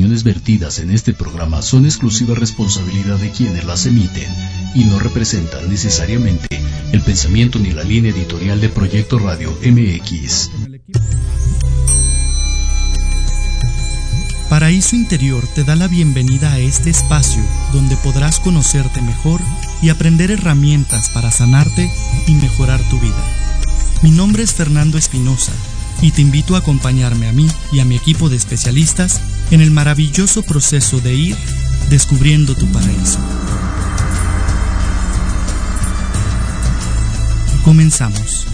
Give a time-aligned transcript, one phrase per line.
[0.00, 4.32] opiniones vertidas en este programa son exclusiva responsabilidad de quienes las emiten
[4.74, 6.48] y no representan necesariamente
[6.92, 10.52] el pensamiento ni la línea editorial de Proyecto Radio MX.
[14.48, 17.42] Paraíso Interior te da la bienvenida a este espacio
[17.74, 19.42] donde podrás conocerte mejor
[19.82, 21.92] y aprender herramientas para sanarte
[22.26, 23.22] y mejorar tu vida.
[24.00, 25.52] Mi nombre es Fernando Espinosa
[26.00, 29.70] y te invito a acompañarme a mí y a mi equipo de especialistas en el
[29.70, 31.36] maravilloso proceso de ir
[31.88, 33.18] descubriendo tu paraíso.
[37.64, 38.49] Comenzamos.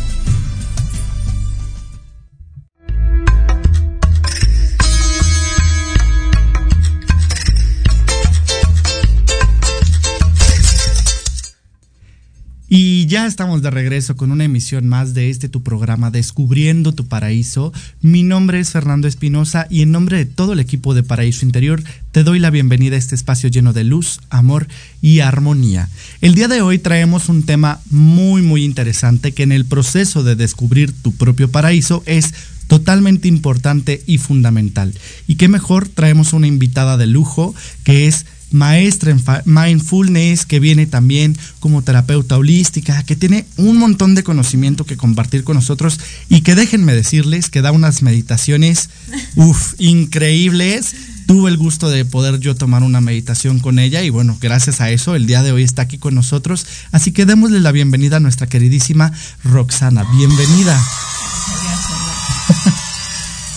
[13.07, 17.73] Ya estamos de regreso con una emisión más de este tu programa Descubriendo tu Paraíso.
[18.01, 21.85] Mi nombre es Fernando Espinosa y en nombre de todo el equipo de Paraíso Interior
[22.11, 24.67] te doy la bienvenida a este espacio lleno de luz, amor
[25.03, 25.89] y armonía.
[26.21, 30.35] El día de hoy traemos un tema muy muy interesante que en el proceso de
[30.35, 32.35] descubrir tu propio paraíso es
[32.67, 34.93] totalmente importante y fundamental.
[35.29, 40.87] Y qué mejor traemos una invitada de lujo que es maestra en mindfulness, que viene
[40.87, 46.43] también como terapeuta holística, que tiene un montón de conocimiento que compartir con nosotros y
[46.43, 48.91] que déjenme decirles que da unas meditaciones,
[49.35, 50.95] uff, increíbles.
[51.27, 54.91] Tuve el gusto de poder yo tomar una meditación con ella y bueno, gracias a
[54.91, 56.67] eso el día de hoy está aquí con nosotros.
[56.93, 60.05] Así que démosle la bienvenida a nuestra queridísima Roxana.
[60.17, 60.81] Bienvenida.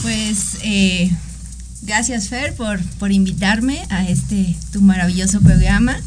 [0.01, 1.11] Pues eh,
[1.89, 5.97] Gracias Fer por, por invitarme a este tu maravilloso programa.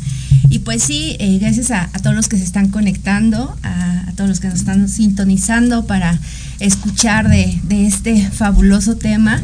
[0.48, 4.38] Y pues sí, eh, gracias a, todos los que se están conectando, a, todos los
[4.38, 6.20] que nos están sintonizando para
[6.60, 9.42] escuchar de, este fabuloso tema.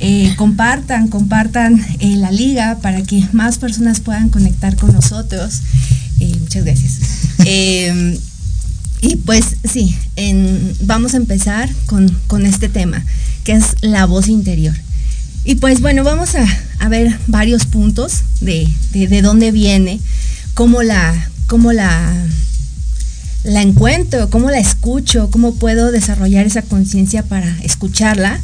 [0.00, 5.62] Eh, compartan, compartan eh, la liga para que más personas puedan conectar con nosotros.
[6.40, 6.98] muchas gracias.
[9.00, 9.96] y pues sí,
[10.80, 13.04] vamos a empezar con, con este tema,
[13.44, 14.74] que es la voz interior.
[15.48, 18.68] Y pues bueno, vamos a, ver varios puntos de,
[19.22, 19.98] dónde viene,
[20.52, 22.12] cómo la, cómo la,
[23.44, 28.38] la encuentro, cómo la escucho, cómo puedo desarrollar esa conciencia para escucharla.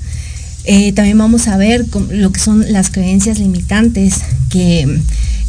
[0.65, 4.99] Eh, también vamos a ver lo que son las creencias limitantes que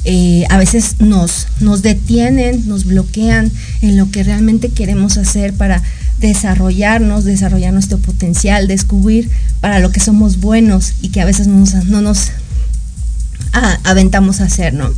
[0.03, 3.49] eh, a veces nos, nos detienen, nos bloquean
[3.81, 5.81] en lo que realmente queremos hacer para
[6.19, 9.29] desarrollarnos, desarrollar nuestro potencial, descubrir
[9.61, 12.31] para lo que somos buenos y que a veces no nos, no nos
[13.83, 14.93] aventamos a hacer, ¿no?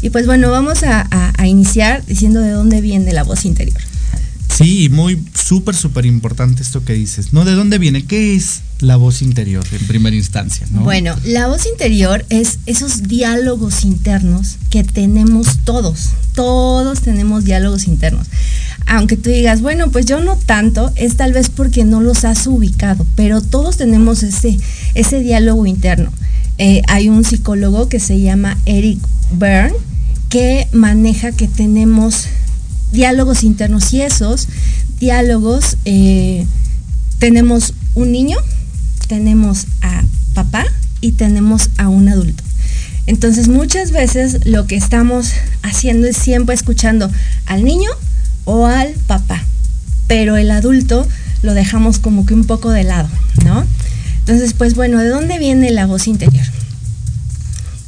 [0.00, 3.80] Y pues bueno, vamos a iniciar diciendo de dónde viene la voz interior.
[4.56, 7.44] Sí, muy súper, súper importante esto que dices, ¿no?
[7.44, 8.04] ¿De dónde viene?
[8.04, 10.66] ¿Qué es la voz interior en primera instancia?
[10.70, 10.82] ¿no?
[10.82, 18.26] Bueno, la voz interior es esos diálogos internos que tenemos todos, todos tenemos diálogos internos.
[18.86, 22.46] Aunque tú digas, bueno, pues yo no tanto, es tal vez porque no los has
[22.46, 24.58] ubicado, pero todos tenemos ese,
[24.94, 26.12] ese diálogo interno.
[26.58, 28.98] Eh, hay un psicólogo que se llama Eric
[29.32, 29.76] Byrne
[30.28, 32.26] que maneja que tenemos
[32.92, 34.48] diálogos internos y esos
[35.00, 36.46] diálogos eh,
[37.18, 38.38] tenemos un niño,
[39.08, 40.02] tenemos a
[40.34, 40.64] papá
[41.00, 42.42] y tenemos a un adulto.
[43.06, 47.10] Entonces muchas veces lo que estamos haciendo es siempre escuchando
[47.46, 47.90] al niño
[48.44, 49.42] o al papá,
[50.06, 51.06] pero el adulto
[51.42, 53.08] lo dejamos como que un poco de lado,
[53.44, 53.66] ¿no?
[54.20, 56.46] Entonces, pues bueno, ¿de dónde viene la voz interior?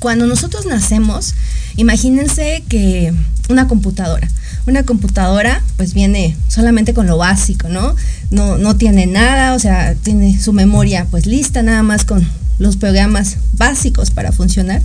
[0.01, 1.35] Cuando nosotros nacemos,
[1.77, 3.15] imagínense que
[3.49, 4.29] una computadora,
[4.67, 7.95] una computadora pues viene solamente con lo básico, ¿no?
[8.31, 12.27] No, no tiene nada, o sea, tiene su memoria pues lista nada más con
[12.59, 14.83] los programas básicos para funcionar.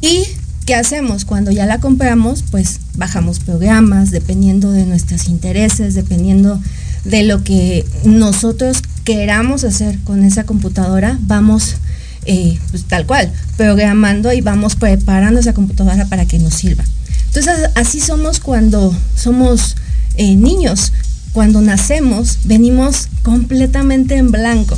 [0.00, 0.24] ¿Y
[0.66, 1.24] qué hacemos?
[1.24, 6.60] Cuando ya la compramos, pues bajamos programas dependiendo de nuestros intereses, dependiendo
[7.04, 11.76] de lo que nosotros queramos hacer con esa computadora, vamos
[12.26, 16.84] eh, pues, tal cual, programando y vamos preparando esa computadora para que nos sirva.
[17.32, 19.76] Entonces así somos cuando somos
[20.16, 20.92] eh, niños.
[21.32, 24.76] Cuando nacemos venimos completamente en blanco.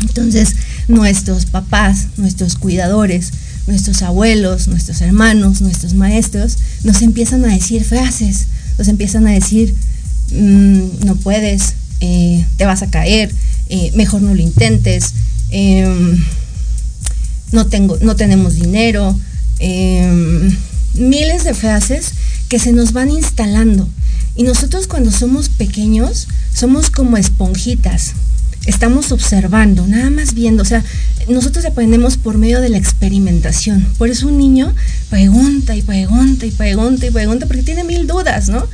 [0.00, 0.56] Entonces
[0.88, 3.32] nuestros papás, nuestros cuidadores,
[3.68, 8.46] nuestros abuelos, nuestros hermanos, nuestros maestros nos empiezan a decir frases,
[8.76, 9.72] nos empiezan a decir,
[10.32, 13.32] mm, no puedes, eh, te vas a caer,
[13.68, 15.14] eh, mejor no lo intentes,
[15.50, 16.20] em,
[17.52, 19.16] no, tengo, no tenemos dinero,
[19.60, 20.56] em,
[20.94, 22.12] miles de frases
[22.48, 23.88] que se nos van instalando.
[24.36, 28.12] Y nosotros cuando somos pequeños somos como esponjitas.
[28.66, 30.84] Estamos observando, nada más viendo, o sea,
[31.28, 33.86] nosotros aprendemos por medio de la experimentación.
[33.98, 34.74] Por eso un niño
[35.08, 38.66] pregunta y pregunta y pregunta y pregunta porque tiene mil dudas, ¿no?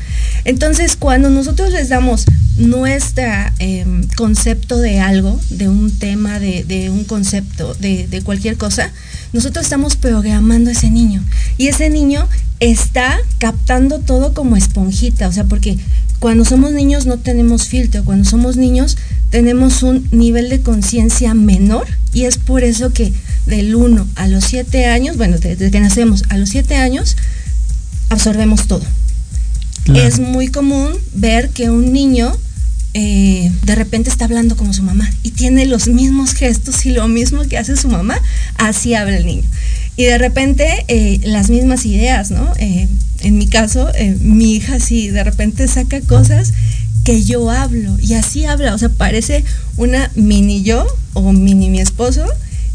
[0.44, 2.24] Entonces, cuando nosotros les damos
[2.56, 3.24] nuestro
[3.58, 8.92] em, concepto de algo, de un tema, de, un concepto, de, de cualquier cosa,
[9.32, 11.22] nosotros estamos programando a ese niño.
[11.58, 12.26] Y ese niño
[12.60, 15.78] está captando todo como esponjita, o sea, porque
[16.26, 18.96] cuando somos niños no tenemos filtro, cuando somos niños
[19.30, 23.12] tenemos un nivel de conciencia menor y es por eso que
[23.46, 27.16] del 1 a los 7 años, bueno, desde que nacemos a los 7 años,
[28.08, 28.82] absorbemos todo.
[29.94, 32.36] Es muy común ver que un niño
[32.94, 37.06] eh, de repente está hablando como su mamá y tiene los mismos gestos y lo
[37.06, 38.20] mismo que hace su mamá,
[38.56, 39.44] así habla el niño.
[39.96, 42.52] Y de repente eh, las mismas ideas, ¿no?
[42.58, 42.88] Eh,
[43.26, 43.90] en mi caso,
[44.20, 46.52] mi hija sí, de repente saca cosas
[47.02, 49.44] que yo hablo y así habla, o sea, parece
[49.76, 52.24] una mini yo o mini mi esposo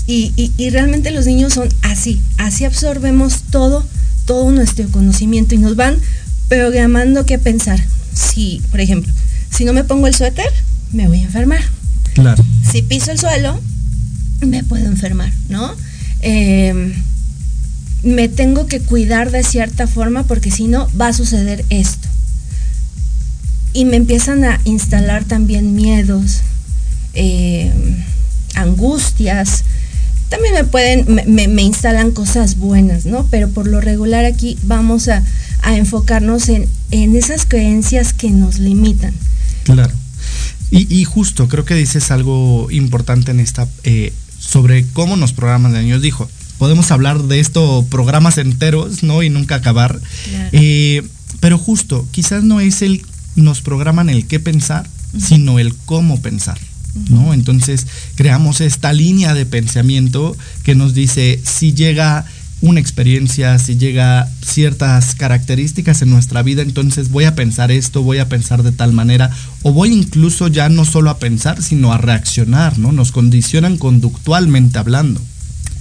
[0.08, 3.86] y, y realmente los niños son así, así absorbemos todo,
[4.26, 5.98] todo nuestro conocimiento y nos van
[6.50, 7.82] programando qué pensar.
[8.14, 9.14] Si, por ejemplo,
[9.50, 10.52] si no me pongo el suéter,
[10.92, 11.64] me voy a enfermar.
[12.14, 12.44] Claro.
[12.70, 13.58] Si piso el suelo,
[14.42, 15.74] me puedo enfermar, ¿no?
[16.20, 16.94] Em,
[18.04, 22.08] me tengo que cuidar de cierta forma porque si no va a suceder esto.
[23.74, 26.42] Y me empiezan a instalar también miedos,
[27.14, 28.04] em,
[28.56, 29.64] angustias.
[30.30, 33.28] También me pueden, me, instalan cosas buenas, ¿no?
[33.30, 35.24] Pero por lo regular aquí vamos a,
[35.64, 39.14] enfocarnos en, en esas creencias que nos limitan.
[39.64, 39.94] Claro.
[40.74, 45.82] Y, justo, creo que dices algo importante en esta, eh, sobre cómo nos programan de
[45.82, 46.02] niños.
[46.02, 46.30] Dijo,
[46.62, 49.24] podemos hablar de esto programas enteros, ¿no?
[49.24, 50.00] Y nunca acabar.
[50.52, 51.02] Eh,
[51.40, 53.02] pero justo, quizás no es el,
[53.36, 54.88] nos programan el qué pensar,
[55.20, 56.60] sino el cómo pensar.
[57.10, 57.34] ¿No?
[57.34, 62.26] Entonces creamos esta línea de pensamiento que nos dice si llega
[62.62, 68.20] una experiencia, si llega ciertas características en nuestra vida, entonces voy a pensar esto, voy
[68.20, 69.32] a pensar de tal manera,
[69.64, 72.92] o voy incluso ya no solo a pensar, sino a reaccionar, ¿no?
[72.92, 75.22] Nos condicionan conductualmente hablando.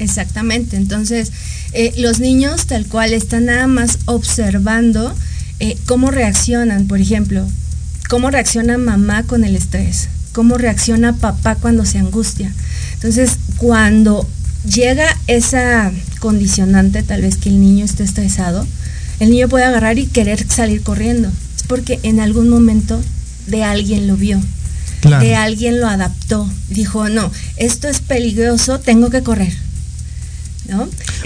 [0.01, 1.31] Exactamente, entonces
[1.73, 5.15] eh, los niños tal cual están nada más observando
[5.61, 7.47] eh, cómo reaccionan, por ejemplo,
[8.09, 12.53] cómo reacciona mamá con el estrés, cómo reacciona papá cuando se angustia.
[12.95, 14.27] Entonces, cuando
[14.65, 18.67] llega esa condicionante, tal vez que el niño esté estresado,
[19.21, 21.31] el niño puede agarrar y querer salir corriendo.
[21.57, 23.01] Es porque en algún momento
[23.47, 24.41] de alguien lo vio,
[25.03, 26.49] de alguien lo adaptó.
[26.69, 29.53] Dijo, no, esto es peligroso, tengo que correr.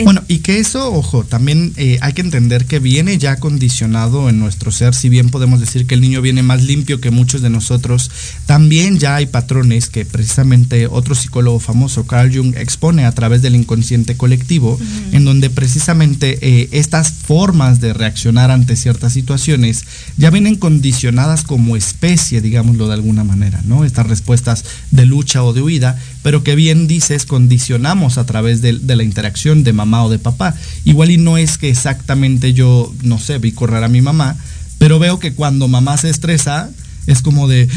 [0.03, 4.39] Bueno, y que eso, ojo, también eh, hay que entender que viene ya condicionado en
[4.39, 7.51] nuestro ser, si bien podemos decir que el niño viene más limpio que muchos de
[7.51, 8.11] nosotros,
[8.47, 13.55] también ya hay patrones que precisamente otro psicólogo famoso, Carl Jung, expone a través del
[13.55, 14.79] inconsciente colectivo,
[15.13, 19.85] en donde precisamente eh, estas formas de reaccionar ante ciertas situaciones
[20.17, 23.85] ya vienen condicionadas como especie, digámoslo de alguna manera, ¿no?
[23.85, 28.73] Estas respuestas de lucha o de huida, pero que bien dices, condicionamos a través de,
[28.73, 30.54] de la interacción de mamá o de papá.
[30.85, 34.35] Igual y no es que exactamente yo, no sé, vi correr a mi mamá,
[34.78, 36.71] pero veo que cuando mamá se estresa,
[37.07, 37.69] es como de,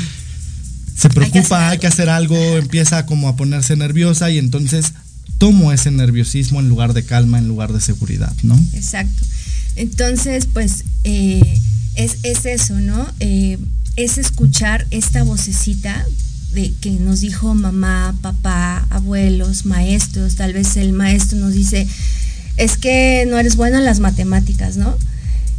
[0.95, 4.93] se preocupa, hay que hacer algo, empieza como a ponerse nerviosa y entonces
[5.39, 8.57] tomo ese nerviosismo en lugar de calma, en lugar de seguridad, ¿no?
[8.71, 9.23] Exacto.
[9.75, 11.59] Entonces, pues eh,
[11.95, 13.05] es, eso, ¿no?
[13.19, 13.57] Eh,
[13.97, 16.05] es escuchar esta vocecita
[16.57, 21.87] de que nos dijo mamá, papá, abuelos, maestros, tal vez el maestro nos dice,
[22.57, 24.97] es que no eres bueno en las matemáticas, ¿no?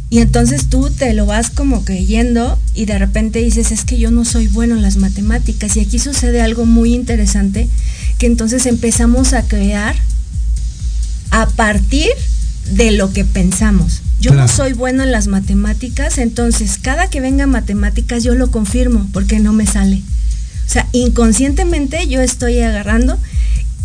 [0.09, 4.11] Y entonces tú te lo vas como creyendo y de repente dices, es que yo
[4.11, 5.77] no soy bueno en las matemáticas.
[5.77, 7.69] Y aquí sucede algo muy interesante,
[8.17, 9.95] que entonces empezamos a crear
[11.31, 12.09] a partir
[12.71, 14.01] de lo que pensamos.
[14.19, 19.07] Yo no soy bueno en las matemáticas, entonces cada que venga matemáticas yo lo confirmo
[19.13, 20.01] porque no me sale.
[20.69, 23.17] O sea, inconscientemente yo estoy agarrando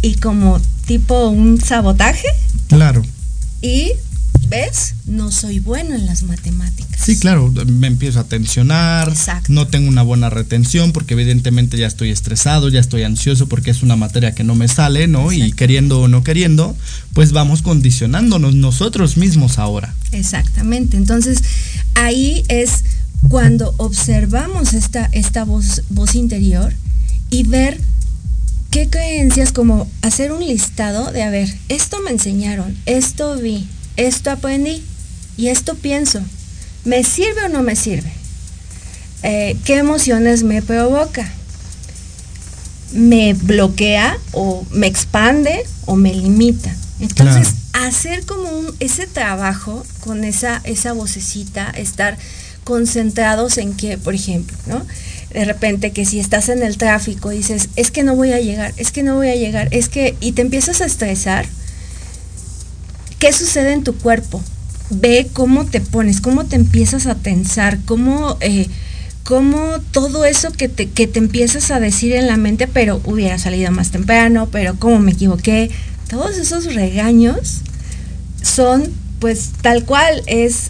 [0.02, 2.28] y como tipo un sabotaje.
[2.68, 3.02] Claro.
[3.62, 3.92] Y,
[4.48, 4.92] ¿ves?
[5.06, 7.00] No soy bueno en las matemáticas.
[7.02, 9.50] Sí, claro, me empiezo a tensionar, Exacto.
[9.50, 13.82] no tengo una buena retención porque evidentemente ya estoy estresado, ya estoy ansioso porque es
[13.82, 15.32] una materia que no me sale, ¿no?
[15.32, 16.76] Y queriendo o no queriendo,
[17.14, 19.94] pues vamos condicionándonos nosotros mismos ahora.
[20.12, 21.38] Exactamente, entonces
[21.94, 22.84] ahí es
[23.28, 26.72] cuando observamos esta, esta voz, voz interior
[27.30, 27.80] y ver
[28.70, 34.30] qué creencias, como hacer un listado de, a ver, esto me enseñaron, esto vi, esto
[34.30, 34.82] aprendí
[35.36, 36.20] y esto pienso,
[36.84, 38.12] ¿me sirve o no me sirve?
[39.22, 41.30] Eh, ¿Qué emociones me provoca?
[42.94, 46.74] me bloquea o me expande o me limita.
[47.00, 52.16] Entonces, hacer como un, ese trabajo con esa, esa vocecita, estar
[52.64, 54.84] concentrados en que, por ejemplo, ¿no?
[55.32, 58.72] De repente que si estás en el tráfico dices, es que no voy a llegar,
[58.76, 61.46] es que no voy a llegar, es que, y te empiezas a estresar,
[63.18, 64.42] ¿qué sucede en tu cuerpo?
[64.90, 68.68] Ve cómo te pones, cómo te empiezas a tensar, cómo, eh,
[69.24, 73.38] cómo todo eso que te, que te empiezas a decir en la mente, pero hubiera
[73.38, 75.70] salido más temprano, pero cómo me equivoqué,
[76.08, 77.62] todos esos regaños
[78.42, 80.68] son pues tal cual es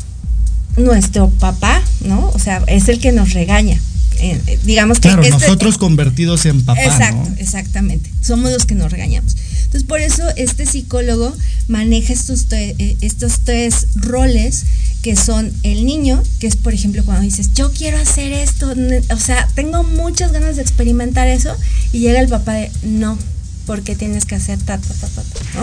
[0.76, 2.30] nuestro papá, ¿no?
[2.30, 3.80] O sea, es el que nos regaña.
[4.20, 6.82] Eh, eh, digamos que claro, este nosotros convertidos en papá.
[6.82, 8.10] Exacto, exactamente.
[8.20, 9.36] Somos los que nos regañamos.
[9.64, 11.34] Entonces, por eso este psicólogo
[11.68, 14.64] maneja estos, eh, estos tres roles
[15.02, 18.72] que son el niño, que es por ejemplo cuando dices, yo quiero hacer esto,
[19.10, 21.54] o sea, tengo muchas ganas de experimentar eso,
[21.92, 23.18] y llega el papá de, no,
[23.66, 25.22] porque tienes que hacer ta, ta, ta, ta,
[25.54, 25.62] ¿no?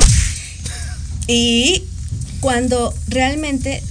[1.26, 1.86] Y
[2.40, 3.82] cuando realmente,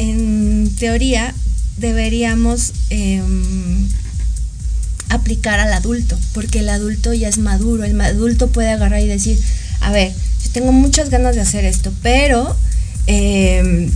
[0.00, 1.34] en teoría,
[1.76, 3.86] deberíamos em,
[5.10, 9.38] aplicar al adulto, porque el adulto ya es maduro, el adulto puede agarrar y decir,
[9.82, 10.10] a ver,
[10.42, 12.56] yo tengo muchas ganas de hacer esto, pero
[13.06, 13.90] em,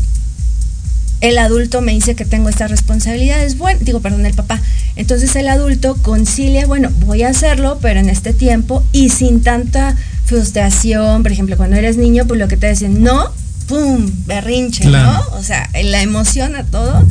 [1.23, 4.61] el adulto me dice que tengo estas responsabilidades, bueno, digo, perdón, el papá.
[4.96, 9.96] Entonces el adulto concilia, bueno, voy a hacerlo, pero en este tiempo y sin tanta
[10.26, 13.32] frustración, por ejemplo, cuando eres niño, pues lo que te dicen, no,
[13.66, 15.21] pum, berrinche, ¿no?
[15.33, 17.06] O sea, la emoción a todo.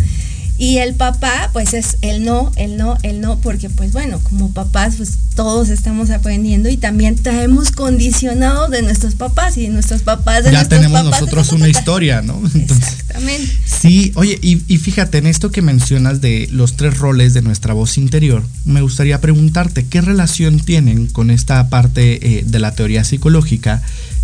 [0.58, 4.52] Y el papá, pues es el no, el no, el no, porque pues bueno, como
[4.52, 10.04] papás, pues todos estamos aprendiendo y también traemos condicionado de nuestros papás y de nuestros
[10.04, 12.40] papás de ya tenemos nosotros una historia, ¿no?
[12.56, 13.52] Exactamente.
[13.66, 17.98] Sí, oye, y, fíjate, en esto que mencionas de los tres roles de nuestra voz
[17.98, 23.82] interior, me gustaría preguntarte, ¿qué relación tienen con esta parte eh, de la teoría psicológica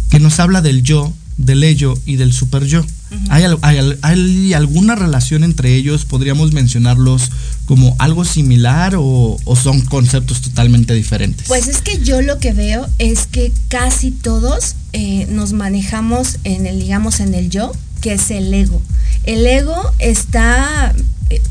[0.10, 2.86] que nos habla del yo, del ello y del super yo?
[3.30, 6.06] ¿Hay, alguna relación entre ellos?
[6.06, 7.32] ¿Podríamos mencionarlos
[7.66, 11.48] como algo similar o, son conceptos totalmente diferentes?
[11.48, 16.68] Pues es que yo lo que veo es que casi todos eh, nos manejamos en
[16.68, 18.82] el, digamos, en el yo, que es el ego.
[19.24, 20.94] El ego está,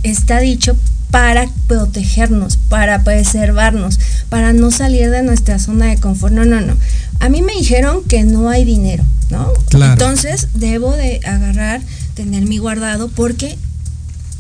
[0.02, 0.76] está dicho
[1.11, 6.35] para protegernos, para preservarnos, para no salir de nuestra zona de confort.
[6.35, 6.76] No, no, no.
[7.20, 9.52] A mí me dijeron que no hay dinero, ¿no?
[9.72, 11.80] Entonces debo de agarrar,
[12.14, 13.58] tener mi guardado porque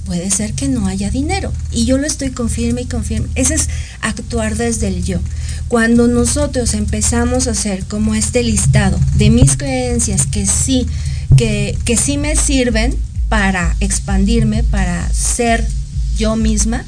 [0.08, 1.52] puede ser que no haya dinero.
[1.70, 3.28] Y yo lo estoy confirme y confirme.
[3.34, 3.68] Ese es
[4.00, 5.20] actuar desde el yo.
[5.68, 10.86] Cuando nosotros empezamos a hacer como este listado de mis creencias que sí,
[11.36, 12.96] que, que sí me sirven
[13.28, 15.68] para expandirme, para ser
[16.16, 16.84] yo misma,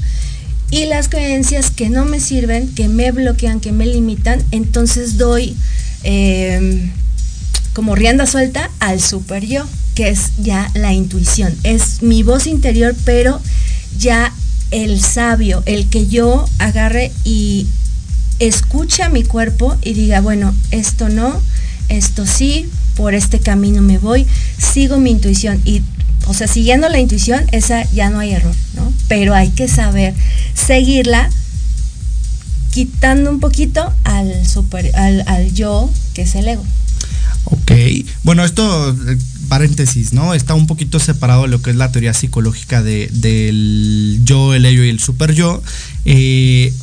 [0.71, 5.55] y las creencias que no me sirven, que me bloquean, que me limitan, entonces doy
[6.03, 6.89] em,
[7.73, 11.53] como rienda suelta al super yo, que es ya la intuición.
[11.63, 13.41] Es mi voz interior, pero
[13.99, 14.33] ya
[14.71, 17.67] el sabio, el que yo agarre y
[18.39, 21.41] escucha mi cuerpo y diga, bueno, esto no,
[21.89, 24.25] esto sí, por este camino me voy,
[24.57, 25.81] sigo mi intuición y
[26.27, 28.91] o sea, siguiendo la intuición, esa ya no hay error, ¿no?
[29.07, 30.13] Pero hay que saber
[30.53, 31.29] seguirla
[32.71, 36.63] quitando un poquito al, super, al, yo, que es el ego.
[37.45, 37.71] Ok,
[38.23, 39.17] bueno, esto, eh,
[39.49, 40.33] paréntesis, ¿no?
[40.33, 44.83] Está un poquito separado lo que es la teoría psicológica de, del yo, el ello
[44.83, 45.61] y el super yo.
[46.05, 46.73] Eh,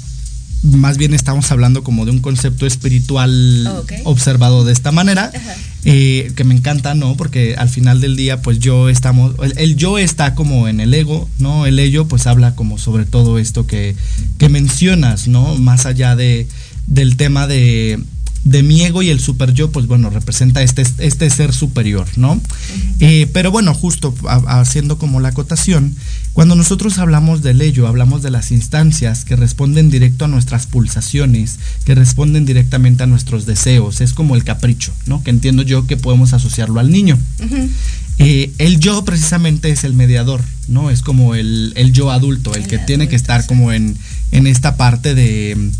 [0.62, 5.30] más bien estamos hablando como de un concepto espiritual oh, observado de esta manera,
[5.84, 7.16] eh, que me encanta, ¿no?
[7.16, 11.28] Porque al final del día, pues yo estamos, el, yo está como en el ego,
[11.38, 11.66] ¿no?
[11.66, 13.94] El ello pues habla como sobre todo esto que,
[14.38, 15.54] que mencionas, ¿no?
[15.56, 16.48] Más allá de,
[16.86, 18.00] del tema de,
[18.44, 22.40] de mi ego y el super yo, pues bueno, representa este, este ser superior, ¿no?
[23.00, 24.14] Eh, pero bueno, justo
[24.46, 25.94] haciendo como la acotación,
[26.32, 31.58] cuando nosotros hablamos del ello, hablamos de las instancias que responden directo a nuestras pulsaciones,
[31.84, 35.22] que responden directamente a nuestros deseos, es como el capricho, ¿no?
[35.22, 37.18] Que entiendo yo que podemos asociarlo al niño.
[38.18, 40.90] Eh, el yo precisamente es el mediador, ¿no?
[40.90, 43.96] Es como el, yo adulto, el, que tiene que estar como en,
[44.32, 45.70] en esta parte de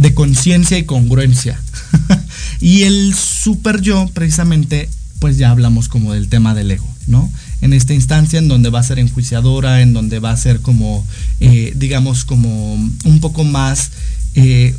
[0.00, 1.60] de conciencia y congruencia.
[2.60, 7.30] y el super yo, precisamente, pues ya hablamos como del tema del ego, ¿no?
[7.60, 11.06] En esta instancia en donde va a ser enjuiciadora, en donde va a ser como,
[11.40, 13.90] eh, digamos, como un poco más,
[14.36, 14.74] eh,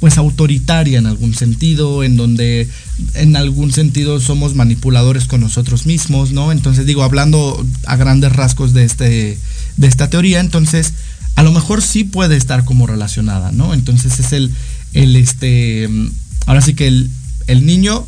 [0.00, 2.68] pues autoritaria en algún sentido, en donde
[3.14, 6.50] en algún sentido somos manipuladores con nosotros mismos, ¿no?
[6.50, 9.38] Entonces digo, hablando a grandes rasgos de, este,
[9.76, 10.94] de esta teoría, entonces
[11.38, 13.72] a lo mejor sí puede estar como relacionada, ¿no?
[13.72, 14.52] Entonces es el,
[14.92, 15.88] el este,
[16.46, 17.12] ahora sí que el,
[17.46, 18.04] el niño,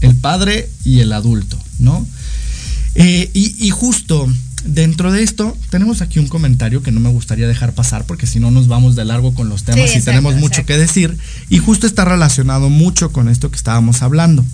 [0.00, 2.06] el padre y el adulto, ¿no?
[2.94, 4.32] Eh, y, justo
[4.64, 8.38] dentro de esto tenemos aquí un comentario que no me gustaría dejar pasar porque si
[8.38, 11.88] no nos vamos de largo con los temas y tenemos mucho que decir y justo
[11.88, 14.44] está relacionado mucho con esto que estábamos hablando.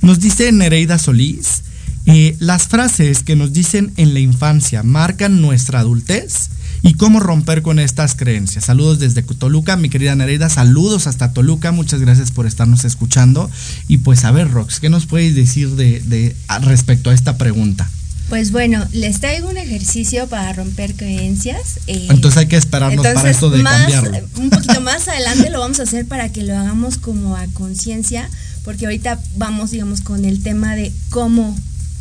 [0.00, 1.64] Nos dice Nereida Solís,
[2.06, 6.48] eh, las frases que nos dicen en la infancia marcan nuestra adultez
[6.82, 8.66] y cómo romper con estas creencias.
[8.66, 13.50] Saludos desde Toluca, mi querida Nereida, saludos hasta Toluca, muchas gracias por estarnos escuchando.
[13.86, 17.90] Y pues a ver, Rox, ¿qué nos puedes decir de, respecto a esta pregunta?
[18.28, 21.80] Pues bueno, les traigo un ejercicio para romper creencias.
[21.86, 24.18] Eh, entonces hay que esperarnos para esto de cambiarlo.
[24.36, 28.28] Un poquito más adelante lo vamos a hacer para que lo hagamos como a conciencia,
[28.64, 31.56] porque ahorita vamos, digamos, con el tema de cómo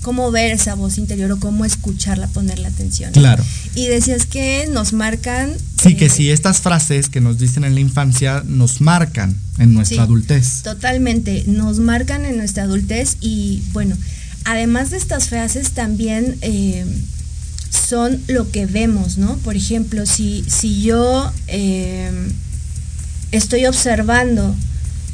[0.08, 3.12] cómo ver esa voz interior o cómo escucharla, ponerle atención.
[3.12, 3.44] Claro.
[3.76, 5.52] Y decías que nos marcan.
[5.84, 9.74] Sí, que eh, si estas frases que nos dicen en la infancia nos marcan en
[9.74, 10.62] nuestra adultez.
[10.64, 13.98] Totalmente, nos marcan en nuestra adultez y bueno,
[14.46, 16.86] además de estas frases también eh,
[17.70, 19.36] son lo que vemos, ¿no?
[19.40, 22.10] Por ejemplo, si, si yo eh,
[23.34, 24.56] estoy observando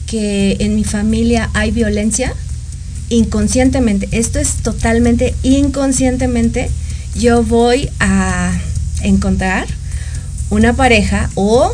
[0.05, 2.35] que en mi familia hay violencia,
[3.13, 6.69] inconscientemente, esto es totalmente inconscientemente,
[7.15, 8.51] yo voy a
[9.01, 9.67] encontrar
[10.49, 11.73] una pareja o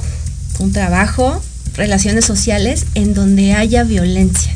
[0.60, 1.42] un trabajo,
[1.76, 4.54] relaciones sociales en donde haya violencia.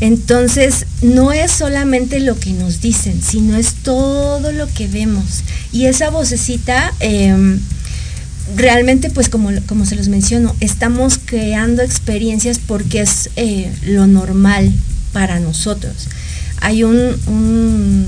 [0.00, 5.42] Entonces, no es solamente lo que nos dicen, sino es todo lo que vemos.
[5.72, 7.60] Y esa vocecita, em,
[8.56, 14.72] realmente, pues como, como se los menciono, estamos creando experiencias porque es eh, lo normal
[15.12, 16.08] para nosotros.
[16.60, 18.06] Hay un,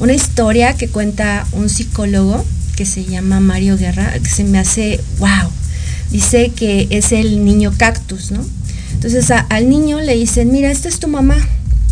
[0.00, 2.44] una historia que cuenta un psicólogo
[2.76, 5.50] que se llama Mario Guerra, que se me hace, wow,
[6.10, 8.44] dice que es el niño cactus, ¿no?
[8.94, 11.36] Entonces al niño le dicen, mira, esta es tu mamá,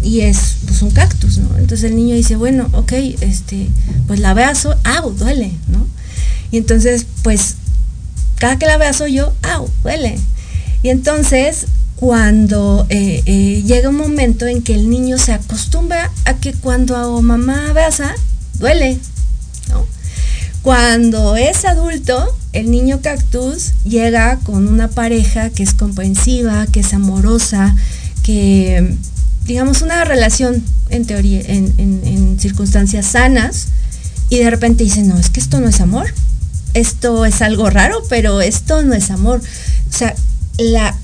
[0.02, 1.58] y es pues un cactus, ¿no?
[1.58, 3.68] Entonces el niño dice, bueno, ok, este,
[4.06, 5.86] pues la abrazo, au, duele, ¿no?
[6.50, 7.56] Y entonces, pues,
[8.38, 10.18] cada que la abrazo yo, au, duele.
[10.82, 11.66] Y entonces
[12.00, 16.96] cuando eh, eh, llega un momento en que el niño se acostumbra a que cuando
[16.96, 18.14] a mamá abraza,
[18.58, 18.98] duele.
[20.62, 26.92] Cuando es adulto, el niño cactus llega con una pareja que es comprensiva, que es
[26.94, 27.76] amorosa,
[28.22, 28.94] que,
[29.44, 33.68] digamos, una relación en teoría, en, en circunstancias sanas,
[34.30, 36.12] y de repente dice, no, es que esto no es amor,
[36.74, 39.40] esto es algo raro, pero esto no es amor.
[39.88, 40.14] O sea,
[40.58, 40.94] la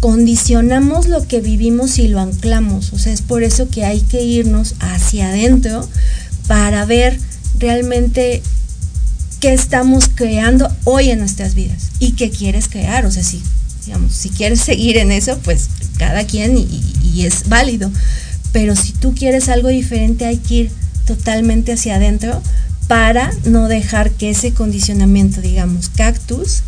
[0.00, 2.92] condicionamos lo que vivimos y lo anclamos.
[2.92, 5.88] O sea, es por eso que hay que irnos hacia adentro
[6.46, 7.18] para ver
[7.58, 8.42] realmente
[9.40, 13.06] qué estamos creando hoy en nuestras vidas y qué quieres crear.
[13.06, 13.42] O sea, si,
[13.86, 16.82] digamos, si quieres seguir en eso, pues cada quien y,
[17.14, 17.90] y es válido.
[18.52, 20.70] Pero si tú quieres algo diferente, hay que ir
[21.06, 22.40] totalmente hacia adentro
[22.86, 26.62] para no dejar que ese condicionamiento, digamos, cactus,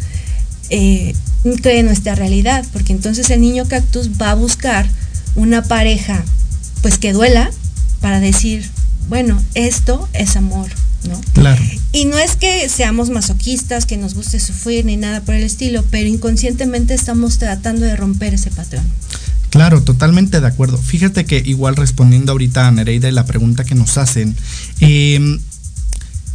[0.71, 1.15] eh,
[1.63, 4.87] cree nuestra realidad, porque entonces el niño cactus va a buscar
[5.35, 6.23] una pareja
[6.83, 7.51] pues que duela
[8.01, 8.69] para decir,
[9.09, 10.69] bueno, esto es amor,
[11.09, 11.21] ¿no?
[11.35, 11.63] Claro.
[11.93, 15.85] Y no es que seamos masoquistas, que nos guste sufrir ni nada por el estilo,
[15.91, 18.85] pero inconscientemente estamos tratando de romper ese patrón.
[19.51, 20.79] Claro, totalmente de acuerdo.
[20.79, 24.37] Fíjate que igual respondiendo ahorita a Nereida y la pregunta que nos hacen,
[24.81, 25.39] eh,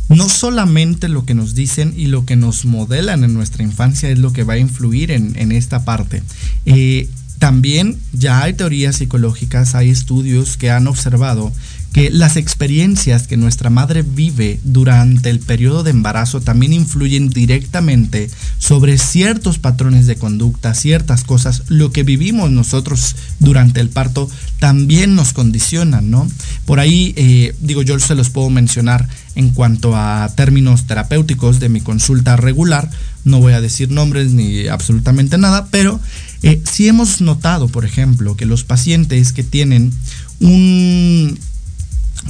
[0.10, 4.20] no solamente lo que nos dicen y lo que nos modelan en nuestra infancia es
[4.20, 6.22] lo que va a influir en, esta parte.
[6.66, 11.52] Eh, también ya hay teorías psicológicas, hay estudios que han observado
[11.96, 18.30] que las experiencias que nuestra madre vive durante el periodo de embarazo también influyen directamente
[18.60, 21.64] sobre ciertos patrones de conducta, ciertas cosas.
[21.70, 24.30] Lo que vivimos nosotros durante el parto
[24.60, 26.30] también nos condicionan, ¿no?
[26.66, 31.70] Por ahí, eh, digo, yo se los puedo mencionar en cuanto a términos terapéuticos de
[31.70, 32.90] mi consulta regular.
[33.24, 36.02] No voy a decir nombres ni absolutamente nada, pero
[36.44, 39.94] eh, sí hemos notado, por ejemplo, que los pacientes que tienen
[40.42, 41.40] un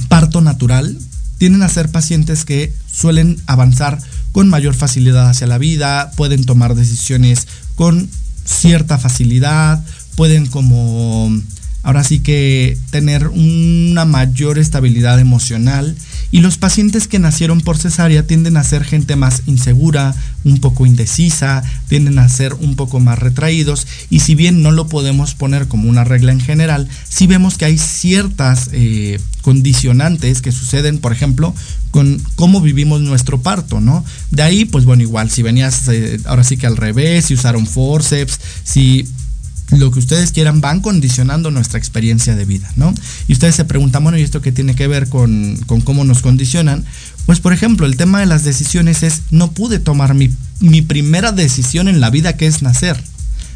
[0.08, 0.96] parto natural
[1.38, 3.98] tienden a ser pacientes que suelen avanzar
[4.32, 8.08] con mayor facilidad hacia la vida, pueden tomar decisiones con
[8.44, 11.30] cierta facilidad, pueden como
[11.86, 15.96] ahora sí que tener una mayor estabilidad emocional
[16.32, 20.84] Y los pacientes que nacieron por cesárea tienden a ser gente más insegura, un poco
[20.84, 25.68] indecisa, tienden a ser un poco más retraídos y si bien no lo podemos poner
[25.68, 31.12] como una regla en general, sí vemos que hay ciertas eh, condicionantes que suceden, por
[31.12, 31.54] ejemplo,
[31.92, 34.04] con cómo vivimos nuestro parto, ¿no?
[34.32, 37.64] De ahí, pues bueno, igual, si venías eh, ahora sí que al revés, si usaron
[37.64, 39.06] forceps, si
[39.70, 42.94] lo que ustedes quieran van condicionando nuestra experiencia de vida, ¿no?
[43.26, 46.22] Y ustedes se preguntan, bueno, ¿y esto qué tiene que ver con, con cómo nos
[46.22, 46.84] condicionan?
[47.26, 51.32] Pues por ejemplo, el tema de las decisiones es, no pude tomar mi, mi primera
[51.32, 53.02] decisión en la vida que es nacer.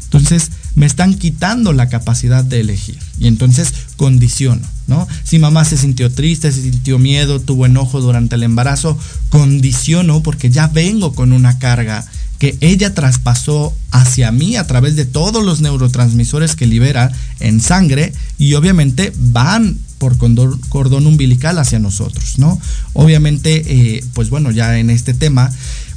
[0.03, 5.07] Entonces me están quitando la capacidad de elegir y entonces condiciono, ¿no?
[5.23, 10.49] Si mamá se sintió triste, se sintió miedo, tuvo enojo durante el embarazo, condiciono porque
[10.49, 12.05] ya vengo con una carga
[12.41, 18.13] que ella traspasó hacia mí a través de todos los neurotransmisores que libera en sangre
[18.39, 22.59] y obviamente van por cordón, umbilical hacia nosotros, ¿no?
[22.93, 25.51] Obviamente, eh, pues bueno, ya en este tema,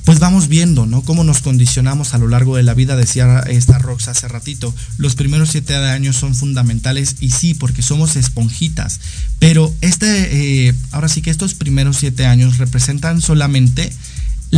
[0.05, 1.01] pues vamos viendo, ¿no?
[1.01, 4.75] Cómo nos condicionamos a lo largo de la vida, decía esta Rox hace ratito.
[4.99, 9.01] Los primeros siete años son fundamentales y sí, porque somos esponjitas.
[9.39, 13.91] Pero este, eh, ahora sí que estos primeros siete años representan solamente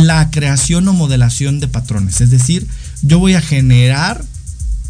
[0.03, 2.21] la creación o modelación de patrones.
[2.21, 2.67] Es decir,
[3.01, 4.23] yo voy a generar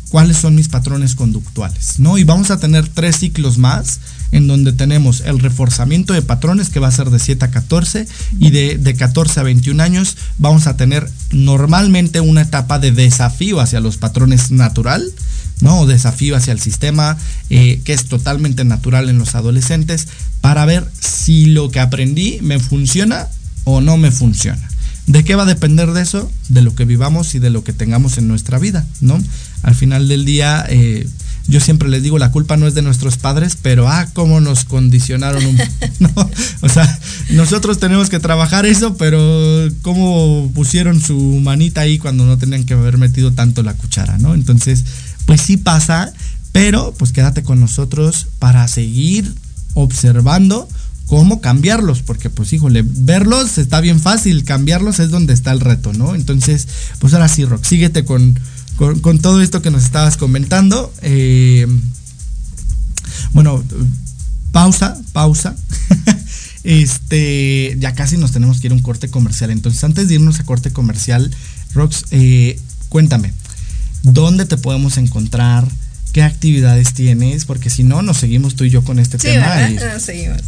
[0.09, 2.17] cuáles son mis patrones conductuales, ¿no?
[2.17, 3.99] Y vamos a tener tres ciclos más
[4.31, 8.07] en donde tenemos el reforzamiento de patrones que va a ser de 7 a 14
[8.39, 13.61] y de, de 14 a 21 años vamos a tener normalmente una etapa de desafío
[13.61, 15.03] hacia los patrones natural,
[15.61, 15.79] ¿no?
[15.79, 17.17] O desafío hacia el sistema,
[17.49, 20.07] eh, que es totalmente natural en los adolescentes,
[20.41, 23.27] para ver si lo que aprendí me funciona
[23.63, 24.67] o no me funciona.
[25.07, 26.29] ¿De qué va a depender de eso?
[26.49, 29.17] De lo que vivamos y de lo que tengamos en nuestra vida, ¿no?
[29.63, 31.07] Al final del día, eh,
[31.47, 34.65] yo siempre les digo, la culpa no es de nuestros padres, pero ah, cómo nos
[34.65, 35.57] condicionaron un,
[35.99, 36.29] ¿no?
[36.59, 42.37] O sea, nosotros tenemos que trabajar eso, pero cómo pusieron su manita ahí cuando no
[42.37, 44.33] tenían que haber metido tanto la cuchara, ¿no?
[44.33, 44.83] Entonces,
[45.25, 46.11] pues sí pasa,
[46.51, 49.33] pero pues quédate con nosotros para seguir
[49.73, 50.67] observando
[51.07, 55.93] cómo cambiarlos, porque pues híjole, verlos está bien fácil, cambiarlos es donde está el reto,
[55.93, 56.15] ¿no?
[56.15, 56.67] Entonces,
[56.99, 58.37] pues ahora sí, Rock, síguete con,
[58.75, 60.93] con, todo esto que nos estabas comentando.
[61.01, 61.65] Eh,
[63.31, 63.63] bueno,
[64.51, 65.55] pausa, pausa.
[66.63, 69.51] este, ya casi nos tenemos que ir a un corte comercial.
[69.51, 71.33] Entonces, antes de irnos a corte comercial,
[71.73, 73.33] Rox, eh, cuéntame,
[74.03, 75.67] ¿dónde te podemos encontrar?
[76.17, 79.69] Qué actividades tienes, porque si no, nos seguimos tú y yo con este tema.
[79.93, 80.41] Nos seguimos.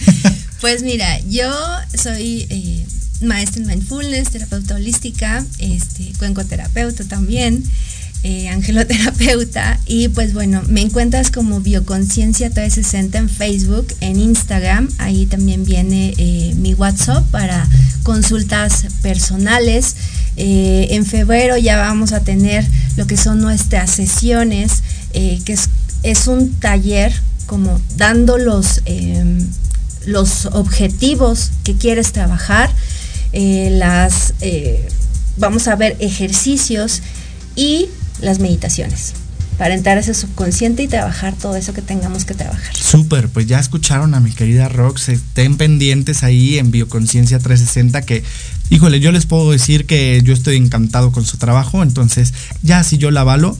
[0.62, 1.52] pues mira, yo
[1.94, 2.86] soy eh,
[3.20, 7.62] maestra en mindfulness, terapeuta holística, este, cuencoterapeuta también.
[8.24, 15.26] Eh, angeloterapeuta y pues bueno, me encuentras como Bioconciencia 360 en Facebook, en Instagram, ahí
[15.26, 17.68] también viene eh, mi WhatsApp para
[18.04, 19.96] consultas personales.
[20.36, 22.64] en febrero ya vamos a tener
[22.96, 24.82] lo que son nuestras sesiones
[25.14, 25.56] eh, que
[26.02, 27.12] es, un taller
[27.46, 29.46] como dando los, em,
[30.06, 32.70] los objetivos que quieres trabajar,
[33.32, 34.88] eh, las, eh,
[35.36, 37.02] vamos a ver ejercicios
[37.56, 37.88] y
[38.20, 39.14] las meditaciones
[39.58, 42.74] para entrar a ese subconsciente y trabajar todo eso que tengamos que trabajar.
[42.76, 48.24] Súper, pues ya escucharon a mi querida Rox, estén pendientes ahí en Bioconciencia 360 que,
[48.70, 52.98] híjole, yo les puedo decir que yo estoy encantado con su trabajo, entonces ya si
[52.98, 53.56] yo la avalo,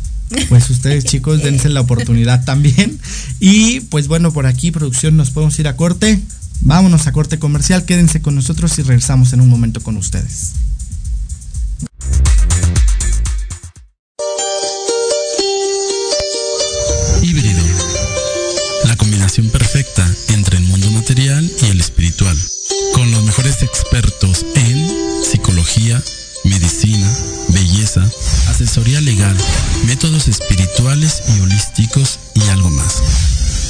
[0.49, 2.99] pues ustedes chicos dense la oportunidad también.
[3.41, 6.21] Y pues bueno, por aquí producción nos podemos ir a corte.
[6.61, 10.53] Vámonos a corte comercial, quédense con nosotros y regresamos en un momento con ustedes.
[28.73, 29.37] Asesoría legal,
[29.85, 33.03] métodos espirituales y holísticos y algo más.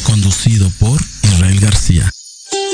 [0.05, 2.09] Conducido por Israel García.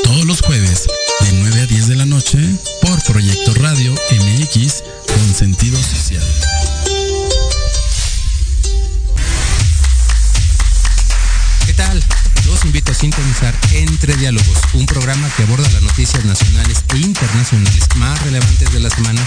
[0.05, 0.87] Todos los jueves,
[1.21, 2.39] de 9 a 10 de la noche,
[2.83, 6.23] por Proyecto Radio MX con sentido social.
[11.65, 12.05] ¿Qué tal?
[12.45, 17.89] Los invito a sintonizar Entre Diálogos, un programa que aborda las noticias nacionales e internacionales
[17.97, 19.27] más relevantes de la semana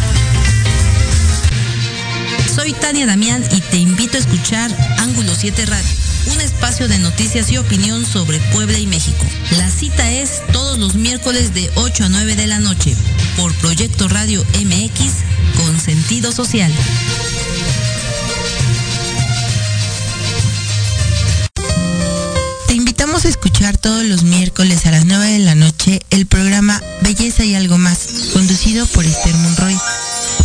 [2.53, 5.89] Soy Tania Damián y te invito a escuchar Ángulo 7 Radio,
[6.33, 9.25] un espacio de noticias y opinión sobre Puebla y México.
[9.51, 12.93] La cita es todos los miércoles de 8 a 9 de la noche
[13.37, 16.73] por Proyecto Radio MX con sentido social.
[22.67, 26.81] Te invitamos a escuchar todos los miércoles a las 9 de la noche el programa
[27.01, 29.77] Belleza y algo más, conducido por Esther Monroy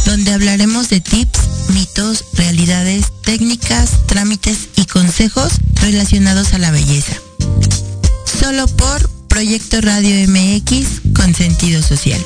[0.06, 1.40] donde hablaremos de tips,
[1.76, 7.12] mitos, realidades, técnicas, trámites y consejos relacionados a la belleza.
[8.24, 12.18] Solo por Proyecto Radio MX con sentido social.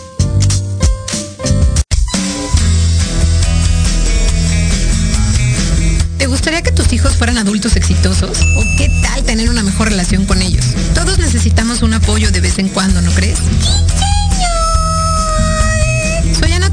[6.17, 8.39] ¿Te gustaría que tus hijos fueran adultos exitosos?
[8.57, 10.65] ¿O qué tal tener una mejor relación con ellos?
[10.95, 13.41] Todos necesitamos un apoyo de vez en cuando, ¿no crees?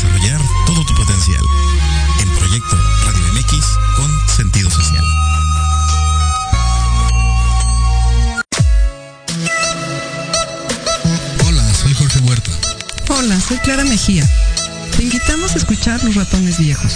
[0.00, 1.42] desarrollar todo tu potencial.
[2.20, 3.64] El proyecto Radio MX
[3.96, 5.04] con sentido social.
[11.46, 12.50] Hola, soy Jorge Huerta.
[13.08, 14.26] Hola, soy Clara Mejía.
[14.96, 16.94] Te invitamos a escuchar Los Ratones Viejos.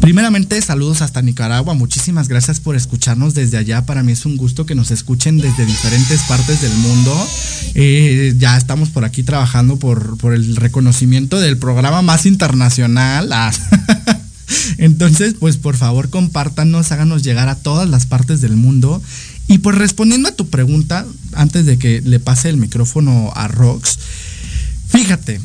[0.00, 1.74] Primeramente, saludos hasta Nicaragua.
[1.74, 3.84] Muchísimas gracias por escucharnos desde allá.
[3.84, 7.28] Para mí es un gusto que nos escuchen desde diferentes partes del mundo.
[7.74, 13.32] Eh, ya estamos por aquí trabajando por, por, el reconocimiento del programa más internacional.
[13.32, 13.52] Ah.
[14.78, 19.02] Entonces, pues por favor, compártanos, háganos llegar a todas las partes del mundo.
[19.48, 23.98] Y pues respondiendo a tu pregunta, antes de que le pase el micrófono a Rox,
[24.88, 25.40] fíjate,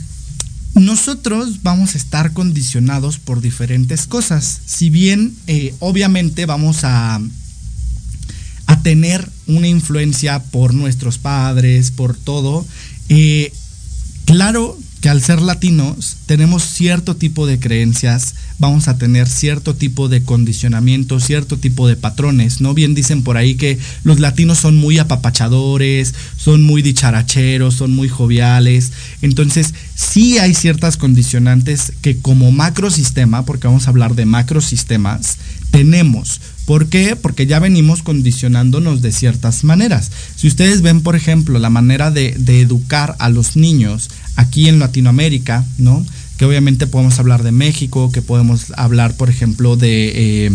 [0.75, 4.61] nosotros vamos a estar condicionados por diferentes cosas.
[4.65, 7.21] Si bien eh, obviamente vamos a,
[8.65, 12.65] a tener una influencia por nuestros padres, por todo,
[13.09, 13.53] eh,
[14.25, 20.09] claro que al ser latinos tenemos cierto tipo de creencias, vamos a tener cierto tipo
[20.09, 22.73] de condicionamiento, cierto tipo de patrones, ¿no?
[22.73, 28.09] Bien dicen por ahí que los latinos son muy apapachadores, son muy dicharacheros, son muy
[28.09, 28.91] joviales.
[29.21, 35.37] Entonces, sí hay ciertas condicionantes que como macrosistema, porque vamos a hablar de macrosistemas,
[35.71, 36.41] tenemos.
[36.65, 37.17] ¿Por qué?
[37.17, 40.11] Porque ya venimos condicionándonos de ciertas maneras.
[40.35, 44.79] Si ustedes ven, por ejemplo, la manera de, de educar a los niños aquí en
[44.79, 46.05] Latinoamérica, ¿no?
[46.43, 50.51] Que obviamente podemos hablar de México, que podemos hablar, por ejemplo, de, eh,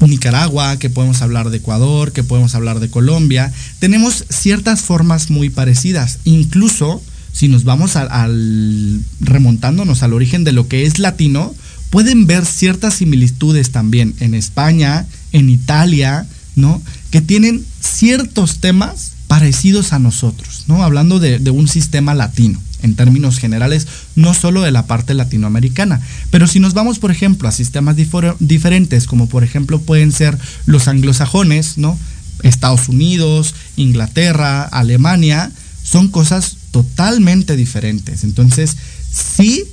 [0.00, 3.52] Nicaragua, que podemos hablar de Ecuador, que podemos hablar de Colombia.
[3.78, 6.18] Tenemos ciertas formas muy parecidas.
[6.24, 7.00] Incluso
[7.32, 11.54] si nos vamos al remontándonos al origen de lo que es latino,
[11.90, 16.82] pueden ver ciertas similitudes también en España, en Italia, ¿no?
[17.12, 20.82] Que tienen ciertos temas parecidos a nosotros, ¿no?
[20.82, 26.00] Hablando de, de un sistema latino en términos generales, no solo de la parte latinoamericana.
[26.30, 27.96] Pero si nos vamos, por ejemplo, a sistemas
[28.38, 31.98] diferentes, como por ejemplo pueden ser los anglosajones, ¿no?
[32.42, 35.50] Estados Unidos, Inglaterra, Alemania,
[35.82, 38.22] son cosas totalmente diferentes.
[38.22, 38.76] Entonces,
[39.10, 39.64] sí,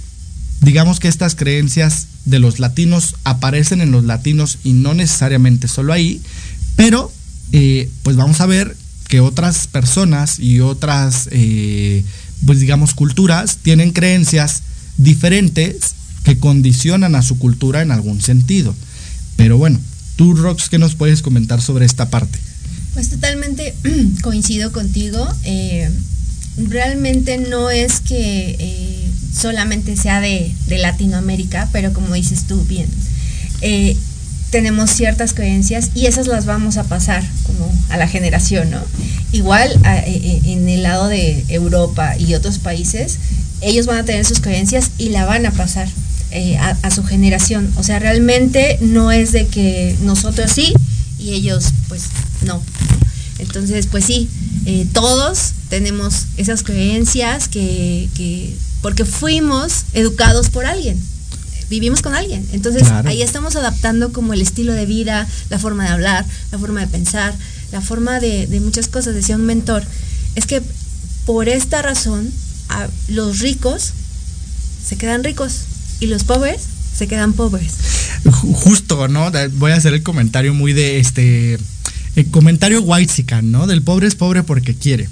[0.62, 5.92] digamos que estas creencias de los latinos aparecen en los latinos y no necesariamente solo
[5.92, 6.22] ahí,
[6.76, 7.12] pero
[7.52, 12.06] eh, pues vamos a ver que otras personas y otras eh,
[12.46, 14.64] pues digamos, culturas tienen creencias
[14.98, 18.76] diferentes que condicionan a su cultura en algún sentido.
[19.36, 19.80] Pero bueno,
[20.16, 22.40] tú, Rox, ¿qué nos puedes comentar sobre esta parte?
[22.94, 23.74] Pues totalmente
[24.22, 25.28] coincido contigo.
[25.44, 25.90] Eh,
[26.58, 32.88] realmente no es que eh, solamente sea de, Latinoamérica, pero como dices tú bien,
[33.62, 33.96] eh,
[34.52, 38.82] tenemos ciertas creencias y esas las vamos a pasar como a la generación, ¿no?
[39.32, 43.18] Igual e, e, en el lado de Europa y otros países,
[43.62, 45.88] ellos van a tener sus creencias y la van a pasar
[46.32, 47.72] eh, a, su generación.
[47.78, 50.74] O sea, realmente no es de que nosotros sí
[51.18, 52.04] y ellos pues
[52.42, 52.62] no.
[53.40, 54.30] Entonces, pues sí,
[54.66, 61.02] eh, todos tenemos esas creencias que, que, porque fuimos educados por alguien
[61.72, 62.46] vivimos con alguien.
[62.52, 66.82] Entonces ahí estamos adaptando como el estilo de vida, la forma de hablar, la forma
[66.82, 67.34] de pensar,
[67.72, 69.16] la forma de, muchas cosas.
[69.16, 69.84] Decía un mentor,
[70.36, 70.62] es que
[71.26, 72.30] por esta razón
[73.08, 73.94] los ricos
[74.86, 75.62] se quedan ricos
[76.02, 76.62] y los pobres
[76.96, 77.72] se quedan pobres.
[78.42, 79.32] Justo, ¿no?
[79.54, 81.58] Voy a hacer el comentario muy de este,
[82.18, 83.66] el comentario white ¿no?
[83.66, 85.08] Del pobre es pobre porque quiere.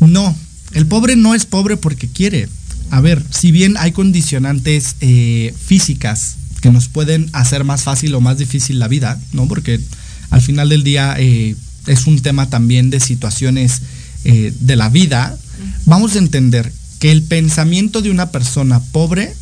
[0.00, 0.36] No,
[0.72, 2.48] el pobre no es pobre porque quiere
[2.92, 8.20] a ver, si bien hay condicionantes eh, físicas que nos pueden hacer más fácil o
[8.20, 9.48] más difícil la vida, ¿no?
[9.48, 9.80] Porque
[10.28, 13.80] al final del día eh, es un tema también de situaciones
[14.24, 15.38] eh, de la vida,
[15.86, 19.34] vamos a entender que el pensamiento de una persona pobre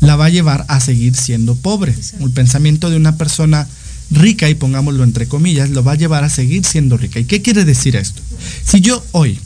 [0.00, 1.94] la va a llevar a seguir siendo pobre.
[2.18, 3.68] El pensamiento de una persona
[4.10, 7.20] rica, y pongámoslo entre comillas, lo va a llevar a seguir siendo rica.
[7.20, 8.22] ¿Y qué quiere decir esto?
[8.64, 9.38] Si yo hoy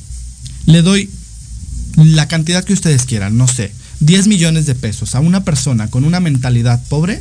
[0.66, 1.10] le doy
[1.96, 6.04] la cantidad que ustedes quieran, no sé, 10 millones de pesos a una persona con
[6.04, 7.20] una mentalidad pobre,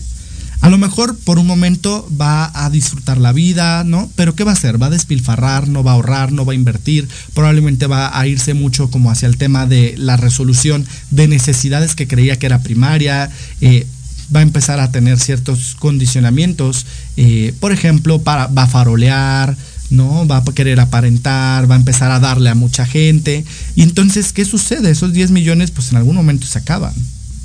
[0.61, 4.11] a lo mejor por un momento va a disfrutar la vida, ¿no?
[4.15, 4.81] Pero ¿qué va a hacer?
[4.81, 8.53] Va a despilfarrar, no va a ahorrar, no va a invertir, probablemente va a irse
[8.53, 13.29] mucho como hacia el tema de la resolución de necesidades que creía que era primaria,
[13.61, 13.87] eh,
[14.35, 19.55] va a empezar a tener ciertos condicionamientos, eh, por ejemplo, para, va a farolear,
[19.89, 20.27] ¿no?
[20.27, 23.43] Va a querer aparentar, va a empezar a darle a mucha gente.
[23.75, 24.91] Y entonces, ¿qué sucede?
[24.91, 26.93] Esos 10 millones, pues en algún momento se acaban,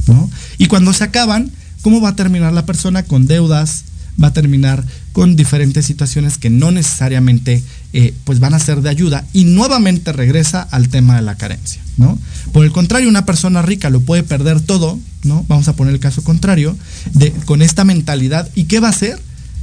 [0.07, 0.31] ¿no?
[0.59, 1.51] Y cuando se acaban,
[1.83, 3.03] ¿cómo va a terminar la persona?
[3.03, 3.85] Con deudas,
[4.23, 8.91] va a terminar con diferentes situaciones que no necesariamente eh, pues van a ser de
[8.91, 12.19] ayuda y nuevamente regresa al tema de la carencia, ¿no?
[12.53, 15.45] Por el contrario, una persona rica lo puede perder todo, ¿no?
[15.49, 16.77] Vamos a poner el caso contrario,
[17.13, 18.49] de, con esta mentalidad.
[18.55, 19.21] ¿Y qué va a hacer?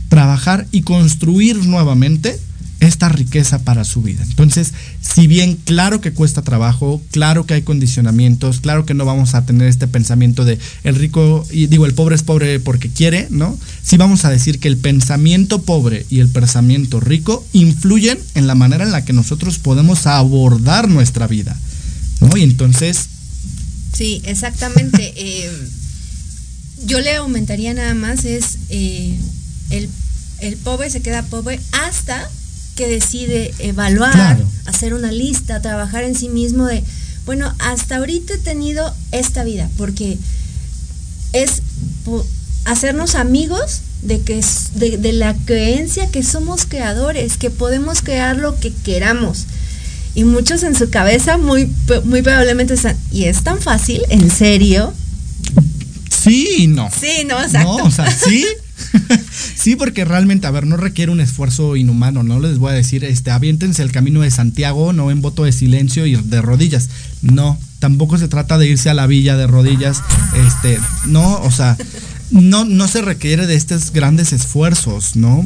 [0.09, 2.39] Trabajar y construir nuevamente
[2.81, 4.23] esta riqueza para su vida.
[4.23, 9.35] Entonces, si bien claro que cuesta trabajo, claro que hay condicionamientos, claro que no vamos
[9.35, 13.27] a tener este pensamiento de el rico, y digo, el pobre es pobre porque quiere,
[13.29, 13.57] ¿no?
[13.83, 18.55] Sí vamos a decir que el pensamiento pobre y el pensamiento rico influyen en la
[18.55, 21.55] manera en la que nosotros podemos abordar nuestra vida,
[22.19, 22.35] ¿no?
[22.35, 23.07] Y entonces...
[23.93, 25.13] Sí, exactamente.
[25.23, 25.51] Eh,
[26.85, 29.15] yo le aumentaría nada más es eh,
[29.69, 29.87] el,
[30.39, 32.27] el pobre se queda pobre hasta
[32.81, 36.83] que decide evaluar, hacer una lista, trabajar en sí mismo de,
[37.27, 40.17] bueno, hasta ahorita he tenido esta vida, porque
[41.31, 41.61] es
[42.65, 48.59] hacernos amigos de que de, de, la creencia que somos creadores, que podemos crear lo
[48.59, 49.45] que queramos.
[50.15, 51.71] Y muchos en su cabeza muy,
[52.05, 54.01] muy probablemente están, ¿y es tan fácil?
[54.09, 54.91] ¿En serio?
[56.09, 56.89] Sí, no.
[56.99, 57.77] Sí, no, exacto.
[57.77, 58.43] No, o sea, sí,
[59.55, 62.39] sí, porque realmente, a ver, no requiere un esfuerzo inhumano, ¿no?
[62.39, 66.05] Les voy a decir, este, aviéntense el camino de Santiago, no en voto de silencio
[66.05, 66.89] y de rodillas.
[67.21, 70.01] No, tampoco se trata de irse a la villa de rodillas,
[70.47, 71.77] este, no, o sea,
[72.31, 75.45] no, no se requiere de estos grandes esfuerzos, ¿no?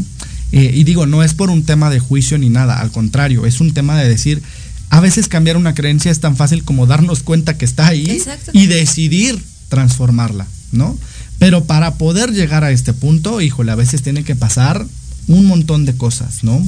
[0.52, 3.62] Eh, y digo, no es por un tema de juicio ni nada, al contrario, es
[3.62, 4.42] un tema de decir,
[4.90, 8.22] a veces cambiar una creencia es tan fácil como darnos cuenta que está ahí
[8.54, 10.98] y decidir transformarla, ¿no?
[11.40, 14.86] Pero para poder llegar a este punto, híjole, a veces tiene que pasar
[15.28, 16.66] un montón de cosas, ¿no?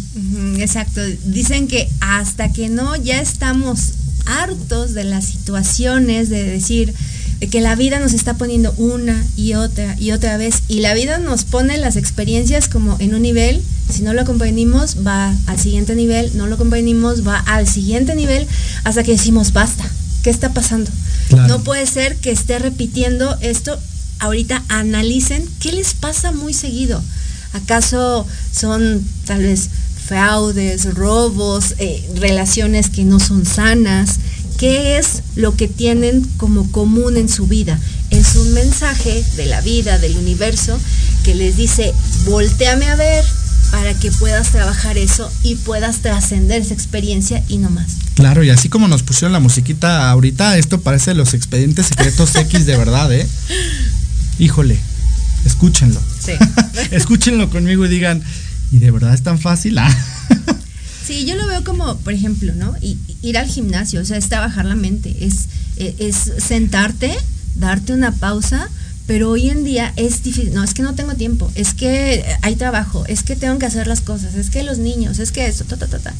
[0.57, 1.01] Exacto.
[1.25, 3.93] Dicen que hasta que no ya estamos
[4.25, 6.93] hartos de las situaciones, de decir
[7.51, 11.19] que la vida nos está poniendo una y otra y otra vez, y la vida
[11.19, 13.61] nos pone las experiencias como en un nivel,
[13.93, 18.47] si no lo comprendimos va al siguiente nivel, no lo comprendimos va al siguiente nivel,
[18.83, 19.87] hasta que decimos, basta,
[20.23, 20.89] ¿qué está pasando?
[21.47, 23.79] No puede ser que esté repitiendo esto.
[24.19, 27.01] Ahorita analicen qué les pasa muy seguido.
[27.53, 29.69] ¿Acaso son tal vez
[30.05, 34.19] fraudes, robos, eh, relaciones que no son sanas?
[34.57, 37.79] ¿Qué es lo que tienen como común en su vida?
[38.09, 40.79] Es un mensaje de la vida, del universo,
[41.23, 41.93] que les dice,
[42.25, 43.23] volteame a ver
[43.71, 47.97] para que puedas trabajar eso y puedas trascender esa experiencia y no más.
[48.15, 52.65] Claro, y así como nos pusieron la musiquita ahorita, esto parece los expedientes secretos X
[52.65, 53.27] de verdad, ¿eh?
[54.39, 54.77] Híjole,
[55.45, 56.01] escúchenlo.
[56.19, 56.33] Sí.
[56.91, 58.23] escúchenlo conmigo y digan,
[58.71, 59.77] ¿y de verdad es tan fácil?
[59.77, 59.95] Ah.
[61.07, 62.75] sí, yo lo veo como, por ejemplo, ¿no?
[62.81, 67.15] ir al gimnasio, o sea, es trabajar la mente, es, e, es sentarte,
[67.55, 68.69] darte una pausa,
[69.07, 72.55] pero hoy en día es difícil, no, es que no tengo tiempo, es que hay
[72.55, 75.63] trabajo, es que tengo que hacer las cosas, es que los niños, es que eso,
[75.63, 76.13] ta, ta, ta, ta.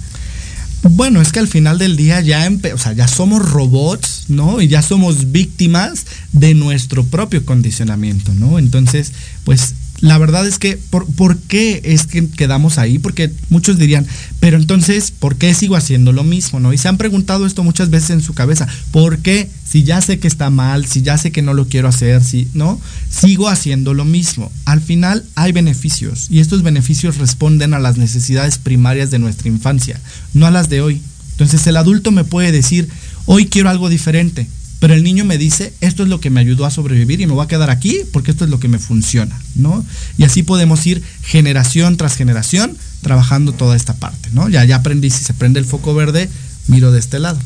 [0.83, 4.61] Bueno, es que al final del día ya, o sea, ya somos robots, ¿no?
[4.61, 8.59] Y ya somos víctimas de nuestro propio condicionamiento, ¿no?
[8.59, 9.11] Entonces,
[9.43, 12.99] pues la verdad es que, ¿por, qué es que quedamos ahí?
[12.99, 14.05] Porque muchos dirían,
[14.39, 16.59] pero entonces, ¿por qué sigo haciendo lo mismo?
[16.59, 16.71] ¿no?
[16.71, 19.49] Y se han preguntado esto muchas veces en su cabeza, ¿por qué?
[19.67, 22.47] Si ya sé que está mal, si ya sé que no lo quiero hacer, si,
[22.53, 22.79] ¿no?
[23.09, 24.51] Sigo haciendo lo mismo.
[24.65, 29.99] Al final hay beneficios y estos beneficios responden a las necesidades primarias de nuestra infancia,
[30.33, 31.01] no a las de hoy.
[31.31, 32.87] Entonces el adulto me puede decir,
[33.25, 34.47] hoy quiero algo diferente,
[34.79, 37.33] pero el niño me dice, esto es lo que me ayudó a sobrevivir y me
[37.33, 39.83] voy a quedar aquí porque esto es lo que me funciona, ¿no?
[40.17, 44.49] Y así podemos ir generación tras generación trabajando toda esta parte, ¿no?
[44.49, 46.29] Ya, ya aprendí, si se prende el foco verde,
[46.67, 47.39] miro de este lado.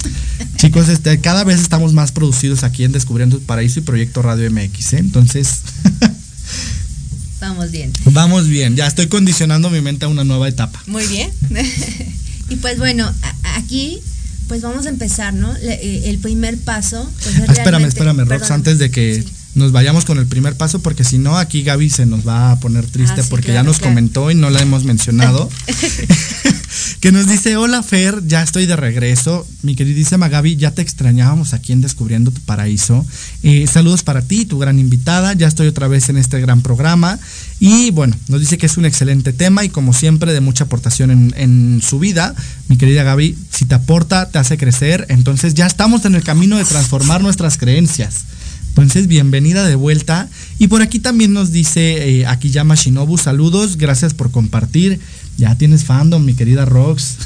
[0.56, 4.50] Chicos, este, cada vez estamos más producidos aquí en Descubriendo el Paraíso y Proyecto Radio
[4.50, 4.98] MX, ¿eh?
[4.98, 5.60] Entonces...
[7.40, 7.92] Vamos bien.
[8.04, 10.80] Vamos bien, ya estoy condicionando mi mente a una nueva etapa.
[10.86, 11.30] Muy bien.
[12.48, 13.12] y pues bueno,
[13.56, 14.00] aquí
[14.48, 15.54] pues vamos a empezar, ¿no?
[15.56, 17.10] Eh, el primer paso.
[17.22, 19.24] Pues ah, espérame, espérame, Rox, antes de que
[19.54, 22.60] nos vayamos con el primer paso, porque si no, aquí Gaby se nos va a
[22.60, 25.48] poner triste ah, porque ya nos comentó y no la hemos mencionado.
[27.00, 29.46] que nos dice, hola Fer, ya estoy de regreso.
[29.62, 33.04] Mi queridísima Gaby, ya te extrañábamos aquí en Descubriendo tu Paraíso.
[33.42, 35.32] Eh, saludos para ti, tu gran invitada.
[35.34, 37.18] Ya estoy otra vez en este gran programa.
[37.60, 41.10] Y bueno, nos dice que es un excelente tema y como siempre de mucha aportación
[41.10, 42.34] en, en su vida.
[42.68, 45.06] Mi querida Gaby, si te aporta, te hace crecer.
[45.08, 48.24] Entonces ya estamos en el camino de transformar nuestras creencias.
[48.72, 50.30] Entonces, bienvenida de vuelta.
[50.58, 54.98] Y por aquí también nos dice eh, llama Shinobu, saludos, gracias por compartir.
[55.36, 57.16] Ya tienes fandom, mi querida Rox.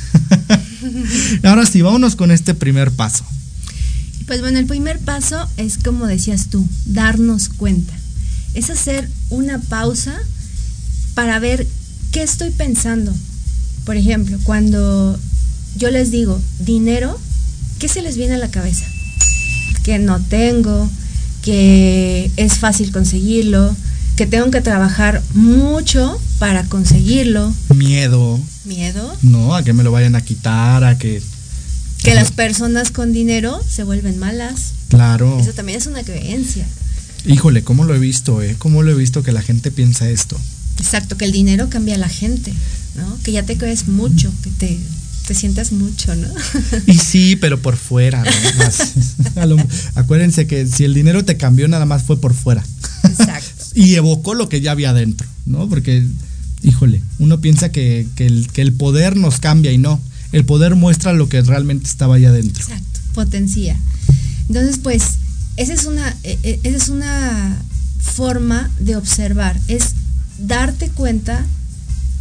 [1.44, 3.24] Ahora sí, vámonos con este primer paso.
[4.26, 7.94] Pues bueno, el primer paso es como decías tú, darnos cuenta.
[8.55, 10.18] Es hacer una pausa
[11.14, 11.64] para ver
[12.11, 13.14] qué estoy pensando.
[13.84, 15.16] Por ejemplo, cuando
[15.76, 17.16] yo les digo dinero,
[17.78, 18.84] ¿qué se les viene a la cabeza?
[19.84, 20.90] Que no tengo,
[21.47, 23.76] que es fácil conseguirlo,
[24.16, 27.55] que tengo que trabajar mucho para conseguirlo.
[27.72, 28.40] Miedo.
[28.64, 29.16] Miedo.
[29.22, 31.22] No, a que me lo vayan a quitar, a que...
[32.03, 34.72] Que las personas con dinero se vuelven malas.
[34.88, 35.38] Claro.
[35.38, 36.66] Eso también es una creencia.
[37.26, 38.57] Híjole, ¿cómo lo he visto, eh?
[38.59, 40.36] ¿Cómo lo he visto que la gente piensa esto?
[40.80, 42.53] Exacto, que el dinero cambia a la gente,
[42.97, 43.18] ¿no?
[43.22, 44.80] Que ya te crees mucho, que te
[45.27, 46.29] te sientas mucho, ¿no?
[46.87, 48.22] Y sí, pero por fuera,
[49.35, 49.57] ¿no?
[49.95, 52.64] acuérdense que si el dinero te cambió, nada más fue por fuera.
[53.03, 53.64] Exacto.
[53.74, 55.68] y evocó lo que ya había adentro, ¿no?
[55.68, 56.07] Porque,
[56.62, 60.01] híjole, uno piensa que, el, que el poder nos cambia y no.
[60.31, 62.62] El poder muestra lo que realmente estaba allá adentro.
[62.62, 63.77] Exacto, potencia.
[64.49, 65.03] Entonces, pues,
[65.57, 67.57] esa es una, e, e, esa es una
[67.99, 69.95] forma de observar, es
[70.39, 71.45] darte cuenta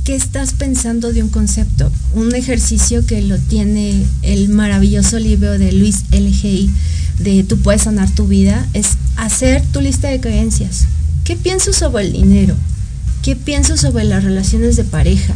[0.05, 1.91] ¿Qué estás pensando de un concepto?
[2.13, 6.69] Un ejercicio que lo tiene el maravilloso libro de Luis L.G.
[7.17, 10.85] de Tú puedes sanar tu vida, es hacer tu lista de creencias.
[11.23, 12.53] ¿Qué pienso sobre el dinero?
[13.23, 15.33] ¿Qué pienso sobre las relaciones de pareja?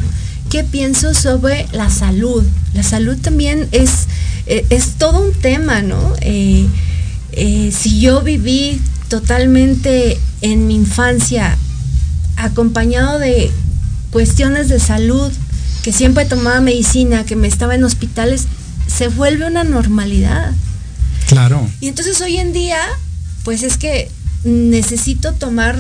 [0.52, 2.44] ¿Qué pienso sobre la salud?
[2.76, 4.06] La salud también es,
[4.46, 6.14] eh, es todo un tema, ¿no?
[6.22, 6.68] Eh,
[7.32, 11.58] eh, si yo viví totalmente en mi infancia
[12.36, 13.50] acompañado de
[14.12, 15.32] cuestiones de salud,
[15.84, 18.47] que siempre tomaba medicina, que me estaba en hospitales,
[18.88, 20.51] se vuelve una normalidad.
[21.28, 21.70] Claro.
[21.80, 22.80] Y entonces hoy en día,
[23.43, 24.10] pues es que
[24.43, 25.78] necesito tomar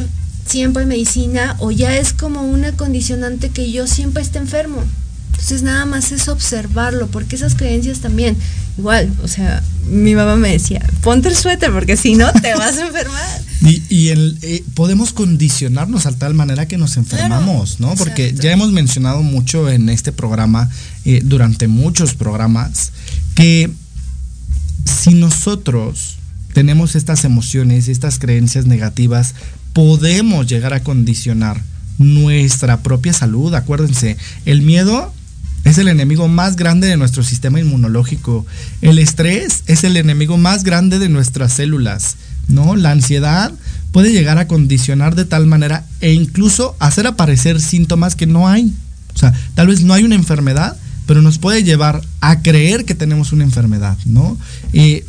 [0.49, 4.83] tiempo en medicina o ya es como una condicionante que yo siempre esté enfermo.
[5.31, 8.35] Entonces nada más es observarlo, porque esas creencias también,
[8.79, 12.77] igual, o sea, mi mamá me decía, ponte el suéter porque si no te vas
[12.77, 13.41] a enfermar.
[13.89, 17.93] Y, el, eh, podemos condicionarnos a tal manera que nos enfermamos, ¿no?
[17.95, 20.69] Porque ya hemos mencionado mucho en este programa,
[21.03, 22.93] eh, durante muchos programas,
[23.35, 23.69] que
[24.85, 26.15] si nosotros
[26.53, 29.35] tenemos estas emociones, estas creencias negativas,
[29.73, 31.61] podemos llegar a condicionar
[31.97, 33.53] nuestra propia salud.
[33.53, 34.15] Acuérdense,
[34.45, 35.13] el miedo
[35.69, 38.45] es el enemigo más grande de nuestro sistema inmunológico.
[38.81, 42.15] El estrés es el enemigo más grande de nuestras células,
[42.47, 42.75] ¿no?
[42.75, 43.53] La ansiedad
[43.91, 48.73] puede llegar a condicionar de tal manera e incluso hacer aparecer síntomas que no hay.
[49.15, 52.95] O sea, tal vez no hay una enfermedad, pero nos puede llevar a creer que
[52.95, 54.37] tenemos una enfermedad, ¿no?
[54.73, 55.03] Y,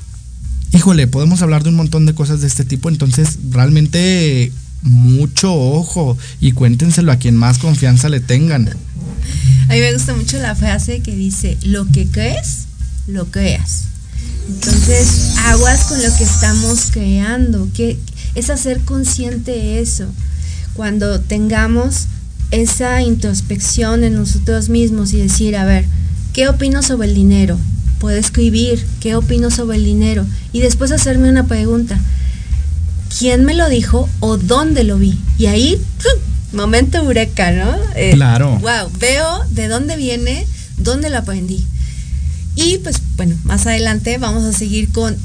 [0.72, 4.52] híjole, podemos hablar de un montón de cosas de este tipo, entonces realmente
[4.82, 8.70] mucho ojo y cuéntenselo a quien más confianza le tengan.
[9.68, 12.64] A mí me gusta mucho la frase que dice, lo que crees,
[13.06, 13.84] lo creas.
[14.48, 17.98] Entonces, aguas con lo que estamos creando, que
[18.34, 20.06] es hacer consciente eso.
[20.74, 22.06] Cuando tengamos
[22.50, 25.84] esa introspección en nosotros mismos y decir, a ver,
[26.32, 27.58] ¿qué opino sobre el dinero?
[27.98, 30.26] Puedo escribir, ¿qué opino sobre el dinero?
[30.52, 32.00] Y después hacerme una pregunta,
[33.18, 35.18] quién me lo dijo o dónde lo vi.
[35.38, 35.80] Y ahí,
[36.53, 37.76] momento eureka, ¿no?
[37.94, 38.59] Eh, claro.
[38.59, 40.46] Wow, veo de dónde viene,
[40.76, 41.64] dónde lo aprendí.
[42.57, 45.16] Y pues bueno, más adelante vamos a seguir con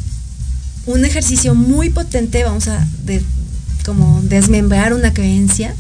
[0.86, 2.86] un ejercicio muy potente, vamos a
[3.86, 5.76] como desmembrar una creencia.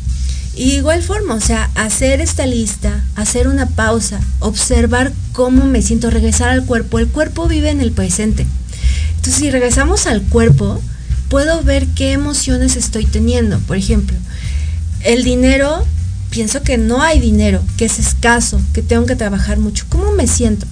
[0.55, 6.09] Y igual forma, o sea, hacer esta lista, hacer una pausa, observar cómo me siento,
[6.09, 6.97] regresar al cuerpo.
[6.97, 8.45] El cuerpo vive en el presente.
[9.17, 10.81] Entonces, si regresamos al cuerpo,
[11.27, 13.59] puedo ver qué emociones estoy teniendo.
[13.59, 14.15] Por ejemplo,
[15.05, 15.85] el dinero,
[16.31, 19.85] pienso que no hay dinero, que es escaso, que tengo que trabajar mucho.
[19.87, 20.65] ¿Cómo me siento?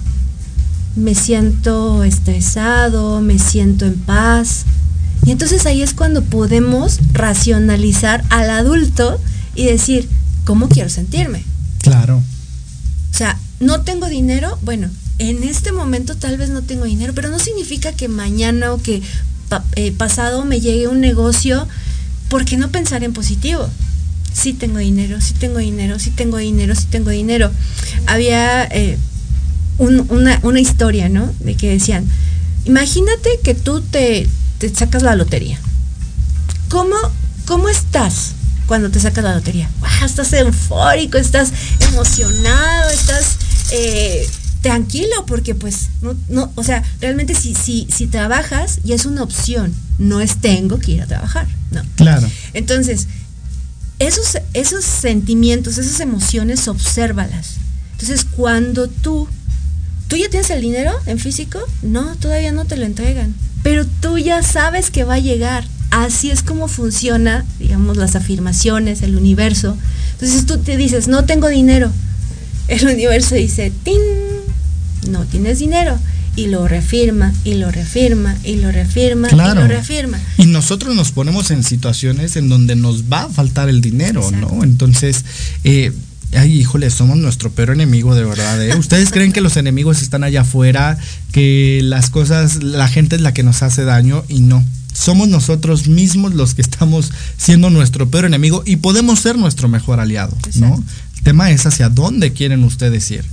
[0.96, 4.64] Me siento estresado, me siento en paz.
[5.24, 9.20] Y entonces ahí es cuando podemos racionalizar al adulto
[9.54, 10.08] y decir,
[10.44, 11.44] ¿cómo quiero sentirme?
[11.78, 12.18] Claro.
[12.18, 17.30] O sea, no tengo dinero, bueno, en este momento tal vez no tengo dinero, pero
[17.30, 19.00] no significa que mañana o que
[19.76, 21.68] eh, pasado me llegue un negocio,
[22.28, 23.70] ¿por qué no pensar en positivo?
[24.34, 27.50] Sí tengo dinero, sí tengo dinero, sí tengo dinero, sí tengo dinero.
[28.06, 28.98] Había eh,
[29.78, 31.32] una, historia, ¿no?
[31.40, 32.04] De que decían,
[32.66, 34.28] imagínate que tú te,
[34.74, 35.58] sacas la lotería.
[36.68, 36.96] ¿Cómo,
[37.46, 38.32] ¿Cómo estás
[38.66, 39.70] cuando te sacas la lotería?
[40.04, 43.38] estás eufórico, estás emocionado, estás...
[43.70, 44.28] Eh,
[44.64, 49.22] tranquilo, porque pues, no, no, o sea, realmente si, si, si trabajas y es una
[49.22, 51.82] opción, no es tengo que ir a trabajar, ¿no?
[51.96, 52.26] Claro.
[52.54, 53.06] Entonces,
[53.98, 57.54] esos, esos sentimientos, esas emociones, obsérvalas.
[57.92, 59.28] Entonces, cuando tú,
[60.08, 64.18] tú ya tienes el dinero en físico, no, todavía no te lo entregan, pero tú
[64.18, 65.64] ya sabes que va a llegar.
[65.90, 69.76] Así es como funciona, digamos, las afirmaciones, el universo.
[70.12, 71.90] Entonces tú te dices, no tengo dinero.
[72.66, 74.00] El universo dice, ¡tin!
[75.08, 75.98] no tienes dinero.
[76.36, 80.18] Y lo reafirma, y lo reafirma, y lo reafirma, y lo reafirma.
[80.38, 84.64] Y nosotros nos ponemos en situaciones en donde nos va a faltar el dinero, ¿no?
[84.64, 85.24] Entonces,
[85.62, 85.92] eh,
[86.36, 88.62] ay, híjole, somos nuestro peor enemigo de verdad.
[88.62, 88.76] ¿eh?
[88.76, 90.98] Ustedes creen que los enemigos están allá afuera,
[91.32, 94.64] que las cosas, la gente es la que nos hace daño y no.
[94.92, 100.00] Somos nosotros mismos los que estamos siendo nuestro peor enemigo y podemos ser nuestro mejor
[100.00, 100.82] aliado, ¿no?
[101.16, 103.24] El tema es hacia dónde quieren ustedes ir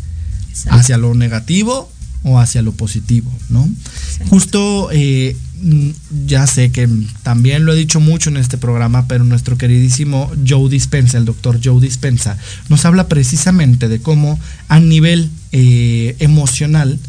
[0.67, 1.91] hacia lo negativo
[2.23, 3.67] o hacia lo positivo, ¿no?
[4.29, 5.89] Justo, eh, mm,
[6.27, 6.87] ya sé que
[7.23, 11.59] también lo he dicho mucho en este programa, pero nuestro queridísimo Joe Dispensa, el doctor
[11.63, 12.37] Joe Dispensa,
[12.69, 16.99] nos habla precisamente de cómo a nivel eh, emocional,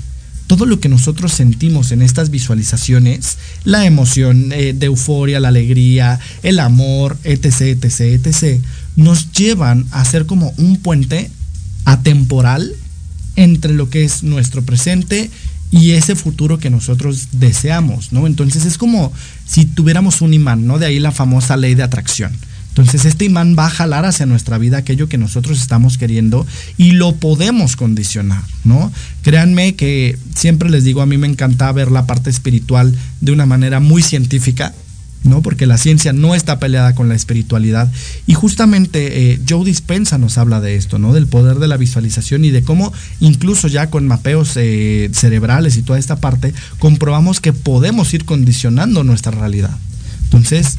[0.46, 6.20] todo lo que nosotros sentimos en estas visualizaciones, la emoción eh, de euforia, la alegría,
[6.42, 8.60] el amor, etc., etc., etc.,
[8.96, 11.30] nos llevan a ser como un puente
[11.84, 12.74] atemporal
[13.36, 15.30] entre lo que es nuestro presente
[15.70, 18.26] y ese futuro que nosotros deseamos, ¿no?
[18.26, 19.12] Entonces es como
[19.46, 20.78] si tuviéramos un imán, ¿no?
[20.78, 22.32] De ahí la famosa ley de atracción.
[22.68, 26.46] Entonces este imán va a jalar hacia nuestra vida aquello que nosotros estamos queriendo
[26.78, 28.90] y lo podemos condicionar, ¿no?
[29.22, 33.44] Créanme que siempre les digo, a mí me encanta ver la parte espiritual de una
[33.44, 34.74] manera muy científica,
[35.24, 35.42] ¿no?
[35.42, 37.90] Porque la ciencia no está peleada con la espiritualidad.
[38.26, 41.12] Y justamente eh, Joe Dispensa nos habla de esto, ¿no?
[41.12, 45.82] Del poder de la visualización y de cómo incluso ya con mapeos eh, cerebrales y
[45.82, 49.76] toda esta parte, comprobamos que podemos ir condicionando nuestra realidad.
[50.24, 50.78] Entonces,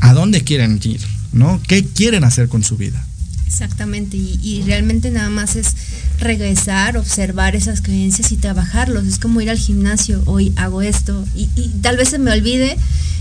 [0.00, 1.00] ¿a dónde quieren ir?
[1.32, 1.60] ¿no?
[1.66, 3.04] ¿Qué quieren hacer con su vida?
[3.50, 5.74] Exactamente, y, realmente nada más es
[6.20, 9.08] regresar, observar esas creencias y trabajarlos.
[9.08, 11.46] Es como ir al gimnasio, hoy hago esto, y,
[11.82, 12.76] tal vez se me olvide,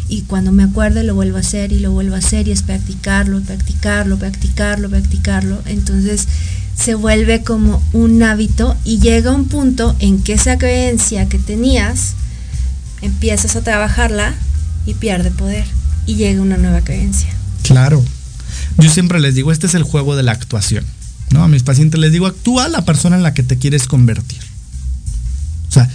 [0.07, 2.61] y cuando me acuerde lo vuelvo a hacer y lo vuelvo a hacer, y es
[2.61, 5.63] practicarlo, practicarlo, practicarlo, practicarlo.
[5.65, 6.27] Entonces
[6.77, 12.13] se vuelve como un hábito y llega un punto en que esa creencia que tenías,
[13.01, 14.35] empiezas a trabajarla
[14.85, 15.65] y pierde poder,
[16.05, 17.29] y llega una nueva creencia.
[17.63, 18.05] Claro,
[18.79, 20.85] yo siempre les digo, este es el juego de la actuación.
[21.31, 21.43] ¿no?
[21.43, 24.39] A mis pacientes les digo, actúa la persona en la que te quieres convertir.
[25.69, 25.89] O sea,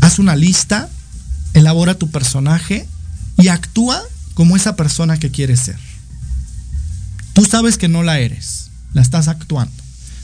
[0.00, 0.88] haz una lista,
[1.54, 2.86] elabora tu personaje
[3.36, 4.02] y actúa
[4.34, 5.78] como esa persona que quieres ser.
[7.32, 9.74] Tú sabes que no la eres, la estás actuando.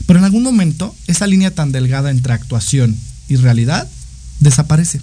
[0.05, 2.97] Pero en algún momento esa línea tan delgada entre actuación
[3.29, 3.87] y realidad
[4.39, 4.99] desaparece.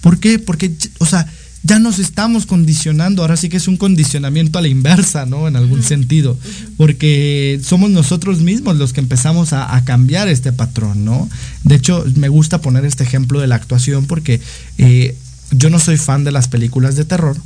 [0.00, 0.38] ¿Por qué?
[0.38, 1.26] Porque, o sea,
[1.62, 5.48] ya nos estamos condicionando, ahora sí que es un condicionamiento a la inversa, ¿no?
[5.48, 6.38] En algún sentido,
[6.76, 11.28] porque somos nosotros mismos los que empezamos a, cambiar este patrón, ¿no?
[11.64, 14.40] De hecho, me gusta poner este ejemplo de la actuación porque
[14.78, 15.16] eh,
[15.50, 17.36] yo no soy fan de las películas de terror,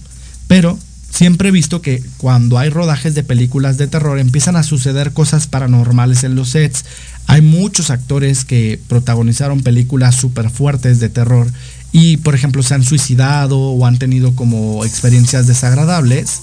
[0.46, 0.78] pero
[1.10, 5.46] siempre he visto que cuando hay rodajes de películas de terror empiezan a suceder cosas
[5.46, 6.84] paranormales en los sets.
[7.26, 11.48] Hay muchos actores que protagonizaron películas súper fuertes de terror
[11.92, 16.40] y, por ejemplo, se han suicidado o han tenido como experiencias desagradables.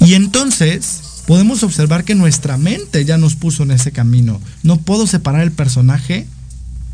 [0.00, 4.40] Y entonces podemos observar que nuestra mente ya nos puso en ese camino.
[4.62, 6.26] No puedo separar el personaje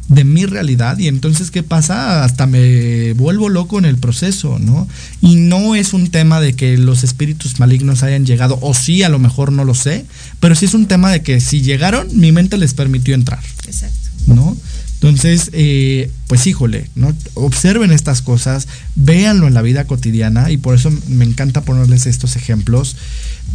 [0.09, 4.89] de mi realidad y entonces qué pasa hasta me vuelvo loco en el proceso, ¿no?
[5.21, 9.09] Y no es un tema de que los espíritus malignos hayan llegado o sí, a
[9.09, 10.05] lo mejor no lo sé,
[10.41, 13.41] pero sí es un tema de que si llegaron, mi mente les permitió entrar.
[13.67, 13.97] Exacto.
[14.27, 14.57] ¿No?
[15.03, 17.13] Entonces, eh, pues híjole, ¿no?
[17.35, 22.37] observen estas cosas, véanlo en la vida cotidiana y por eso me encanta ponerles estos
[22.37, 22.97] ejemplos,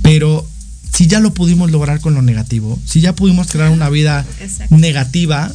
[0.02, 0.46] pero
[0.94, 4.26] si ya lo pudimos lograr con lo negativo, si ya pudimos crear una vida
[4.72, 5.50] negativa,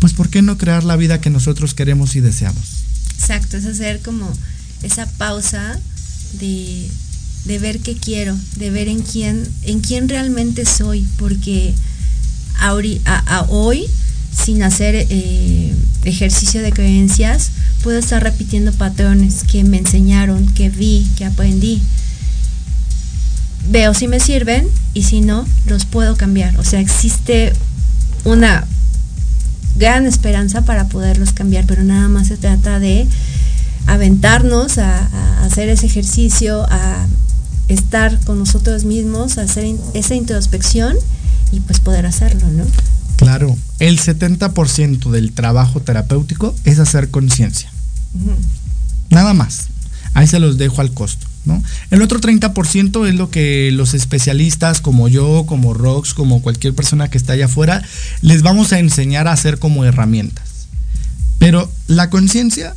[0.00, 2.64] pues ¿por qué no crear la vida que nosotros queremos y deseamos?
[3.16, 4.28] Exacto, es hacer como
[4.82, 5.78] esa pausa
[6.40, 6.90] de,
[7.60, 11.72] ver qué quiero, de ver en quién, en quién realmente soy, porque
[12.58, 13.86] a hoy
[14.44, 15.74] sin hacer eh,
[16.04, 17.50] ejercicio de creencias,
[17.82, 21.82] puedo estar repitiendo patrones que me enseñaron, que vi, que aprendí.
[23.68, 26.58] Veo si me sirven y si no, los puedo cambiar.
[26.58, 27.52] O sea, existe
[28.24, 28.66] una
[29.76, 33.06] gran esperanza para poderlos cambiar, pero nada más se trata de
[33.86, 37.06] aventarnos a, hacer ese ejercicio, a
[37.68, 40.96] estar con nosotros mismos, a hacer esa introspección
[41.52, 42.64] y pues poder hacerlo, ¿no?
[43.16, 47.70] Claro, el 70% del trabajo terapéutico es hacer conciencia.
[49.10, 49.68] Nada más.
[50.14, 51.26] Ahí se los dejo al costo.
[51.44, 51.62] ¿no?
[51.90, 57.08] El otro 30% es lo que los especialistas como yo, como Rox, como cualquier persona
[57.08, 57.82] que está allá afuera,
[58.20, 60.68] les vamos a enseñar a hacer como herramientas.
[61.38, 62.74] Pero la conciencia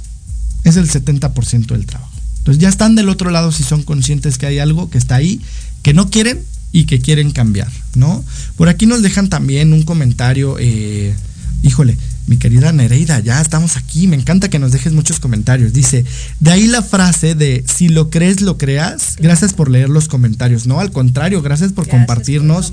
[0.64, 2.12] es el 70% del trabajo.
[2.40, 5.42] Entonces ya están del otro lado si son conscientes que hay algo que está ahí,
[5.82, 8.24] que no quieren, y que quieren cambiar, ¿no?
[8.56, 11.16] Por aquí nos dejan también un comentario, eh,
[11.64, 11.98] híjole,
[12.30, 15.74] mi querida Nereida, ya estamos aquí, me encanta que nos dejes muchos comentarios.
[15.74, 16.06] Dice,
[16.40, 19.16] de ahí la frase de si lo crees, lo creas.
[19.20, 20.80] Gracias por leer los comentarios, ¿no?
[20.80, 22.72] Al contrario, gracias por compartirnos.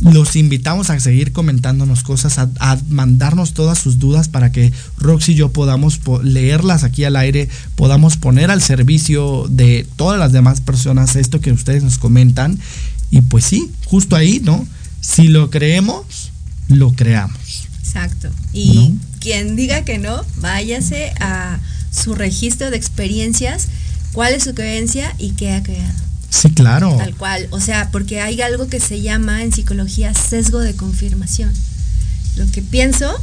[0.00, 5.32] Los invitamos a seguir comentándonos cosas, a, a, mandarnos todas sus dudas para que Roxy
[5.32, 10.62] y yo podamos leerlas aquí al aire, podamos poner al servicio de todas las demás
[10.62, 12.58] personas esto que ustedes nos comentan
[13.14, 14.66] y pues sí, justo ahí, ¿no?
[15.00, 16.32] Si lo creemos,
[16.66, 17.68] lo creamos.
[17.78, 18.28] Exacto.
[18.52, 21.60] Y quien diga que no, váyase a
[21.92, 23.68] su registro de experiencias,
[24.12, 25.94] cuál es su creencia y qué ha creado.
[26.28, 26.96] Sí, claro.
[26.96, 27.46] Tal cual.
[27.52, 31.52] O sea, porque hay algo que se llama en psicología sesgo de confirmación.
[32.34, 33.14] Lo que pienso,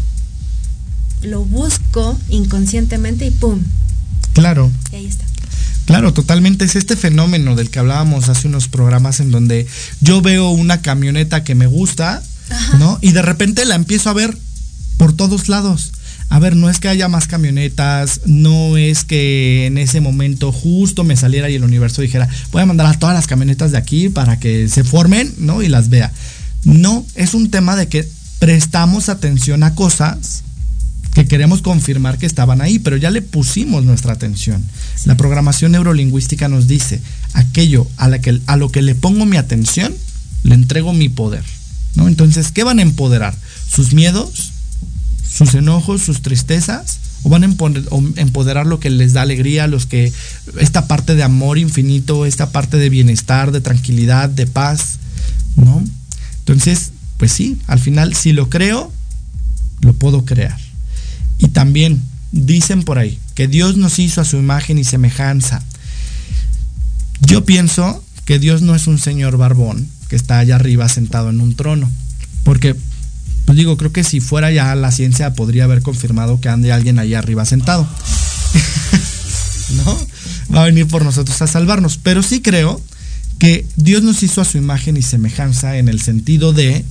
[1.21, 3.61] lo busco inconscientemente y ¡pum!
[4.31, 4.71] Claro.
[4.93, 5.25] Y ahí está.
[5.85, 9.67] Claro, totalmente es este fenómeno del que hablábamos hace unos programas en donde
[9.99, 12.21] yo veo una camioneta que me gusta,
[12.79, 12.97] ¿no?
[13.01, 14.37] Y de repente la empiezo a ver
[14.97, 15.91] por todos lados.
[16.29, 21.03] A ver, no es que haya más camionetas, no es que en ese momento justo
[21.03, 24.07] me saliera y el universo dijera, voy a mandar a todas las camionetas de aquí
[24.07, 25.61] para que se formen, ¿no?
[25.61, 26.13] Y las vea.
[26.63, 28.07] No, es un tema de que
[28.39, 30.40] prestamos atención a cosas
[31.13, 34.63] que queremos confirmar que estaban ahí, pero ya le pusimos nuestra atención.
[35.05, 37.01] La programación neurolingüística nos dice,
[37.33, 38.07] aquello a,
[38.57, 39.93] lo que le pongo mi atención,
[40.43, 41.43] le entrego mi poder.
[41.97, 43.35] Entonces, ¿qué van a empoderar?
[43.69, 44.51] ¿Sus miedos?
[45.29, 46.01] ¿Sus enojos?
[46.01, 46.99] ¿Sus tristezas?
[47.23, 47.45] o van a
[48.15, 50.11] empoderar lo que les da alegría, los que
[50.59, 54.97] esta parte de amor infinito, esta parte de bienestar, de tranquilidad, de paz,
[55.55, 55.83] ¿no?
[56.39, 58.91] Entonces, pues sí, al final si lo creo,
[59.81, 60.57] lo puedo crear.
[61.41, 65.61] Y también dicen por ahí que Dios nos hizo a su imagen y semejanza.
[67.19, 71.41] Yo pienso que Dios no es un señor barbón que está allá arriba sentado en
[71.41, 71.89] un trono,
[72.43, 72.75] porque
[73.45, 76.99] pues digo, creo que si fuera ya la ciencia podría haber confirmado que ande alguien
[76.99, 77.87] allá arriba sentado.
[79.75, 80.07] ¿No?
[80.55, 81.97] Va a venir por nosotros a salvarnos.
[81.97, 82.81] Pero sí creo
[83.39, 86.85] que Dios nos hizo a su imagen y semejanza en el sentido de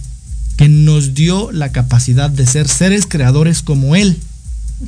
[0.56, 4.18] que nos dio la capacidad de ser seres creadores como Él.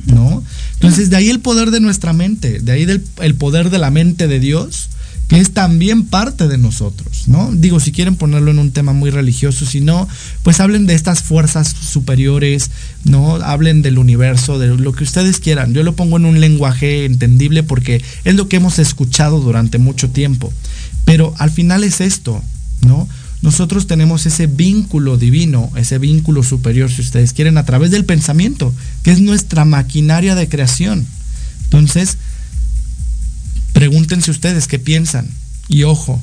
[0.07, 0.43] ¿No?
[0.73, 2.87] Entonces, de ahí el poder de nuestra mente, de ahí
[3.21, 4.89] el poder de la mente de Dios,
[5.27, 7.49] que es también parte de nosotros, ¿no?
[7.53, 10.07] Digo, si quieren ponerlo en un tema muy religioso, si no,
[10.43, 12.71] pues hablen de estas fuerzas superiores,
[13.03, 13.35] ¿no?
[13.35, 15.73] Hablen del universo, de lo que ustedes quieran.
[15.73, 20.09] Yo lo pongo en un lenguaje entendible porque es lo que hemos escuchado durante mucho
[20.09, 20.51] tiempo.
[21.05, 22.43] Pero al final es esto,
[22.85, 23.07] ¿no?
[23.43, 28.73] Nosotros tenemos ese vínculo divino, ese vínculo superior, si ustedes quieren, a través del pensamiento,
[29.03, 31.05] que es nuestra maquinaria de creación.
[31.65, 32.17] Entonces,
[33.73, 35.27] Pregúntense ustedes qué piensan.
[35.67, 36.21] Y ojo,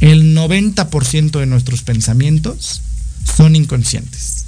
[0.00, 2.82] el 90% de nuestros pensamientos
[3.36, 4.44] son inconscientes.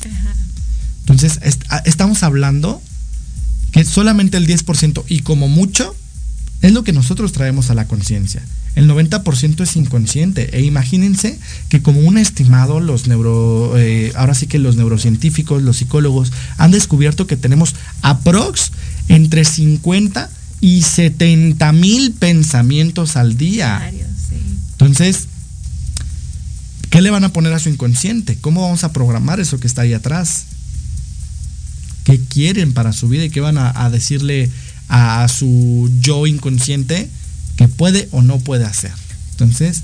[1.01, 1.41] Entonces,
[1.85, 2.83] estamos hablando
[3.72, 5.97] que solamente el 10% y como mucho
[6.61, 8.43] es lo que nosotros traemos a la conciencia.
[8.75, 10.57] El 90% es inconsciente.
[10.57, 15.77] E imagínense que como un estimado, los neuro, eh, ahora sí que los neurocientíficos, los
[15.77, 18.72] psicólogos, han descubierto que tenemos aprox
[19.09, 20.29] entre 50
[20.61, 23.93] y 70 mil pensamientos al día.
[24.72, 25.29] Entonces,
[26.91, 28.37] ¿qué le van a poner a su inconsciente?
[28.41, 30.47] ¿Cómo vamos a programar eso que está ahí atrás?
[32.05, 34.51] ¿Qué quieren para su vida y qué van a, decirle
[34.89, 37.09] a su yo inconsciente
[37.57, 38.92] que puede o no puede hacer?
[39.34, 39.82] Entonces,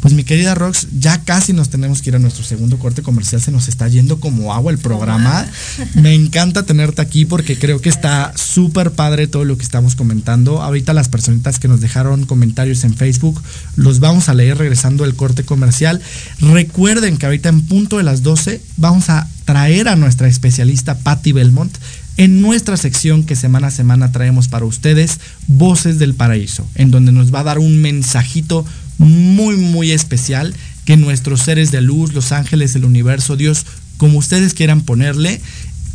[0.00, 3.40] pues mi querida Rox, ya casi nos tenemos que ir a nuestro segundo corte comercial,
[3.40, 5.46] se nos está yendo como agua el programa.
[5.94, 10.62] Me encanta tenerte aquí porque creo que está súper padre todo lo que estamos comentando.
[10.62, 13.40] Ahorita las personitas que nos dejaron comentarios en Facebook
[13.76, 16.00] los vamos a leer regresando el corte comercial.
[16.40, 21.32] Recuerden que ahorita en punto de las 12 vamos a traer a nuestra especialista Patty
[21.32, 21.76] Belmont
[22.18, 27.12] en nuestra sección que semana a semana traemos para ustedes, Voces del Paraíso, en donde
[27.12, 28.66] nos va a dar un mensajito
[28.98, 30.52] muy, muy especial
[30.84, 33.64] que nuestros seres de luz, los ángeles, el universo, Dios,
[33.98, 35.40] como ustedes quieran ponerle,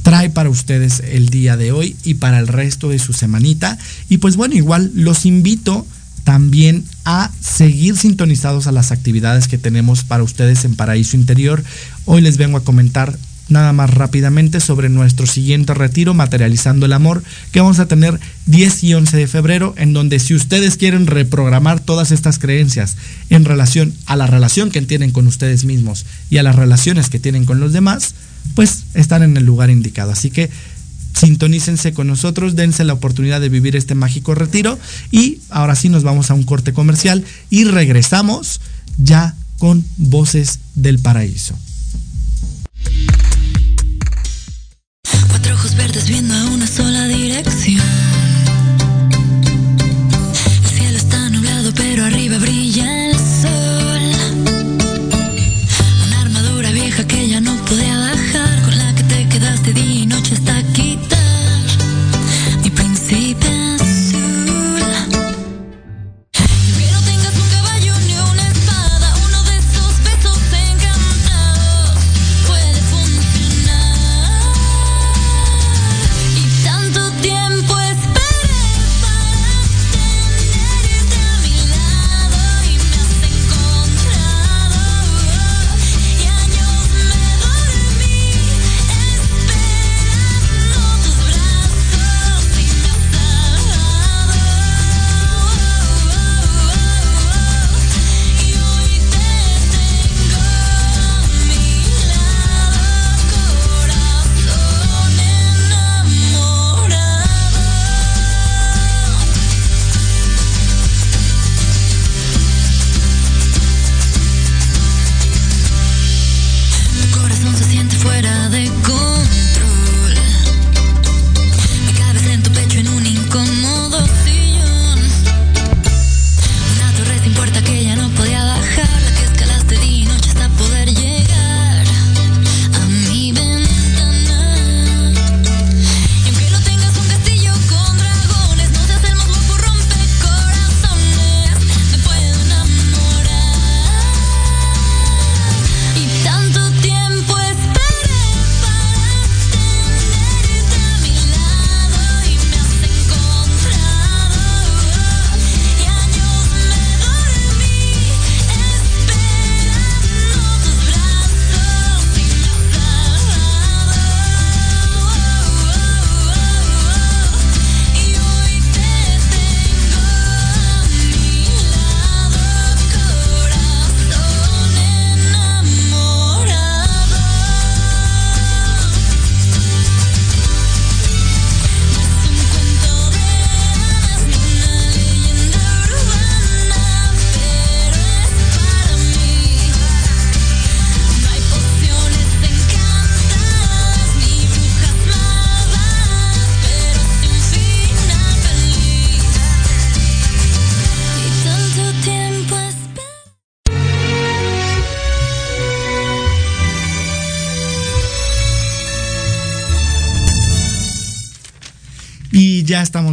[0.01, 3.77] trae para ustedes el día de hoy y para el resto de su semanita.
[4.07, 5.85] Y pues bueno, igual los invito
[6.23, 11.61] también a seguir sintonizados a las actividades que tenemos para ustedes en Paraíso Interior.
[12.05, 13.17] Hoy les vengo a comentar
[13.49, 18.83] nada más rápidamente sobre nuestro siguiente retiro, Materializando el Amor, que vamos a tener 10
[18.83, 22.97] y 11 de febrero, en donde si ustedes quieren reprogramar todas estas creencias
[23.29, 27.19] en relación a la relación que tienen con ustedes mismos y a las relaciones que
[27.19, 28.15] tienen con los demás,
[28.55, 30.11] pues están en el lugar indicado.
[30.11, 30.49] Así que
[31.13, 34.79] sintonícense con nosotros, dense la oportunidad de vivir este mágico retiro
[35.11, 38.61] y ahora sí nos vamos a un corte comercial y regresamos
[38.97, 41.55] ya con Voces del Paraíso.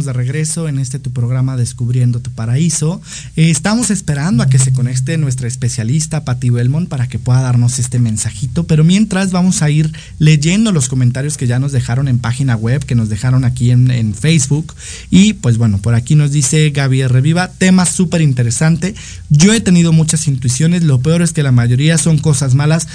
[0.05, 3.01] De regreso en este tu programa Descubriendo tu Paraíso.
[3.35, 7.79] Eh, estamos esperando a que se conecte nuestra especialista Patti Belmont para que pueda darnos
[7.79, 8.65] este mensajito.
[8.65, 12.85] Pero mientras vamos a ir leyendo los comentarios que ya nos dejaron en página web,
[12.85, 14.73] que nos dejaron aquí en, en Facebook.
[15.09, 18.95] Y pues bueno, por aquí nos dice Gaby Reviva, tema súper interesante.
[19.29, 22.87] Yo he tenido muchas intuiciones, lo peor es que la mayoría son cosas malas.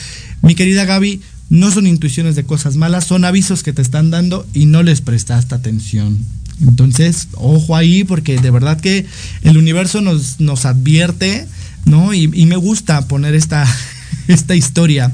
[0.43, 4.47] Mi querida Gaby, no son intuiciones de cosas malas, son avisos que te están dando
[4.53, 6.19] y no les prestaste atención.
[6.61, 9.07] Entonces, ojo ahí, porque de verdad que
[9.43, 11.47] el universo nos, nos advierte,
[11.85, 12.15] ¿no?
[12.15, 13.67] Y, me gusta poner esta,
[14.29, 15.13] esta historia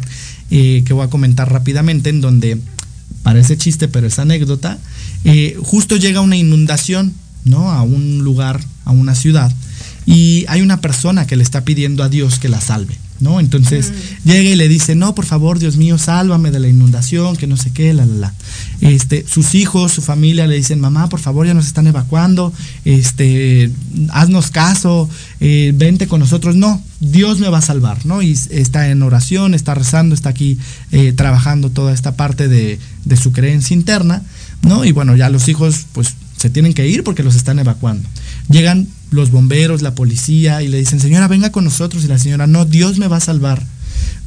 [0.51, 2.59] eh, que voy a comentar rápidamente, en donde
[3.23, 4.79] parece chiste, pero es anécdota.
[5.25, 7.13] Eh, justo llega una inundación,
[7.45, 7.73] ¿no?
[7.73, 9.53] A un lugar, a una ciudad,
[10.07, 12.97] y hay una persona que le está pidiendo a Dios que la salve.
[13.23, 13.41] ¿No?
[13.41, 14.29] Entonces mm.
[14.29, 17.57] llega y le dice, no, por favor, Dios mío, sálvame de la inundación, que no
[17.57, 18.35] sé qué, la, la, la.
[18.81, 22.53] Este, sus hijos, su familia le dicen, mamá, por favor, ya nos están evacuando,
[22.85, 23.71] este,
[24.11, 25.09] haznos caso,
[25.41, 26.57] eh, vente con nosotros.
[26.57, 28.23] No, Dios me va a salvar, ¿no?
[28.23, 30.59] Y está en oración, está rezando, está aquí
[30.91, 34.23] eh, trabajando toda esta parte de, de su creencia interna,
[34.63, 34.85] ¿no?
[34.85, 38.09] Y bueno, ya los hijos, pues, se tienen que ir porque los están evacuando.
[38.49, 42.05] Llegan los bomberos, la policía, y le dicen, señora, venga con nosotros.
[42.05, 43.63] Y la señora, no, Dios me va a salvar.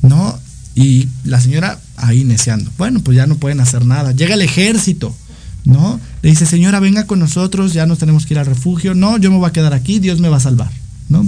[0.02, 0.40] ¿No?
[0.76, 2.70] Y la señora ahí neceando.
[2.78, 4.12] Bueno, pues ya no pueden hacer nada.
[4.12, 5.16] Llega el ejército,
[5.64, 6.00] ¿no?
[6.22, 8.94] Le dice, señora, venga con nosotros, ya nos tenemos que ir al refugio.
[8.94, 10.72] No, yo me voy a quedar aquí, Dios me va a salvar,
[11.10, 11.26] ¿no?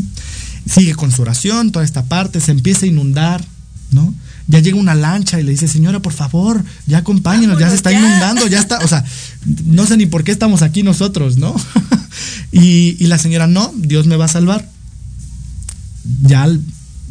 [0.69, 3.43] Sigue con su oración, toda esta parte, se empieza a inundar,
[3.91, 4.13] ¿no?
[4.47, 7.91] Ya llega una lancha y le dice, señora, por favor, ya acompáñenos, ya se está
[7.91, 9.03] inundando, ya está, o sea,
[9.65, 11.55] no sé ni por qué estamos aquí nosotros, ¿no?
[12.51, 14.69] Y, la señora, no, Dios me va a salvar.
[16.21, 16.47] Ya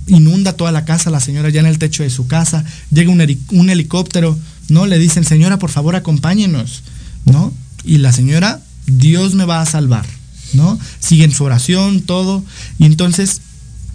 [0.06, 3.70] inunda toda la casa, la señora ya en el techo de su casa, llega un,
[3.70, 4.38] helicóptero,
[4.68, 4.86] ¿no?
[4.86, 6.82] Le dicen, señora, por favor, acompáñenos,
[7.24, 7.52] ¿no?
[7.84, 10.06] Y la señora, Dios me va a salvar,
[10.52, 10.78] ¿no?
[11.00, 12.44] Sigue en su oración, todo,
[12.78, 13.40] y entonces,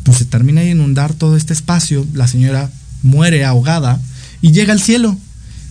[0.04, 2.70] pues se termina de inundar todo este espacio, la señora
[3.04, 4.00] muere ahogada
[4.42, 5.18] y llega al cielo,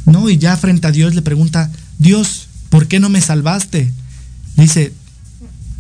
[0.07, 0.29] ¿no?
[0.31, 3.93] Y ya frente a Dios le pregunta, Dios, ¿por qué no me salvaste?
[4.57, 4.93] dice,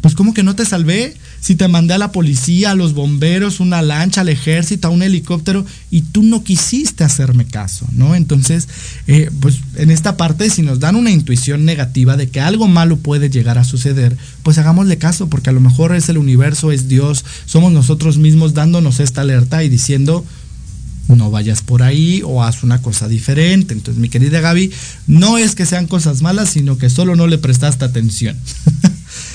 [0.01, 1.14] pues ¿cómo que no te salvé?
[1.40, 5.03] Si te mandé a la policía, a los bomberos, una lancha, al ejército, a un
[5.03, 8.14] helicóptero, y tú no quisiste hacerme caso, ¿no?
[8.14, 8.68] Entonces,
[9.07, 12.96] eh, pues en esta parte, si nos dan una intuición negativa de que algo malo
[12.96, 16.88] puede llegar a suceder, pues hagámosle caso, porque a lo mejor es el universo, es
[16.88, 20.24] Dios, somos nosotros mismos dándonos esta alerta y diciendo,
[21.09, 23.74] no vayas por ahí o haz una cosa diferente.
[23.74, 24.70] Entonces, mi querida Gaby,
[25.07, 28.36] no es que sean cosas malas, sino que solo no le prestaste atención.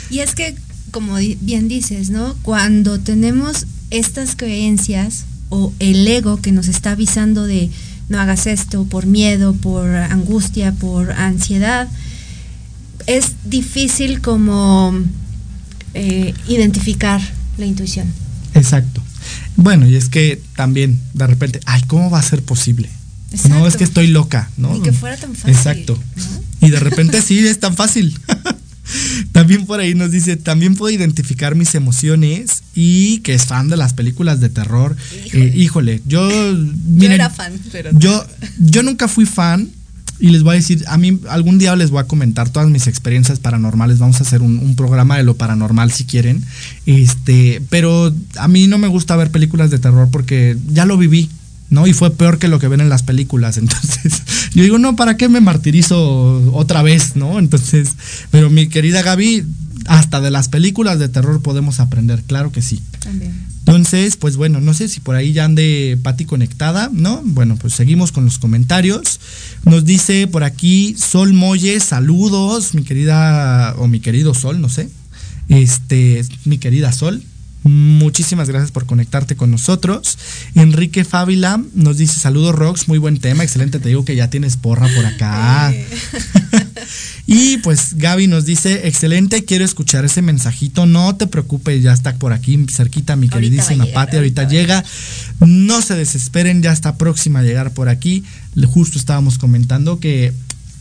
[0.10, 0.56] Y es que,
[0.92, 2.36] como bien dices, ¿no?
[2.42, 7.70] Cuando tenemos estas creencias o el ego que nos está avisando de
[8.10, 11.88] no hagas esto por miedo, por angustia, por ansiedad,
[13.08, 14.94] es difícil como
[15.94, 17.22] eh, identificar
[17.58, 18.08] la intuición.
[18.54, 19.02] Exacto.
[19.56, 22.90] Bueno, y es que también de repente, ay, ¿cómo va a ser posible?
[23.50, 24.76] No, es que estoy loca, ¿no?
[24.76, 25.56] Y que fuera tan fácil.
[25.56, 26.00] Exacto.
[26.62, 28.18] Y de repente sí, es tan fácil.
[29.32, 33.78] También por ahí nos dice, también puedo identificar mis emociones y que es fan de
[33.78, 34.96] las películas de terror.
[35.34, 36.30] Híjole, eh, yo...
[36.98, 37.92] yo era fan, pero...
[37.98, 38.26] Yo,
[38.60, 39.70] yo nunca fui fan
[40.20, 42.88] y les voy a decir, a mí algún día les voy a comentar todas mis
[42.88, 44.00] experiencias paranormales.
[44.00, 46.42] Vamos a hacer un, un, programa de lo paranormal si quieren.
[46.86, 51.30] Este, pero a mí no me gusta ver películas de terror porque ya lo viví.
[51.70, 51.88] ¿No?
[51.88, 53.58] Y fue peor que lo que ven en las películas.
[53.58, 57.40] Entonces, yo digo, no, ¿para qué me martirizo otra vez, no?
[57.40, 57.90] Entonces,
[58.32, 59.46] pero mi querida Gaby,
[59.88, 62.82] hasta de las películas de terror podemos aprender, claro que sí.
[63.00, 63.34] También.
[63.60, 67.22] Entonces, pues bueno, no sé si por ahí ya ande Patti conectada, ¿no?
[67.26, 69.20] Bueno, pues seguimos con los comentarios.
[69.64, 74.88] Nos dice por aquí Sol Molle, saludos, mi querida, o mi querido Sol, no sé.
[75.50, 77.24] Este, mi querida Sol,
[77.68, 80.20] Muchísimas gracias por conectarte con nosotros.
[80.54, 84.56] Enrique Fávila nos dice saludos Rox, muy buen tema, excelente, te digo que ya tienes
[84.56, 85.74] porra por acá.
[87.26, 92.14] y pues Gaby nos dice, excelente, quiero escuchar ese mensajito, no te preocupes, ya está
[92.18, 94.86] por aquí cerquita mi queridísima Pati, ahorita, llega.
[95.40, 98.24] No se desesperen, ya está próxima a llegar por aquí.
[98.68, 100.34] Justo estábamos comentando que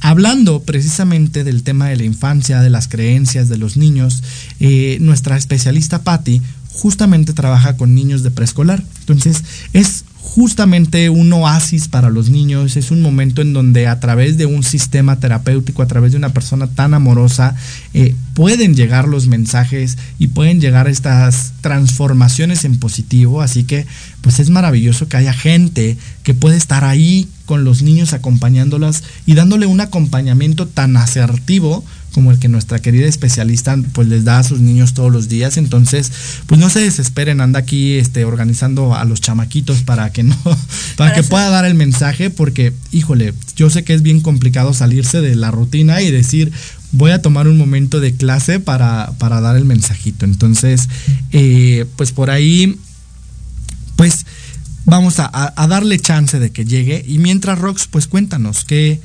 [0.06, 4.22] Hablando precisamente del tema de la infancia, de las creencias de los niños,
[4.60, 6.42] eh, nuestra especialista Patti
[6.74, 8.82] justamente trabaja con niños de preescolar.
[9.00, 14.36] Entonces es justamente un oasis para los niños, es un momento en donde a través
[14.36, 17.54] de un sistema terapéutico, a través de una persona tan amorosa,
[17.92, 23.42] eh, pueden llegar los mensajes y pueden llegar estas transformaciones en positivo.
[23.42, 23.86] Así que
[24.22, 29.34] pues es maravilloso que haya gente que puede estar ahí con los niños acompañándolas y
[29.34, 31.84] dándole un acompañamiento tan asertivo
[32.14, 35.56] como el que nuestra querida especialista pues les da a sus niños todos los días.
[35.56, 36.12] Entonces,
[36.46, 40.36] pues no se desesperen, anda aquí este, organizando a los chamaquitos para que no,
[40.96, 45.20] para, que pueda dar el mensaje, porque, híjole, yo sé que es bien complicado salirse
[45.20, 46.52] de la rutina y decir,
[46.92, 50.24] voy a tomar un momento de clase para, para dar el mensajito.
[50.24, 50.88] Entonces,
[51.32, 52.78] eh, pues por ahí,
[53.96, 54.24] pues
[54.84, 57.04] vamos a, darle chance de que llegue.
[57.06, 59.00] Y mientras, Rox, pues cuéntanos qué,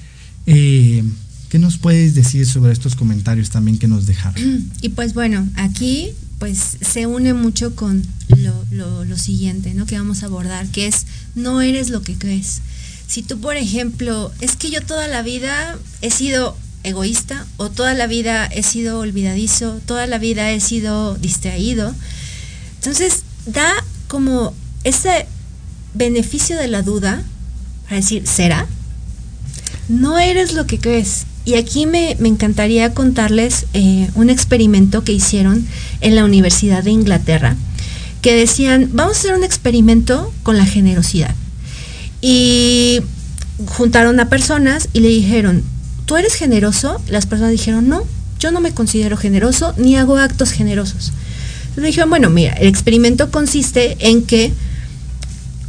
[0.46, 1.04] eh,
[1.50, 4.72] qué nos puedes decir sobre estos comentarios también que nos dejaron.
[4.82, 8.02] Y pues bueno, aquí pues se une mucho con
[8.72, 9.86] lo, siguiente, ¿no?
[9.86, 12.62] Que vamos a abordar, que es no eres lo que crees.
[13.08, 17.94] Si tú, por ejemplo, es que yo toda la vida he sido egoísta o toda
[17.94, 21.94] la vida he sido olvidadizo, toda la vida he sido distraído,
[22.76, 23.70] entonces da
[24.08, 24.54] como
[24.86, 25.26] ese
[25.94, 27.22] beneficio de la duda
[27.84, 28.66] para decir, ¿será?
[29.90, 31.26] No eres lo que crees.
[31.50, 35.66] Y aquí me, encantaría contarles eh, un experimento que hicieron
[36.00, 37.56] en la Universidad de Inglaterra,
[38.22, 41.34] que decían, vamos a hacer un experimento con la generosidad.
[42.22, 43.00] Y
[43.66, 45.64] juntaron a personas y le dijeron,
[46.06, 47.02] ¿tú eres generoso?
[47.08, 48.04] Las personas dijeron, no,
[48.40, 51.14] yo no me considero generoso ni hago actos generosos.
[51.70, 54.54] Entonces dijeron, bueno, mira, el experimento consiste en que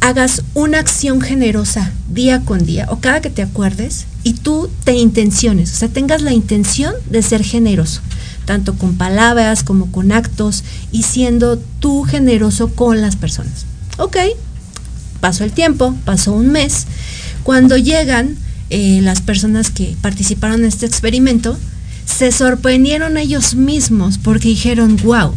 [0.01, 4.95] hagas una acción generosa día con día o cada que te acuerdes y tú te
[4.95, 8.01] intenciones, o sea, tengas la intención de ser generoso,
[8.45, 13.67] tanto con palabras como con actos y siendo tú generoso con las personas.
[13.99, 14.17] Ok,
[15.21, 16.87] pasó el tiempo, pasó un mes,
[17.43, 18.37] cuando llegan
[18.71, 21.59] eh, las personas que participaron en este experimento,
[22.07, 25.35] se sorprendieron ellos mismos porque dijeron, wow,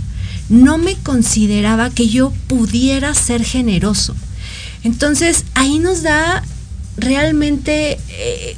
[0.50, 4.16] no me consideraba que yo pudiera ser generoso
[4.84, 6.44] entonces ahí nos da
[6.98, 8.56] realmente eh,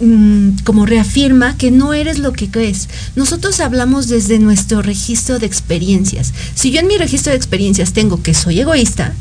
[0.00, 2.88] mm, como reafirma que no eres lo que crees.
[3.16, 6.32] Nosotros hablamos desde nuestro registro de experiencias.
[6.54, 9.14] Si yo en mi registro de experiencias tengo que soy egoísta,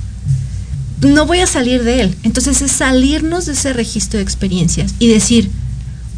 [1.02, 2.16] no voy a salir de él.
[2.24, 5.50] Entonces es salirnos de ese registro de experiencias y decir,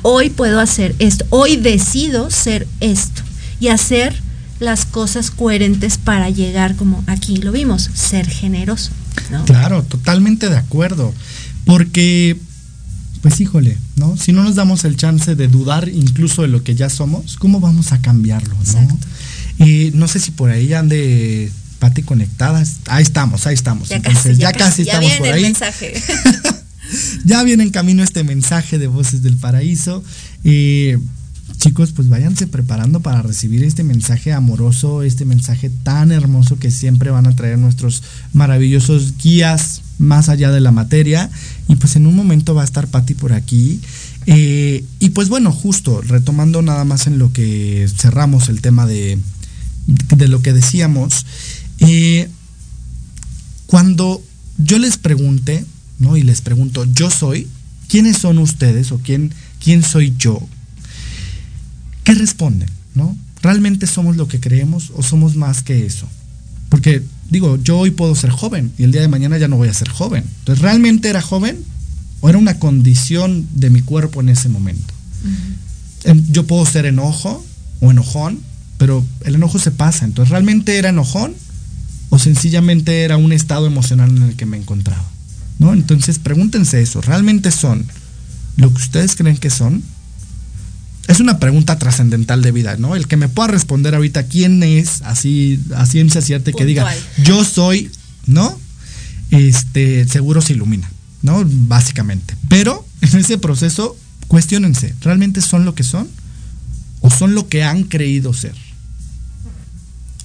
[0.02, 3.22] hoy puedo hacer esto, hoy decido ser esto
[3.60, 4.22] y hacer
[4.60, 8.91] las cosas coherentes para llegar como aquí lo vimos, ser generoso.
[9.45, 11.14] Claro, totalmente de acuerdo.
[11.66, 12.38] Porque,
[13.22, 14.16] pues híjole, ¿no?
[14.18, 17.60] Si no nos damos el chance de dudar incluso de lo que ya somos, ¿cómo
[17.60, 19.66] vamos a cambiarlo, no?
[19.66, 22.78] Y no sé si por ahí ande Pati conectadas.
[22.88, 23.89] Ahí estamos, ahí estamos.
[23.89, 25.53] Ya Entonces, ya, casi, estamos por ahí.
[27.26, 30.03] ya viene en camino este mensaje de Voces del Paraíso.
[30.43, 30.97] Eh,
[31.58, 37.10] chicos, pues váyanse preparando para recibir este mensaje amoroso, este mensaje tan hermoso que siempre
[37.12, 41.30] van a traer nuestros maravillosos guías más allá de la materia.
[41.68, 43.82] Y pues en un momento va a estar Patti por aquí.
[44.26, 49.18] Eh, y pues bueno, justo retomando nada más en lo que cerramos el tema de,
[49.88, 51.26] de lo que decíamos,
[51.80, 52.30] eh,
[53.68, 54.22] cuando
[54.58, 55.66] yo les pregunte,
[56.00, 56.18] ¿no?
[56.18, 57.48] Y les pregunto, yo soy,
[57.88, 59.34] ¿quiénes son ustedes o quién,
[59.64, 60.41] quién soy yo?
[62.08, 62.70] ¿Qué responden?
[62.95, 63.18] ¿No?
[63.41, 66.08] ¿Realmente somos lo que creemos o somos más que eso?
[66.70, 69.68] Porque digo, yo hoy puedo ser joven y el día de mañana ya no voy
[69.68, 70.24] a ser joven.
[70.39, 71.58] Entonces, ¿realmente era joven
[72.22, 74.93] o era una condición de mi cuerpo en ese momento?
[76.30, 77.45] Yo puedo ser enojo
[77.82, 78.39] o enojón,
[78.78, 80.05] pero el enojo se pasa.
[80.05, 81.34] Entonces, ¿realmente era enojón
[82.10, 85.03] o sencillamente era un estado emocional en el que me encontraba?
[85.60, 85.74] ¿No?
[85.74, 87.01] Entonces, pregúntense eso.
[87.01, 87.86] ¿Realmente son
[88.55, 89.84] lo que ustedes creen que son?
[91.08, 92.95] Es una pregunta trascendental de vida, ¿no?
[92.95, 96.93] El que me pueda responder ahorita quién es, así a ciencia cierta, que diga,
[97.24, 97.89] yo soy,
[98.26, 98.60] ¿no?
[99.32, 100.91] Este, seguro se ilumina,
[101.22, 101.43] ¿no?
[101.45, 102.36] Básicamente.
[102.49, 103.97] Pero en ese proceso,
[104.28, 106.10] cuestionense, ¿realmente son lo que son?
[106.99, 108.55] ¿O son lo que han creído ser?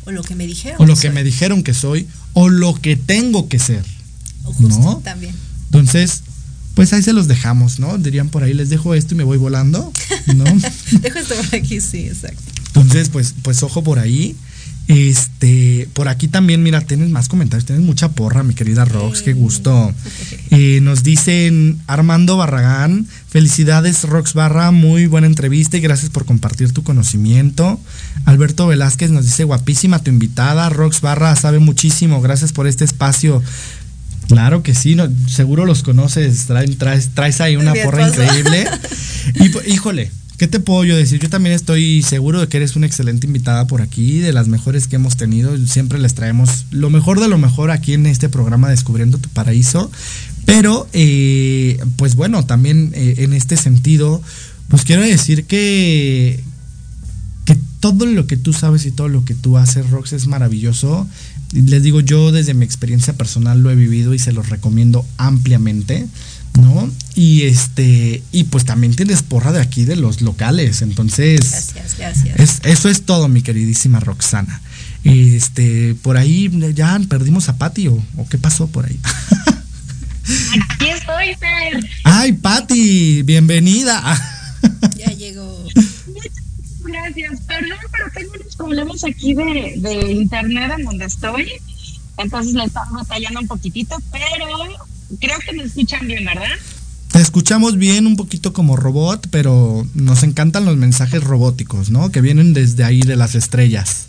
[0.04, 0.80] O lo que me dijeron.
[0.80, 3.84] O lo que, me dijeron que soy, o lo que tengo que ser.
[4.44, 4.96] O justo ¿no?
[4.96, 5.34] también.
[5.66, 6.22] Entonces,
[6.74, 7.98] pues ahí se los dejamos, ¿no?
[7.98, 9.92] Dirían por ahí, les dejo esto y me voy volando,
[10.34, 10.44] ¿no?
[11.00, 12.42] dejo esto por aquí, sí, exacto.
[12.68, 14.36] Entonces, pues, pues ojo por ahí.
[14.88, 19.32] Este, por aquí también, mira, tienes más comentarios, tienes mucha porra, mi querida Rox, qué
[19.32, 19.94] gusto.
[20.54, 26.72] Eh, nos dicen Armando Barragán, felicidades Rox Barra, muy buena entrevista y gracias por compartir
[26.72, 27.80] tu conocimiento.
[28.26, 33.42] Alberto Velázquez nos dice, guapísima tu invitada, Rox Barra sabe muchísimo, gracias por este espacio.
[34.32, 36.46] Claro que sí, no, seguro los conoces,
[36.78, 38.66] traes, traes ahí una porra increíble.
[39.34, 41.20] Y híjole, ¿qué te puedo yo decir?
[41.20, 44.88] Yo también estoy seguro de que eres una excelente invitada por aquí, de las mejores
[44.88, 45.56] que hemos tenido.
[45.66, 49.92] Siempre les traemos lo mejor de lo mejor aquí en este programa Descubriendo tu Paraíso.
[50.44, 54.22] Pero, eh, pues bueno, también eh, en este sentido,
[54.68, 56.42] pues quiero decir que,
[57.80, 61.06] todo lo que tú sabes y todo lo que tú haces, Rox, es maravilloso.
[61.52, 66.06] Les digo, yo desde mi experiencia personal lo he vivido y se los recomiendo ampliamente.
[66.60, 66.90] ¿no?
[67.14, 71.40] Y este, y pues también tienes porra de aquí de los locales, entonces.
[71.74, 72.60] Gracias, gracias.
[72.64, 74.60] eso es todo, mi queridísima Roxana.
[75.04, 78.98] Este, por ahí ya perdimos a Pati o, qué pasó por ahí.
[80.70, 81.90] Aquí estoy, Fer.
[82.04, 84.00] Ay, Pati, bienvenida.
[84.96, 85.66] Ya llegó.
[86.84, 91.52] Gracias, perdón, pero tengo unos problemas aquí de, de internet en donde estoy.
[92.18, 94.46] Entonces le estamos batallando un poquitito, pero
[95.20, 96.50] creo que me escuchan bien, ¿verdad?
[97.10, 102.10] Te escuchamos bien, un poquito como robot, pero nos encantan los mensajes robóticos, ¿no?
[102.10, 104.06] Que vienen desde ahí de las estrellas.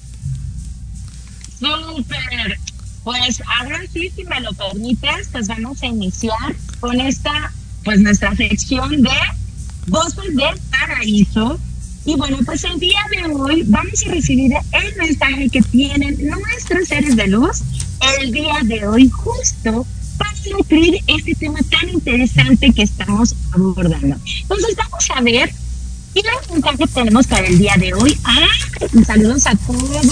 [1.59, 2.59] Súper.
[3.03, 7.51] Pues ahora sí, si me lo permites, pues vamos a iniciar con esta,
[7.83, 9.09] pues nuestra sección de
[9.87, 11.59] Voces del Paraíso.
[12.05, 16.87] Y bueno, pues el día de hoy vamos a recibir el mensaje que tienen nuestros
[16.87, 17.61] seres de luz
[18.19, 19.85] el día de hoy, justo
[20.17, 24.17] para nutrir este tema tan interesante que estamos abordando.
[24.41, 25.53] Entonces vamos a ver
[26.13, 26.21] qué
[26.51, 28.17] mensaje tenemos para el día de hoy.
[28.25, 28.47] Ah,
[29.05, 30.05] saludos a todos,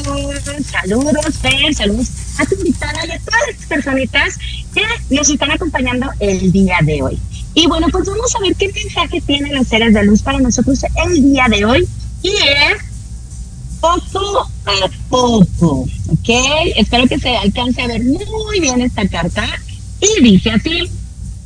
[0.64, 4.40] saludos, Fer, saludos a tu invitada y a todas las personitas
[4.74, 4.82] que
[5.16, 7.20] nos están acompañando el día de hoy.
[7.54, 10.80] Y bueno, pues vamos a ver qué mensaje tienen los seres de luz para nosotros
[11.06, 11.88] el día de hoy.
[12.24, 12.78] Y es
[13.80, 16.30] poco a poco, ¿ok?
[16.78, 19.46] Espero que se alcance a ver muy bien esta carta.
[20.00, 20.90] Y dice así,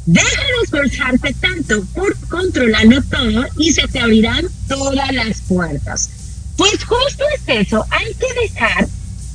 [0.06, 6.10] deja de esforzarte tanto por controlarlo todo y se te abrirán todas las puertas.
[6.58, 8.88] Pues justo es eso, hay que dejar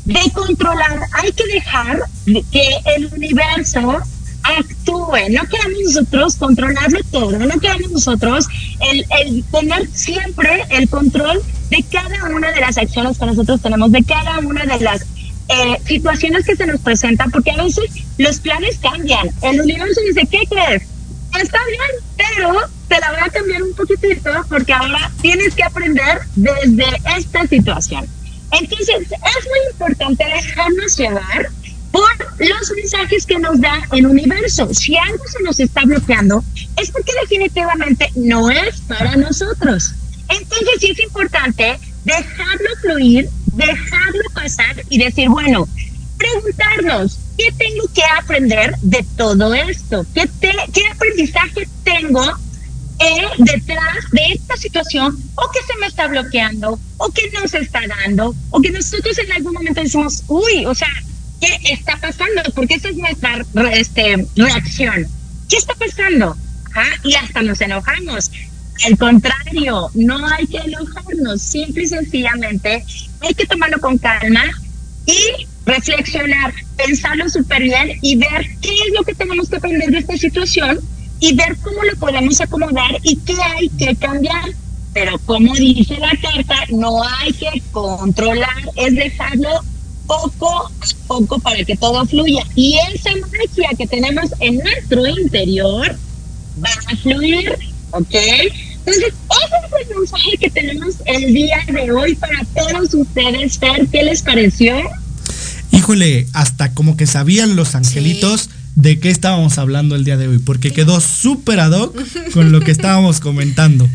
[0.05, 2.05] de controlar, hay que dejar
[2.51, 4.01] que el universo
[4.43, 8.47] actúe, no queremos nosotros controlarlo todo, no queremos nosotros
[8.81, 13.93] el, el tener siempre el control de cada una de las acciones que nosotros tenemos,
[13.93, 15.07] de cada una de las
[15.49, 17.85] eh, situaciones que se nos presentan, porque a veces
[18.19, 19.29] los planes cambian.
[19.43, 20.83] El universo dice, ¿qué crees?
[21.41, 26.21] Está bien, pero te la voy a cambiar un poquitito porque ahora tienes que aprender
[26.37, 26.85] desde
[27.17, 28.07] esta situación.
[28.53, 31.51] Entonces, es muy importante dejarnos llevar
[31.91, 34.73] por los mensajes que nos da el universo.
[34.73, 36.45] Si algo se nos está bloqueando,
[36.81, 39.93] es porque definitivamente no es para nosotros.
[40.29, 45.69] Entonces, sí es importante dejarlo fluir, dejarlo pasar y decir, bueno,
[46.17, 50.07] preguntarnos, ¿qué tengo que aprender de todo esto?
[50.15, 52.23] ¿Qué, qué aprendizaje tengo
[53.01, 57.59] eh, detrás de esta situación o que se me está bloqueando o que no se
[57.59, 60.91] está dando o que nosotros en algún momento decimos, uy, o sea,
[61.41, 62.43] ¿qué está pasando?
[62.55, 65.07] Porque esa es nuestra este, reacción.
[65.49, 66.37] ¿Qué está pasando?
[67.05, 68.31] Y hasta nos enojamos.
[68.87, 72.85] Al contrario, no hay que enojarnos, simple y sencillamente
[73.21, 74.45] hay que tomarlo con calma
[75.07, 79.99] y reflexionar, pensarlo súper bien y ver qué es lo que tenemos que aprender de
[79.99, 80.81] esta situación
[81.21, 84.51] y ver cómo lo podemos acomodar y qué hay que cambiar.
[84.95, 89.63] Pero como dice la carta, no hay que controlar, es dejarlo
[90.11, 90.71] poco a
[91.07, 92.43] poco para que todo fluya.
[92.57, 95.97] Y esa magia que tenemos en nuestro interior
[96.63, 97.57] va a fluir,
[97.93, 98.15] ¿ok?
[98.15, 103.59] Entonces, ese es el mensaje que tenemos el día de hoy para todos ustedes.
[103.59, 104.75] Fer, ¿qué les pareció?
[105.71, 110.39] Híjole, hasta como que sabían los angelitos de qué estábamos hablando el día de hoy,
[110.39, 111.97] porque quedó súper ad hoc
[112.33, 113.89] con lo que estábamos comentando.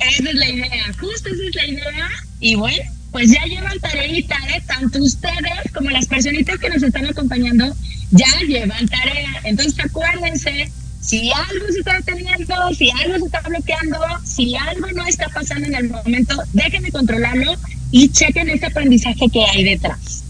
[0.00, 2.08] Esa es la idea, justo esa es la idea.
[2.40, 4.62] Y bueno, pues ya llevan tareita, ¿eh?
[4.66, 7.74] Tanto ustedes como las personitas que nos están acompañando
[8.10, 9.30] ya llevan tarea.
[9.44, 10.70] Entonces acuérdense
[11.00, 15.66] si algo se está deteniendo, si algo se está bloqueando, si algo no está pasando
[15.66, 17.52] en el momento, déjenme controlarlo
[17.90, 20.24] y chequen ese aprendizaje que hay detrás.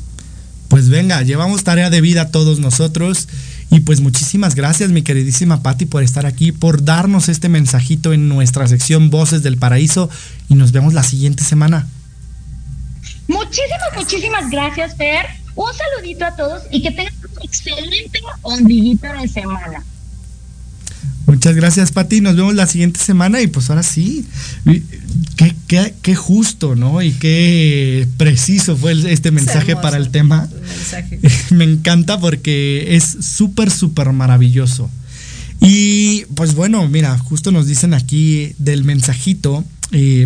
[0.69, 3.29] Pues venga, llevamos tarea de vida todos nosotros.
[3.73, 8.29] Y pues muchísimas gracias, mi queridísima Patti, por estar aquí, por darnos este mensajito en
[8.29, 10.11] nuestra sección Voces del Paraíso.
[10.49, 11.87] Y nos vemos la siguiente semana.
[13.31, 15.25] Muchísimas, muchísimas gracias, Fer.
[15.55, 19.85] Un saludito a todos y que tengan un excelente ondillito de semana.
[21.27, 22.21] Muchas gracias, Pati.
[22.21, 24.27] Nos vemos la siguiente semana y pues ahora sí,
[25.69, 27.03] qué, qué, justo, ¿no?
[27.03, 30.49] Y qué preciso fue este mensaje para el tema.
[31.51, 34.91] Me encanta porque es súper, súper maravilloso.
[35.61, 39.65] Y pues bueno, mira, justo nos dicen aquí del mensajito.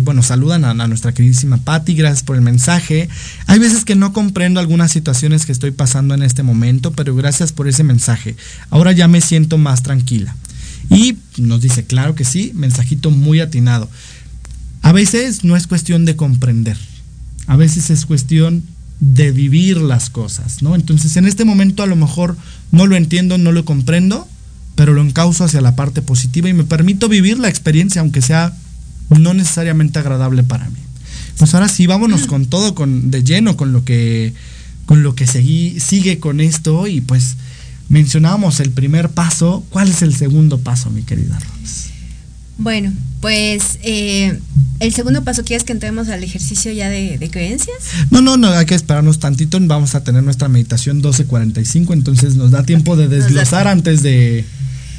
[0.03, 3.09] Bueno, saludan a, a, nuestra queridísima Patti, gracias por el mensaje.
[3.47, 7.51] Hay veces que no comprendo algunas situaciones que estoy pasando en este momento, pero gracias
[7.51, 8.35] por ese mensaje.
[8.69, 10.35] Ahora ya me siento más tranquila.
[10.89, 13.89] Y nos dice, claro que sí, mensajito muy atinado.
[14.81, 16.77] A veces no es cuestión de comprender,
[17.47, 18.63] a veces es cuestión
[18.99, 20.75] de vivir las cosas, ¿no?
[20.75, 22.37] Entonces en este momento a lo mejor
[22.71, 24.27] no lo entiendo, no lo comprendo,
[24.75, 28.53] pero lo encauzo hacia la parte positiva y me permito vivir la experiencia, aunque sea
[29.09, 30.79] no necesariamente agradable para mí.
[31.37, 34.33] Pues ahora sí, vámonos con todo, con de lleno, con lo que,
[34.85, 37.35] con lo que seguí, sigue con esto y pues
[37.89, 39.65] mencionábamos el primer paso.
[39.69, 41.89] ¿Cuál es el segundo paso, mi querida Rose?
[42.57, 44.39] Bueno, pues eh,
[44.79, 47.75] el segundo paso, ¿quieres que entremos al ejercicio ya de, de, creencias?
[48.11, 49.59] No, no, no, hay que esperarnos tantito.
[49.59, 54.45] Vamos a tener nuestra meditación 12.45, entonces nos da tiempo de desglosar antes de,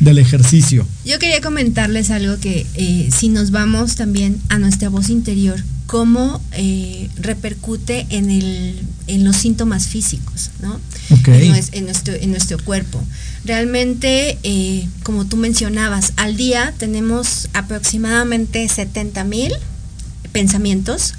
[0.01, 0.87] del ejercicio.
[1.05, 6.41] Yo quería comentarles algo que eh, si nos vamos también a nuestra voz interior, cómo
[6.53, 10.81] eh, repercute en, el, en los síntomas físicos, ¿no?
[11.21, 11.49] Okay.
[11.49, 13.03] En, en, nuestro, en nuestro cuerpo.
[13.45, 19.53] Realmente, eh, como tú mencionabas, al día tenemos aproximadamente 70 mil
[20.33, 21.15] pensamientos,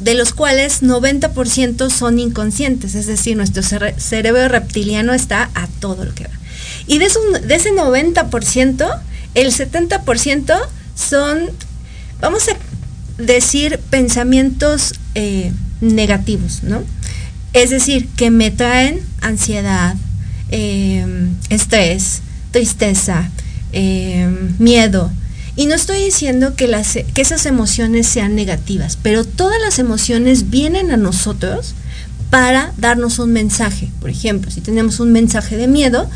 [0.00, 6.04] de los cuales 90% son inconscientes, es decir, nuestro cere cerebro reptiliano está a todo
[6.04, 6.37] lo que va.
[6.88, 9.00] Y de, eso, de ese 90%,
[9.34, 10.58] el 70%
[10.96, 11.38] son,
[12.20, 16.82] vamos a decir pensamientos eh, negativos, ¿no?
[17.52, 19.94] Es decir, que me traen ansiedad,
[20.50, 21.06] eh,
[21.50, 23.30] estrés, tristeza,
[23.72, 24.28] eh,
[24.58, 25.10] miedo.
[25.56, 30.50] Y no estoy diciendo que, las, que esas emociones sean negativas, pero todas las emociones
[30.50, 31.74] vienen a nosotros
[32.30, 33.90] para darnos un mensaje.
[34.00, 36.08] Por ejemplo, si tenemos un mensaje de miedo,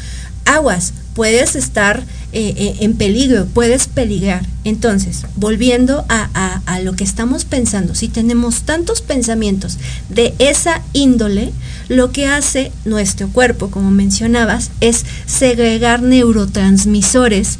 [0.45, 4.47] aguas, puedes estar eh, eh, en peligro, puedes peligrar.
[4.65, 9.79] Entonces, volviendo a, a, a, lo que estamos pensando, si tenemos tantos pensamientos
[10.09, 11.53] de esa índole,
[11.89, 17.59] lo que hace nuestro cuerpo, como mencionabas, es segregar neurotransmisores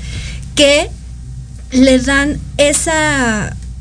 [0.55, 0.89] que
[1.73, 2.93] le dan ese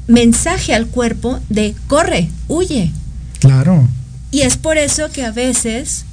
[0.07, 2.91] mensaje al cuerpo de corre, huye.
[3.39, 3.87] Claro.
[4.31, 6.05] Y es por eso que a veces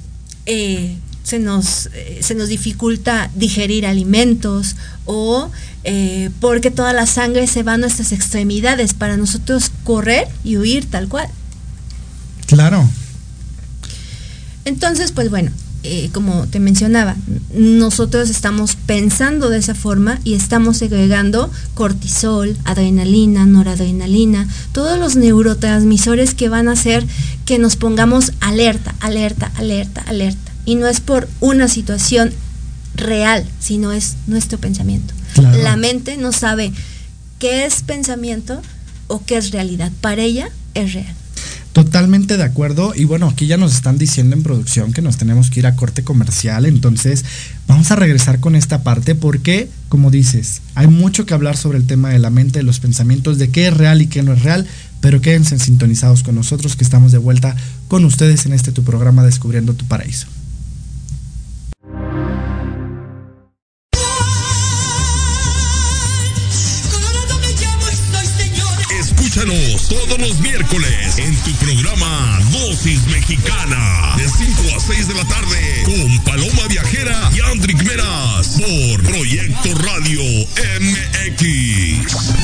[0.47, 0.97] eh,
[1.29, 5.51] se nos, eh, se nos dificulta digerir alimentos o
[5.85, 10.87] eh, porque toda la sangre se va a nuestras extremidades para nosotros correr y huir
[10.87, 11.29] tal cual.
[12.47, 12.89] Claro.
[14.65, 15.51] Entonces, pues bueno,
[15.83, 17.15] eh, como te mencionaba,
[17.55, 26.33] nosotros estamos pensando de esa forma y estamos segregando cortisol, adrenalina, noradrenalina, todos los neurotransmisores
[26.33, 27.07] que van a hacer
[27.45, 30.48] que nos pongamos alerta, alerta, alerta, alerta.
[30.69, 32.31] Y no es por una situación
[32.95, 35.15] real, sino es nuestro pensamiento.
[35.32, 35.57] Claro.
[35.62, 36.74] La mente no sabe
[37.39, 38.61] qué es pensamiento
[39.07, 39.90] o qué es realidad.
[40.03, 41.15] Para ella es real.
[41.73, 42.93] Totalmente de acuerdo.
[42.95, 45.74] Y bueno, aquí ya nos están diciendo en producción que nos tenemos que ir a
[45.74, 46.66] corte comercial.
[46.66, 47.24] Entonces,
[47.66, 51.86] vamos a regresar con esta parte porque, como dices, hay mucho que hablar sobre el
[51.86, 54.43] tema de la mente, de los pensamientos, de qué es real y qué no es
[54.43, 54.66] real.
[55.01, 57.57] Pero quédense sintonizados con nosotros que estamos de vuelta
[57.89, 60.27] con ustedes en este tu programa Descubriendo tu Paraíso.
[69.39, 75.24] Escúchanos todos los miércoles en tu programa Dosis Mexicana de 5 a 6 de la
[75.27, 80.20] tarde con Paloma Viajera y Andrick Meras por Proyecto Radio
[80.81, 82.35] MX.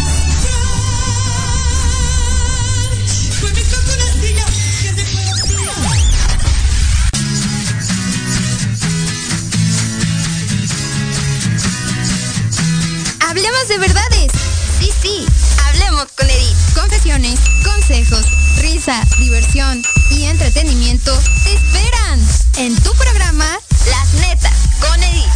[13.18, 14.32] Hablemos de verdades.
[14.78, 15.26] Sí, sí.
[15.66, 16.63] Hablemos con Edith.
[17.04, 18.24] Consejos,
[18.62, 21.14] risa, diversión y entretenimiento
[21.44, 22.18] te esperan
[22.56, 23.44] en tu programa
[23.90, 25.28] Las Netas con Edith.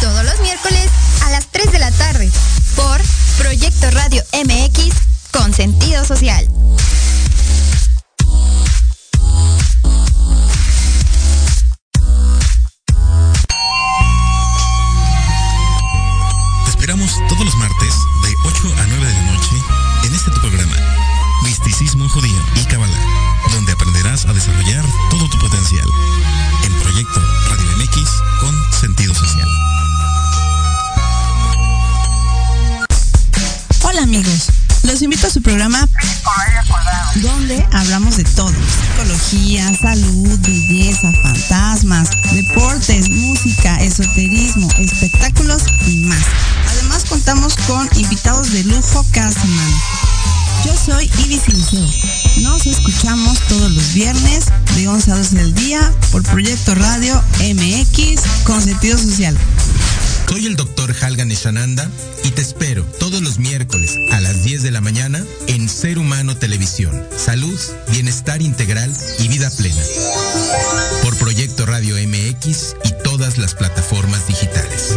[0.00, 0.88] Todos los miércoles
[1.22, 2.28] a las 3 de la tarde
[2.74, 3.00] por
[3.38, 4.96] Proyecto Radio MX
[5.30, 6.44] con sentido social.
[16.64, 17.94] Te esperamos todos los martes
[18.24, 19.01] de 8 a 9
[22.12, 23.00] Judío y Kabbalah,
[23.52, 25.86] donde aprenderás a desarrollar todo tu potencial.
[26.62, 29.48] En Proyecto Radio MX con sentido social.
[33.82, 34.50] Hola amigos,
[34.82, 35.88] los invito a su programa
[37.14, 46.26] donde hablamos de todo, psicología, salud, belleza, fantasmas, deportes, música, esoterismo, espectáculos y más.
[46.72, 50.21] Además contamos con invitados de lujo cada semana.
[50.64, 51.86] Yo soy Ibis Liceo.
[52.42, 58.20] Nos escuchamos todos los viernes de 11 a 12 del día por Proyecto Radio MX
[58.44, 59.36] con sentido social.
[60.28, 61.90] Soy el doctor Halgan Eshananda
[62.24, 66.38] y te espero todos los miércoles a las 10 de la mañana en Ser Humano
[66.38, 67.06] Televisión.
[67.14, 67.60] Salud,
[67.90, 69.82] bienestar integral y vida plena.
[71.02, 74.96] Por Proyecto Radio MX y todas las plataformas digitales.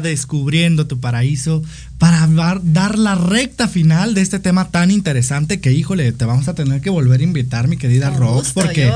[0.00, 1.62] Descubriendo tu Paraíso
[1.98, 2.28] para
[2.62, 6.80] dar la recta final de este tema tan interesante que, híjole, te vamos a tener
[6.80, 8.90] que volver a invitar, mi querida Rox, porque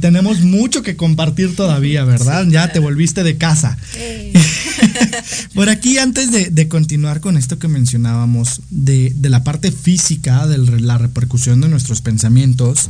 [0.00, 2.46] tenemos mucho que compartir todavía, ¿verdad?
[2.48, 3.78] ya te volviste de casa.
[5.54, 10.98] Por aquí, antes de, continuar con esto que mencionábamos, de, la parte física, de la
[10.98, 12.88] repercusión de nuestros pensamientos,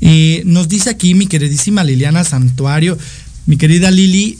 [0.00, 2.98] eh, nos dice aquí mi queridísima Liliana Santuario,
[3.46, 4.38] mi querida Lili,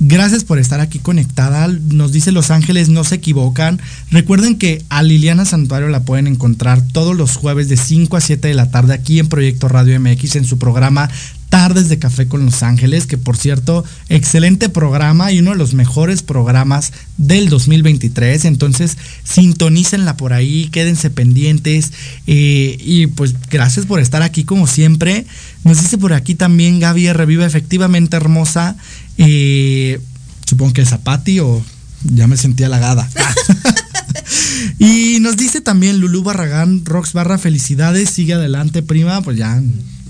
[0.00, 1.68] Gracias por estar aquí conectada.
[1.68, 3.80] Nos dice Los Ángeles, no se equivocan.
[4.10, 8.48] Recuerden que a Liliana Santuario la pueden encontrar todos los jueves de 5 a 7
[8.48, 11.08] de la tarde aquí en Proyecto Radio MX en su programa
[11.52, 15.74] Tardes de Café con Los Ángeles, que por cierto, excelente programa y uno de los
[15.74, 18.46] mejores programas del 2023.
[18.46, 21.92] Entonces, sintonícenla por ahí, quédense pendientes.
[22.26, 25.26] Eh, y pues gracias por estar aquí como siempre.
[25.62, 28.76] Nos dice por aquí también Gaby Reviva, efectivamente hermosa.
[29.18, 30.00] Eh,
[30.46, 31.62] supongo que es Zapati o
[32.04, 33.08] ya me sentí halagada.
[34.78, 39.20] y nos dice también Lulu Barragán, Rox Barra, felicidades, sigue adelante, prima.
[39.22, 39.62] Pues ya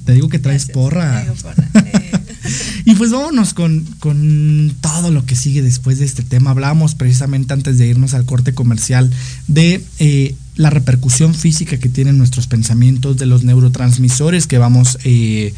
[0.05, 1.23] te digo que traes porra.
[1.23, 2.12] Eh.
[2.85, 6.51] y pues vámonos con, con, todo lo que sigue después de este tema.
[6.51, 9.11] Hablamos precisamente antes de irnos al corte comercial
[9.47, 15.55] de eh, la repercusión física que tienen nuestros pensamientos, de los neurotransmisores que vamos eh,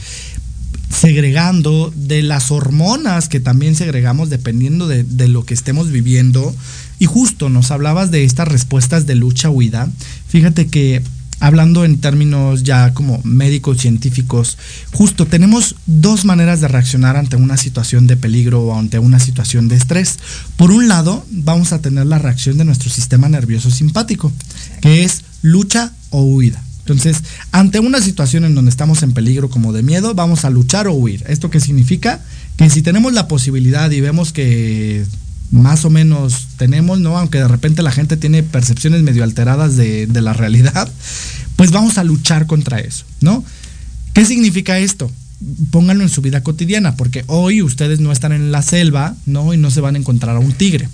[0.90, 6.55] segregando, de las hormonas que también segregamos dependiendo de, lo que estemos viviendo.
[6.98, 9.89] Y justo nos hablabas de estas respuestas de lucha-huida.
[10.28, 11.02] Fíjate que
[11.40, 14.56] hablando en términos ya como médicos científicos,
[14.93, 19.69] justo tenemos dos maneras de reaccionar ante una situación de peligro o ante una situación
[19.69, 20.19] de estrés.
[20.56, 24.32] Por un lado, vamos a tener la reacción de nuestro sistema nervioso simpático,
[24.81, 26.62] que es lucha o huida.
[26.85, 30.86] Entonces, ante una situación en donde estamos en peligro como de miedo, vamos a luchar
[30.86, 31.24] o huir.
[31.27, 32.20] ¿Esto qué significa?
[32.59, 35.06] Que si tenemos la posibilidad y vemos que
[35.51, 37.16] más o menos tenemos, ¿no?
[37.16, 40.90] Aunque de repente la gente tiene percepciones medio alteradas de, la realidad,
[41.56, 43.43] pues vamos a luchar contra eso, ¿no?
[44.12, 45.11] ¿Qué significa esto?
[45.70, 49.55] Pónganlo en su vida cotidiana, porque hoy ustedes no están en la selva, ¿no?
[49.55, 50.86] Y no se van a encontrar a un tigre.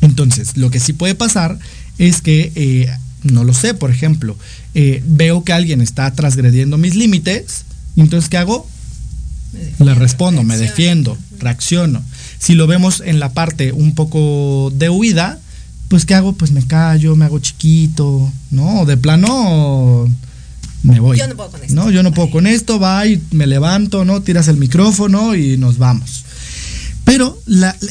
[0.00, 1.58] Entonces, lo que sí puede pasar
[1.98, 2.88] es que eh,
[3.32, 4.36] no lo sé, por ejemplo,
[4.74, 7.64] eh, veo que alguien está transgrediendo mis límites,
[7.96, 8.68] entonces ¿qué hago?
[9.78, 12.02] Le respondo, me defiendo, reacciono.
[12.38, 15.38] Si lo vemos en la parte un poco de huida,
[15.88, 16.34] pues ¿qué hago?
[16.34, 18.84] Pues me callo, me hago chiquito, ¿no?
[18.84, 20.08] De plano
[20.82, 21.18] me voy.
[21.18, 21.74] Yo no puedo con esto.
[21.74, 24.22] No, yo no puedo con esto, va y me levanto, ¿no?
[24.22, 26.24] Tiras el micrófono y nos vamos.
[27.04, 27.40] Pero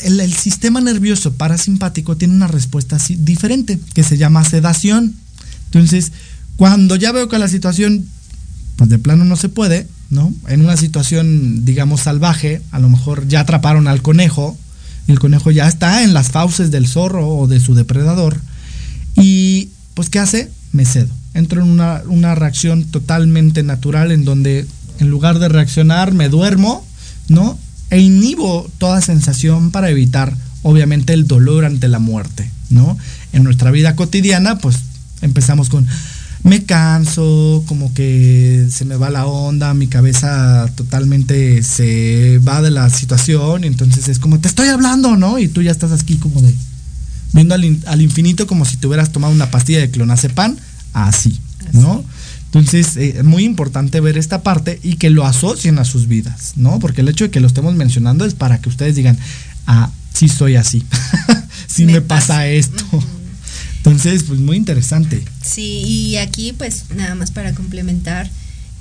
[0.03, 5.16] el, sistema nervioso parasimpático tiene una respuesta así, diferente, que se llama sedación.
[5.76, 6.14] Entonces,
[6.56, 8.06] cuando ya veo que la situación,
[8.77, 10.34] pues de plano no se puede, ¿no?
[10.47, 14.57] En una situación, digamos, salvaje, a lo mejor ya atraparon al conejo,
[15.10, 18.39] el conejo ya está en las fauces del zorro o de su depredador,
[19.15, 20.49] y pues, ¿qué hace?
[20.72, 21.14] Me cedo.
[21.34, 24.65] Entro en una, una reacción totalmente natural en donde,
[24.99, 26.85] en lugar de reaccionar, me duermo,
[27.27, 27.60] ¿no?
[27.89, 30.34] e inhibo toda sensación para evitar,
[30.64, 32.97] obviamente, el dolor ante la muerte, ¿no?
[33.34, 34.77] En nuestra vida cotidiana, pues
[35.26, 35.85] empezamos con
[36.45, 42.69] me canso, como que se me va la onda, mi cabeza totalmente se va de
[42.69, 45.39] la situación, y entonces es como, te estoy hablando, ¿no?
[45.39, 46.53] Y tú ya estás aquí como de,
[47.34, 50.56] viendo al, al infinito como si te hubieras tomado una pastilla de clonazepam,
[50.93, 51.39] así,
[51.73, 52.06] ¿no?
[52.45, 56.53] Entonces, es eh, muy importante ver esta parte y que lo asocien a sus vidas,
[56.56, 56.80] ¿no?
[56.80, 59.18] Porque el hecho de que lo estemos mencionando es para que ustedes digan,
[59.65, 60.84] ah, sí soy así,
[61.68, 62.85] sí me, pasa, esto.
[63.86, 65.24] Entonces, pues muy interesante.
[65.44, 68.28] Sí, y aquí pues nada más para complementar,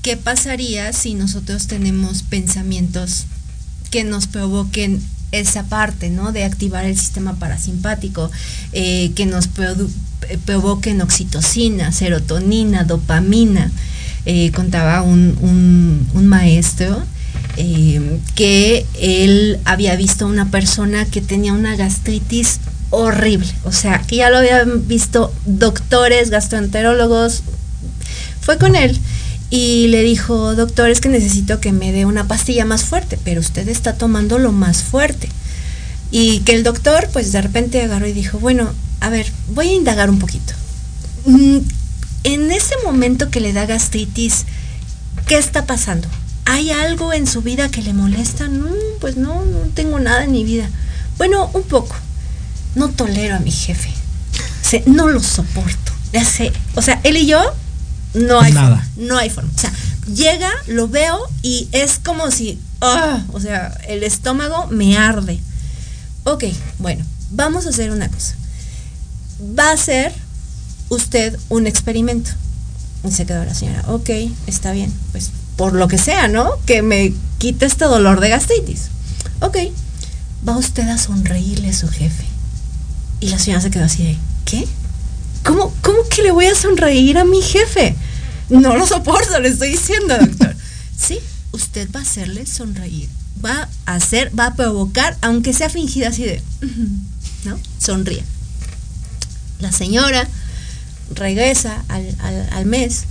[0.01, 3.27] ¿qué pasaría si nosotros tenemos pensamientos
[3.91, 6.33] que nos provoquen esa parte, ¿no?
[6.33, 8.31] De activar el sistema parasimpático,
[8.73, 13.71] eh, que nos eh, provoquen oxitocina, serotonina, dopamina.
[14.25, 17.05] Eh, contaba un, maestro
[18.35, 22.59] que él había visto a una persona que tenía una gastritis
[22.95, 27.43] horrible, o sea, que ya lo habían visto doctores, gastroenterólogos,
[28.41, 29.01] fue con él
[29.51, 33.41] y le dijo, doctor, es que necesito que me dé una pastilla más fuerte, pero
[33.41, 35.29] usted está tomando lo más fuerte.
[36.11, 39.75] Y que el doctor, pues de repente agarró y dijo, bueno, a ver, voy a
[39.75, 40.55] indagar un poquito.
[41.27, 41.59] Mm,
[42.25, 44.45] en ese momento que le da gastritis,
[45.27, 46.09] ¿qué está pasando?
[46.47, 48.49] ¿Hay algo en su vida que le molesta?
[48.49, 48.67] No,
[49.01, 50.69] pues no, no tengo nada en mi vida.
[51.17, 51.95] Bueno, un poco.
[52.75, 53.91] No tolero a mi jefe.
[54.87, 55.93] no lo soporto.
[56.13, 56.53] Ya sé.
[56.75, 57.41] O sea, él y yo
[58.15, 58.77] no hay nada.
[58.77, 59.51] Forma, no hay forma.
[59.55, 59.73] O sea,
[60.13, 65.41] llega, lo veo y es como si, ah, o sea, el estómago me arde.
[66.25, 66.45] Ok,
[66.79, 68.35] bueno, vamos a hacer una cosa.
[69.59, 70.13] Va a ser
[70.89, 72.31] usted un experimento.
[73.07, 74.09] Y se quedó la señora, ok,
[74.47, 76.53] está bien, pues por lo que sea, ¿no?
[76.65, 78.89] Que me quite este dolor de gastritis.
[79.41, 79.59] Ok,
[80.49, 82.25] va usted a sonreírle a su jefe.
[83.25, 84.69] Y la señora se quedó así de, ¿qué?
[85.45, 87.97] ¿Cómo, ¿Cómo que le voy a sonreír a mi jefe?
[88.51, 90.55] No lo soporto, le estoy diciendo, doctor.
[90.99, 91.19] sí,
[91.53, 93.09] usted va a hacerle sonreír.
[93.43, 96.43] Va a hacer, va a provocar, aunque sea fingida así de,
[97.45, 97.59] ¿no?
[97.79, 98.23] Sonríe.
[99.59, 100.29] La señora
[101.15, 103.05] regresa al, mes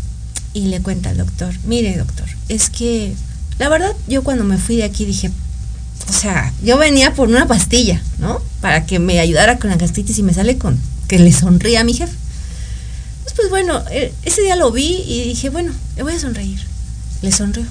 [0.54, 3.16] y le cuenta al doctor, mire doctor, es que
[3.58, 5.32] la verdad yo cuando me fui de aquí dije,
[6.10, 8.42] o sea, yo venía por una pastilla, ¿no?
[8.62, 11.84] Para que me ayudara con la gastritis y me sale con que le sonría a
[11.84, 12.14] mi jefe.
[13.24, 16.60] Pues, pues bueno, eh, ese día lo vi y dije, bueno, le voy a sonreír.
[17.22, 17.66] Le sonrió.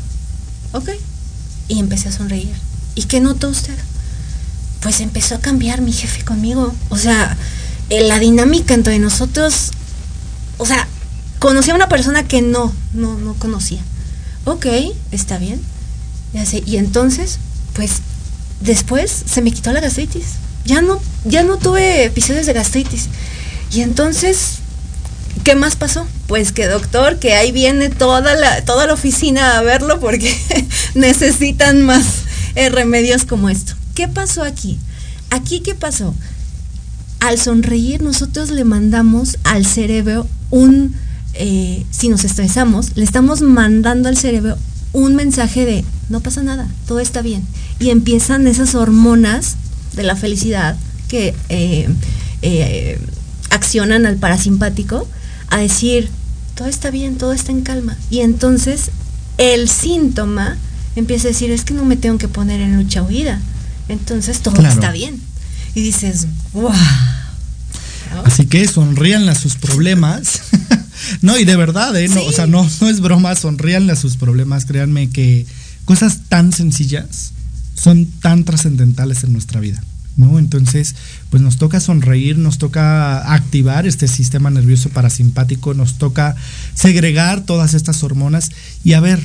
[0.73, 0.91] Ok.
[1.69, 2.55] Y empecé a sonreír.
[2.95, 3.77] ¿Y qué notó usted?
[4.81, 6.75] Pues empezó a cambiar mi jefe conmigo.
[6.89, 7.37] O sea,
[7.91, 9.73] la dinámica entre nosotros
[10.63, 10.87] o sea,
[11.41, 13.81] conocí a una persona que no, no, no conocía.
[14.45, 14.67] Ok,
[15.11, 15.61] está bien.
[16.33, 16.63] Ya sé.
[16.65, 17.39] Y entonces,
[17.75, 17.95] pues,
[18.65, 20.25] después se me quitó la gastritis.
[20.65, 23.09] Ya no, ya no tuve episodios de gastritis.
[23.73, 24.59] Y entonces,
[25.45, 26.07] ¿qué más pasó?
[26.27, 30.37] Pues que doctor, que ahí viene toda la, toda la oficina a verlo porque
[30.95, 32.05] necesitan más
[32.55, 33.75] eh, remedios como esto.
[33.95, 34.79] ¿Qué pasó aquí?
[35.31, 36.15] Aquí, ¿qué pasó?
[37.21, 40.95] Al sonreír, nosotros le mandamos al cerebro un,
[41.35, 44.59] eh, si nos estresamos, le estamos mandando al cerebro
[44.93, 47.43] un mensaje de no pasa nada, todo está bien.
[47.83, 49.57] Y empiezan esas hormonas
[49.95, 50.77] de la felicidad
[51.09, 51.89] que eh,
[52.43, 53.01] eh,
[53.51, 55.09] accionan al parasimpático
[55.49, 56.09] a decir
[56.55, 57.97] todo está bien, todo está en calma.
[58.09, 58.91] Y entonces
[59.37, 60.57] el síntoma
[60.95, 63.41] empieza a decir es que no me tengo que poner en lucha huida.
[63.89, 65.21] Entonces todo está bien.
[65.75, 66.73] Y dices, wow
[68.25, 70.43] Así que sonríanle a sus problemas.
[71.21, 72.09] no, y de verdad, ¿eh?
[72.09, 74.67] No, O sea, no, no es broma, sonríanle a sus problemas.
[74.67, 75.47] Créanme que
[75.85, 77.33] cosas tan sencillas
[77.75, 79.83] son tan trascendentales en nuestra vida.
[80.17, 80.39] ¿no?
[80.39, 80.95] Entonces,
[81.31, 86.37] pues nos toca sonreír, nos toca activar este sistema nervioso parasimpático, nos toca
[86.75, 88.51] segregar todas estas hormonas
[88.85, 89.21] y a ver,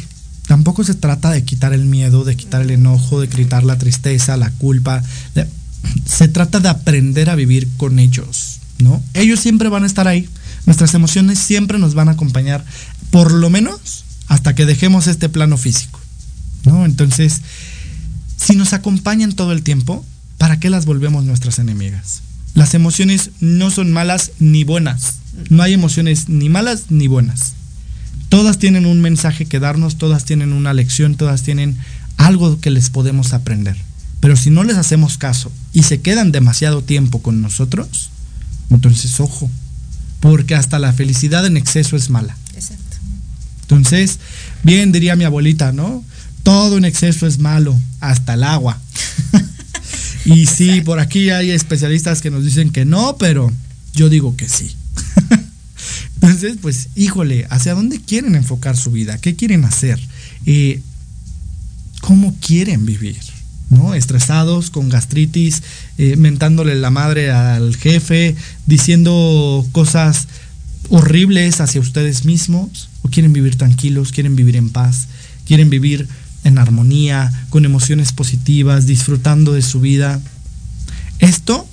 [0.48, 4.38] tampoco se trata de quitar el miedo, de quitar el enojo, de quitar la tristeza,
[4.38, 5.04] la culpa,
[6.06, 9.04] se trata de aprender a vivir con ellos, ¿no?
[9.14, 10.28] Ellos siempre van a estar ahí,
[10.66, 12.64] nuestras emociones siempre nos van a acompañar,
[13.12, 16.00] por lo menos hasta que dejemos este plano físico,
[16.66, 16.86] ¿no?
[16.86, 17.42] Entonces,
[18.48, 20.06] si nos acompañan todo el tiempo,
[20.38, 22.22] ¿para qué las volvemos nuestras enemigas?
[22.54, 25.16] Las emociones no son malas ni buenas.
[25.50, 27.56] No hay emociones ni malas ni buenas.
[28.30, 31.78] Todas tienen un mensaje que darnos, todas tienen una lección, todas tienen
[32.16, 33.76] algo que les podemos aprender.
[34.22, 38.12] Pero si no les hacemos caso y se quedan demasiado tiempo con nosotros,
[38.70, 39.52] entonces, ojo,
[40.22, 42.38] porque hasta la felicidad en exceso es mala.
[42.56, 42.96] Exacto.
[43.64, 44.20] Entonces,
[44.64, 46.06] bien diría mi abuelita, ¿no?
[46.48, 48.80] Todo en exceso es malo, hasta el agua.
[50.26, 53.52] y sí, por aquí hay especialistas que nos dicen que no, pero
[53.94, 54.74] yo digo que sí.
[56.16, 59.18] Entonces, pues, híjole, ¿hacia dónde quieren enfocar su vida?
[59.18, 60.00] ¿Qué quieren hacer?
[60.46, 60.82] Eh,
[62.00, 63.20] ¿Cómo quieren vivir?
[63.70, 63.94] ¿no?
[63.94, 65.64] Estresados, con gastritis,
[65.98, 70.30] eh, mentándole la madre al jefe, diciendo cosas
[70.88, 75.10] horribles hacia ustedes mismos, o quieren vivir tranquilos, quieren vivir en paz,
[75.46, 76.08] quieren vivir
[76.48, 80.22] en armonía, con emociones positivas, disfrutando de su vida.
[81.20, 81.68] Esto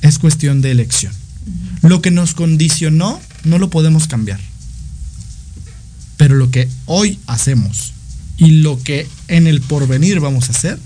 [0.00, 1.12] es cuestión de elección.
[1.82, 4.40] Lo que nos condicionó no lo podemos cambiar.
[6.16, 7.92] Pero lo que hoy hacemos
[8.36, 10.78] y lo que en el porvenir vamos a hacer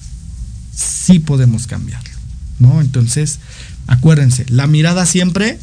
[0.74, 2.10] sí podemos cambiarlo,
[2.58, 2.80] ¿no?
[2.80, 3.38] Entonces,
[3.86, 5.58] acuérdense, la mirada siempre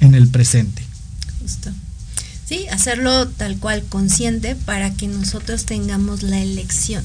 [0.00, 0.82] en el presente.
[1.40, 1.70] Justo.
[2.48, 7.04] Sí, hacerlo tal cual consciente para que nosotros tengamos la elección.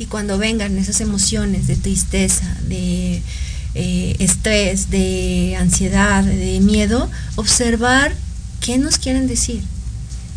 [0.00, 3.22] Y cuando vengan esas emociones de tristeza, de
[3.76, 8.16] eh, estrés, de ansiedad, de miedo, observar
[8.60, 9.62] qué nos quieren decir.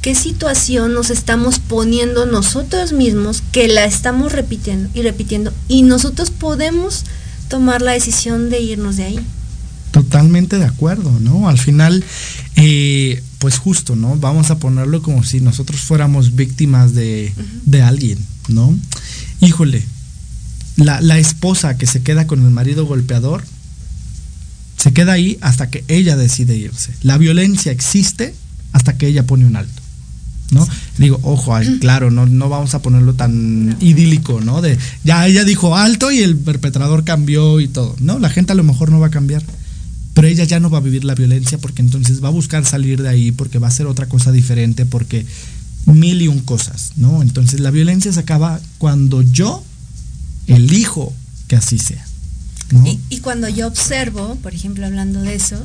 [0.04, 6.30] qué situación nos estamos poniendo nosotros mismos que la estamos repitiendo y repitiendo y nosotros
[6.30, 7.06] podemos
[7.48, 9.20] tomar la decisión de irnos de ahí.
[9.92, 11.48] Totalmente de acuerdo, ¿no?
[11.48, 12.04] Al final,
[12.58, 14.16] eh, pues justo, ¿no?
[14.16, 17.34] Vamos a ponerlo como si nosotros fuéramos víctimas de,
[17.66, 18.18] de alguien,
[18.48, 18.74] ¿no?
[19.42, 19.84] Híjole,
[20.78, 23.44] la, la esposa que se queda con el marido golpeador,
[24.78, 26.94] se queda ahí hasta que ella decide irse.
[27.02, 28.34] La violencia existe
[28.72, 29.82] hasta que ella pone un alto.
[30.52, 30.66] ¿no?
[30.98, 34.62] Digo, ojo, claro, no, no vamos a ponerlo tan idílico, ¿no?
[34.62, 37.94] De ya ella dijo alto y el perpetrador cambió y todo.
[38.00, 39.44] No, la gente a lo mejor no va a cambiar.
[40.14, 43.02] Pero ella ya no va a vivir la violencia porque entonces va a buscar salir
[43.02, 45.26] de ahí, porque va a hacer otra cosa diferente, porque
[45.86, 47.22] mil y un cosas, ¿no?
[47.22, 49.64] Entonces la violencia se acaba cuando yo
[50.48, 51.14] elijo
[51.48, 52.06] que así sea.
[52.86, 55.64] Y, y cuando yo observo, por ejemplo, hablando de eso,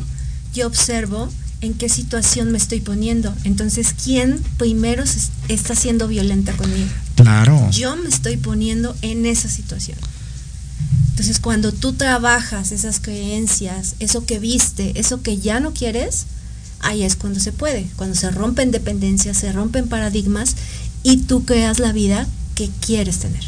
[0.54, 1.30] yo observo
[1.60, 3.34] en qué situación me estoy poniendo.
[3.44, 5.04] Entonces, ¿quién primero
[5.48, 6.88] está siendo violenta conmigo?
[7.16, 7.70] Claro.
[7.70, 9.98] Yo me estoy poniendo en esa situación.
[11.18, 16.26] Entonces, cuando tú trabajas esas creencias, eso que viste, eso que ya no quieres,
[16.78, 20.54] ahí es cuando se puede, cuando se rompen dependencias, se rompen paradigmas
[21.02, 23.42] y tú creas la vida que quieres tener.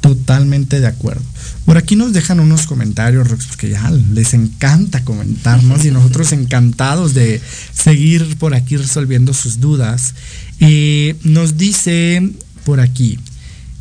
[0.00, 1.22] Totalmente de acuerdo.
[1.64, 7.40] Por aquí nos dejan unos comentarios, porque ya les encanta comentarnos y nosotros encantados de
[7.72, 10.16] seguir por aquí resolviendo sus dudas.
[10.58, 12.32] Eh, nos dice
[12.64, 13.20] por aquí,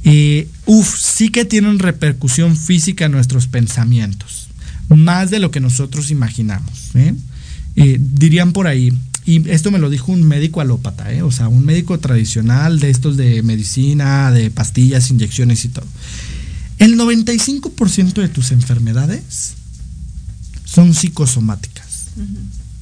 [0.03, 4.48] eh, uf, sí que tienen repercusión física en nuestros pensamientos,
[4.90, 6.91] más de lo que nosotros imaginamos.
[6.95, 7.15] ¿eh?
[7.76, 8.94] dirían por ahí,
[9.26, 13.18] y esto me lo dijo un médico alópata, o sea, un médico tradicional de estos
[13.18, 15.88] de medicina, de pastillas, inyecciones y todo.
[16.80, 19.53] El 95% de tus enfermedades
[20.65, 22.07] son psicosomáticas.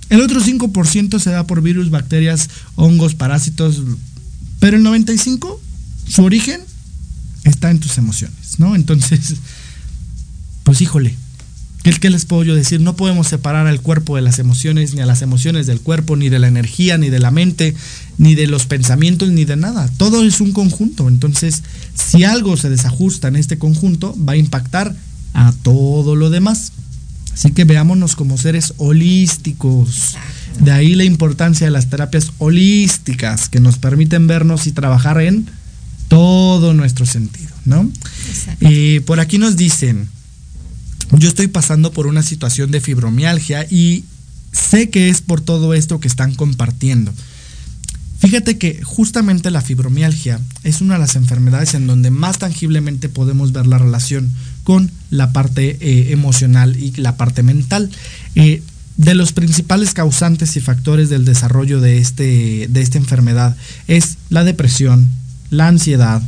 [0.09, 3.83] El otro 5% se da por virus, bacterias, hongos, parásitos,
[4.59, 5.57] pero el 95%
[6.07, 6.59] su origen
[7.43, 8.76] está en tus emociones, ¿no?
[8.76, 9.35] Entonces,
[10.63, 11.15] pues híjole,
[11.84, 12.81] ¿qué, les puedo yo decir?
[12.81, 16.30] No podemos separar al cuerpo de las emociones, ni a las emociones del cuerpo, ni
[16.30, 17.76] de la energía, ni de la mente,
[18.18, 19.89] ni de los pensamientos, ni de nada.
[19.97, 21.07] Todo es un conjunto.
[21.07, 21.63] Entonces,
[21.95, 24.95] si algo se desajusta en este conjunto, va a impactar
[25.34, 26.72] a todo lo demás.
[27.34, 30.15] Así que veámonos como seres holísticos.
[30.59, 35.47] De ahí la importancia de las terapias holísticas que nos permiten vernos y trabajar en
[36.11, 37.89] todo nuestro sentido, ¿no?
[38.59, 40.09] Y por aquí nos dicen,
[41.17, 44.03] yo estoy pasando por una situación de fibromialgia y
[44.51, 47.13] sé que es por todo esto que están compartiendo.
[48.19, 53.53] Fíjate que justamente la fibromialgia es una de las enfermedades en donde más tangiblemente podemos
[53.53, 54.29] ver la relación
[54.65, 57.89] con la parte eh, emocional y la parte mental.
[58.35, 58.61] Eh,
[58.97, 63.55] de los principales causantes y factores del desarrollo de, este, de esta enfermedad
[63.88, 65.09] es la depresión,
[65.51, 66.23] la ansiedad,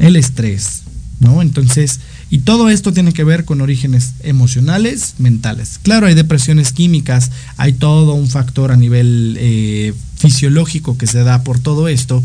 [0.00, 0.82] el estrés,
[1.20, 1.40] ¿no?
[1.40, 2.00] Entonces,
[2.30, 5.78] y todo esto tiene que ver con orígenes emocionales, mentales.
[5.82, 11.42] Claro, hay depresiones químicas, hay todo un factor a nivel eh, fisiológico que se da
[11.44, 12.24] por todo esto,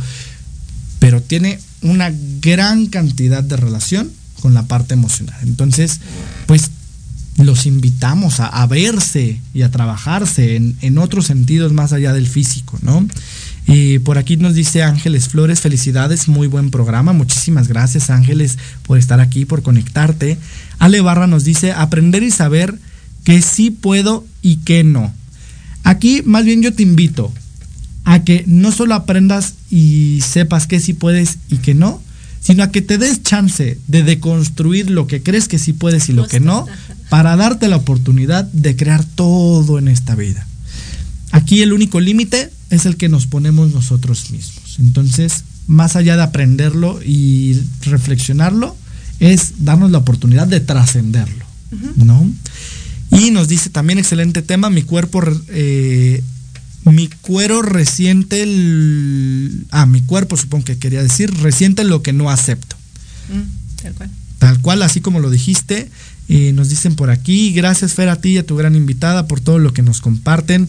[0.99, 2.11] pero tiene una
[2.41, 4.09] gran cantidad de relación
[4.41, 5.37] con la parte emocional.
[5.43, 5.99] Entonces,
[6.45, 6.71] pues
[7.37, 12.79] los invitamos a, verse y a trabajarse en, en, otros sentidos más allá del físico,
[12.81, 13.05] ¿no?
[13.67, 17.11] Y por aquí nos dice Ángeles Flores, felicidades, muy buen programa.
[17.11, 20.37] Muchísimas gracias Ángeles por estar aquí, por conectarte.
[20.79, 22.79] Ale Barra nos dice, aprender y saber
[23.25, 25.13] que sí puedo y que no.
[25.83, 27.31] Aquí más bien yo te invito
[28.05, 32.01] a que no solo aprendas y sepas que sí puedes y que no,
[32.39, 36.13] sino a que te des chance de deconstruir lo que crees que sí puedes y
[36.13, 36.65] lo que no,
[37.09, 40.47] para darte la oportunidad de crear todo en esta vida.
[41.31, 44.77] Aquí el único límite es el que nos ponemos nosotros mismos.
[44.79, 48.75] Entonces, más allá de aprenderlo y reflexionarlo,
[49.19, 51.45] es darnos la oportunidad de trascenderlo,
[51.95, 52.29] ¿no?
[53.11, 56.21] Y nos dice también, excelente tema, mi cuerpo, eh,
[56.83, 62.29] mi cuero resiente, el, ah, mi cuerpo supongo que quería decir, resiente lo que no
[62.29, 62.75] acepto.
[63.29, 64.09] Mm, tal cual.
[64.39, 65.89] Tal cual, así como lo dijiste,
[66.29, 69.39] eh, nos dicen por aquí, gracias Fer a ti y a tu gran invitada por
[69.39, 70.67] todo lo que nos comparten.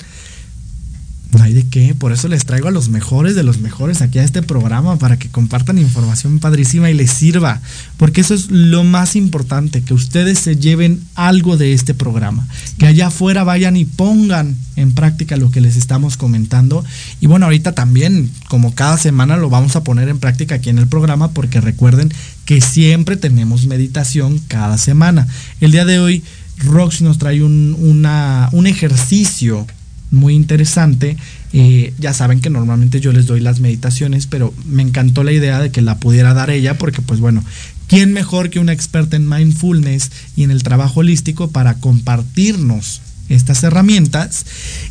[1.30, 4.18] No hay de qué, por eso les traigo a los mejores de los mejores aquí
[4.18, 7.60] a este programa para que compartan información padrísima y les sirva,
[7.98, 12.48] porque eso es lo más importante, que ustedes se lleven algo de este programa,
[12.78, 16.82] que allá afuera vayan y pongan en práctica lo que les estamos comentando.
[17.20, 20.78] Y bueno, ahorita también, como cada semana, lo vamos a poner en práctica aquí en
[20.78, 22.10] el programa, porque recuerden
[22.46, 25.26] que siempre tenemos meditación cada semana.
[25.60, 26.22] El día de hoy,
[26.58, 29.66] Rox nos trae un, un ejercicio
[30.10, 31.16] muy interesante
[31.52, 35.60] Eh, ya saben que normalmente yo les doy las meditaciones, pero me encantó la idea
[35.60, 37.42] de que la pudiera dar ella, porque pues bueno,
[37.86, 43.62] ¿quién mejor que una experta en mindfulness y en el trabajo holístico para compartirnos estas
[43.62, 44.46] herramientas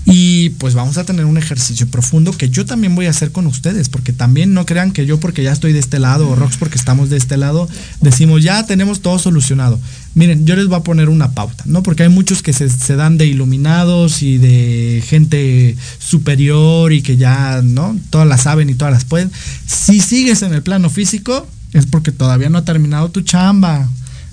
[0.05, 3.47] y pues vamos a tener un ejercicio profundo que yo también voy a hacer con
[3.47, 6.57] ustedes, porque también no crean que yo porque ya estoy de este lado o Rox
[6.57, 7.67] porque estamos de este lado,
[8.01, 9.79] decimos ya tenemos todo solucionado.
[10.17, 11.83] Miren, yo les voy a poner una pauta, ¿no?
[11.83, 17.17] Porque hay muchos que se, se dan de iluminados y de gente superior y que
[17.17, 17.95] ya, ¿no?
[18.09, 19.31] Todas las saben y todas las pueden.
[19.67, 23.87] Si sigues en el plano físico, es porque todavía no ha terminado tu chamba.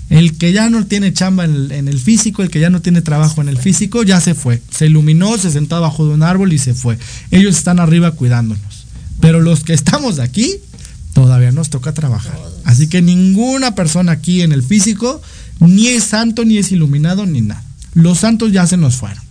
[0.09, 3.41] El que ya no tiene chamba en el, físico, el que ya no tiene trabajo
[3.41, 4.63] en el físico, ya se fue.
[4.71, 6.97] Se iluminó, se sentó abajo de un árbol y se fue.
[7.29, 8.87] Ellos están arriba cuidándonos.
[9.19, 10.55] Pero los que estamos aquí,
[11.13, 12.39] todavía nos toca trabajar.
[12.63, 15.21] Así que ninguna persona aquí en el físico
[15.59, 17.63] ni es santo, ni es iluminado, ni nada.
[17.93, 19.23] Los santos ya se nos fueron.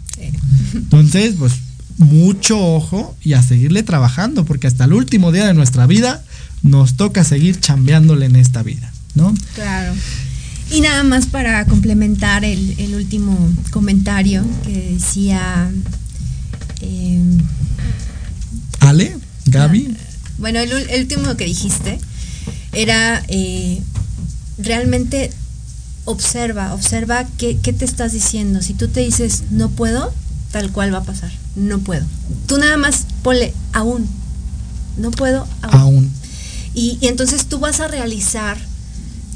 [0.74, 1.52] Entonces, pues
[1.98, 6.24] mucho ojo y a seguirle trabajando, porque hasta el último día de nuestra vida
[6.62, 9.34] nos toca seguir chambeándole en esta vida, ¿no?
[9.54, 9.92] Claro.
[10.70, 13.36] Y nada más para complementar el, último
[13.70, 15.70] comentario que decía...
[16.80, 17.20] Eh,
[18.80, 19.96] Ale, Gaby.
[20.38, 21.98] Bueno, el, último que dijiste
[22.72, 23.80] era eh,
[24.58, 25.30] realmente
[26.04, 28.62] observa, observa qué, te estás diciendo.
[28.62, 30.12] Si tú te dices no puedo,
[30.50, 31.30] tal cual va a pasar.
[31.56, 32.04] No puedo.
[32.46, 34.08] Tú nada más ponle aún.
[34.96, 36.12] No puedo aún.
[36.74, 38.56] y entonces tú vas a realizar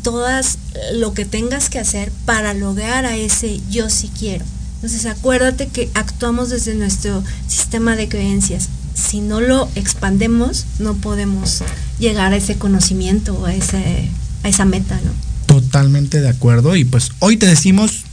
[0.03, 0.59] todas
[0.95, 4.45] lo que tengas que hacer para lograr a ese yo sí quiero.
[4.77, 8.69] Entonces acuérdate que actuamos desde nuestro sistema de creencias.
[8.95, 11.63] Si no lo expandemos, no podemos
[11.99, 14.09] llegar a ese conocimiento, a, ese,
[14.45, 15.28] a esa meta, ¿no?
[15.69, 16.77] Totalmente de acuerdo.
[16.77, 18.05] Y pues hoy te decimos,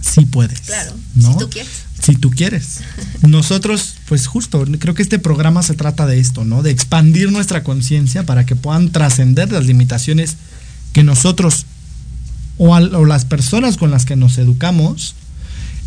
[0.00, 0.60] si puedes.
[0.60, 1.32] Claro, ¿no?
[1.32, 1.72] si tú quieres.
[2.02, 2.80] Si tú quieres.
[3.22, 6.62] Nosotros, pues justo, creo que este programa se trata de esto, ¿no?
[6.62, 10.36] De expandir nuestra conciencia para que puedan trascender las limitaciones
[10.94, 11.66] que nosotros
[12.56, 15.14] o, las personas con las que nos educamos,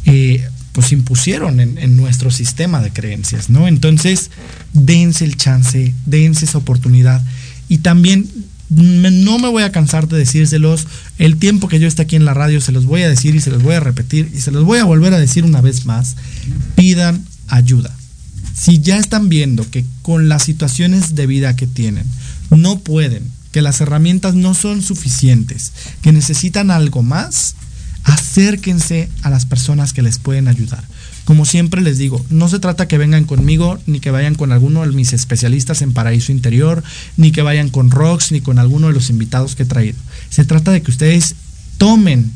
[0.06, 3.68] eh, pues impusieron en, nuestro sistema de creencias, ¿no?
[3.68, 4.30] Entonces,
[4.74, 7.24] dense el chance, dense esa oportunidad.
[7.68, 8.28] Y también
[8.70, 10.88] no me voy a cansar de decírselos,
[11.18, 13.42] el tiempo que yo esté aquí en la radio se los voy a decir y
[13.42, 15.86] se los voy a repetir y se los voy a volver a decir una vez
[15.86, 16.16] más,
[16.76, 17.96] pidan ayuda.
[18.54, 22.06] Si ya están viendo que con las situaciones de vida que tienen
[22.50, 25.72] no pueden que las herramientas no son suficientes,
[26.02, 27.56] que necesitan algo más,
[28.04, 30.84] acérquense a las personas que les pueden ayudar.
[31.30, 34.82] Como siempre les digo, no se trata que vengan conmigo, ni que vayan con alguno
[34.82, 36.84] de mis especialistas en paraíso interior,
[37.18, 39.96] ni que vayan con Rox, ni con alguno de los invitados que he traído.
[40.32, 41.36] Se trata de que ustedes
[41.78, 42.32] tomen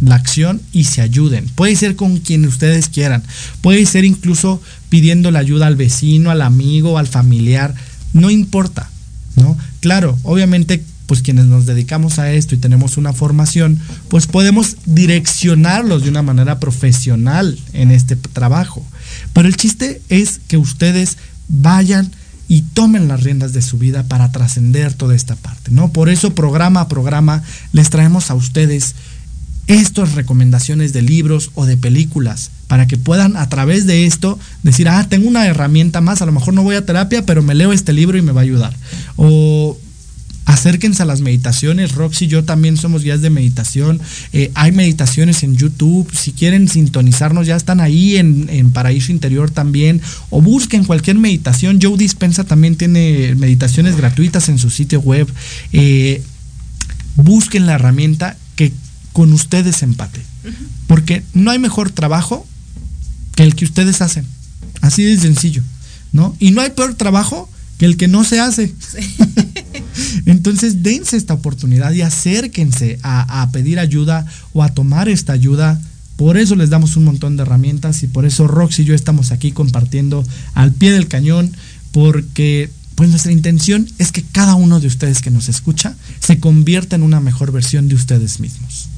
[0.00, 1.50] la acción y se ayuden.
[1.54, 3.22] Puede ser con quien ustedes quieran.
[3.60, 7.74] Puede ser incluso pidiendo la ayuda al vecino, al amigo, al familiar.
[8.14, 8.88] No importa.
[9.36, 9.58] ¿no?
[9.80, 16.04] Claro, obviamente pues quienes nos dedicamos a esto y tenemos una formación, pues podemos direccionarlos
[16.04, 18.86] de una manera profesional en este trabajo.
[19.32, 21.18] Pero el chiste es que ustedes
[21.48, 22.12] vayan
[22.46, 25.88] y tomen las riendas de su vida para trascender toda esta parte, ¿no?
[25.88, 27.42] Por eso programa a programa
[27.72, 28.94] les traemos a ustedes
[29.66, 34.88] estas recomendaciones de libros o de películas para que puedan a través de esto decir,
[34.88, 37.72] ah, tengo una herramienta más, a lo mejor no voy a terapia, pero me leo
[37.72, 38.76] este libro y me va a ayudar.
[39.16, 39.76] O
[40.44, 41.94] acérquense a las meditaciones.
[41.94, 44.00] Roxy y yo también somos guías de meditación.
[44.32, 46.10] Eh, hay meditaciones en YouTube.
[46.14, 50.00] Si quieren sintonizarnos, ya están ahí en, Paraíso Interior también.
[50.30, 51.78] O busquen cualquier meditación.
[51.80, 55.28] Joe Dispensa también tiene meditaciones gratuitas en su sitio web.
[55.72, 56.22] Eh,
[57.16, 58.72] busquen la herramienta que
[59.12, 60.20] con ustedes empate.
[60.86, 62.46] Porque no hay mejor trabajo
[63.34, 64.24] que el que ustedes hacen.
[64.80, 65.62] Así de sencillo.
[66.12, 66.36] ¿no?
[66.38, 67.48] Y no hay peor trabajo
[67.78, 68.72] que el que no se hace.
[70.26, 75.80] Entonces, dense esta oportunidad y acérquense a, a, pedir ayuda o a tomar esta ayuda.
[76.16, 79.32] Por eso les damos un montón de herramientas y por eso Rox y yo estamos
[79.32, 80.24] aquí compartiendo
[80.54, 81.52] al pie del cañón,
[81.92, 82.70] porque
[83.00, 87.02] pues nuestra intención es que cada uno de ustedes que nos escucha se convierta en
[87.02, 88.90] una mejor versión de ustedes mismos.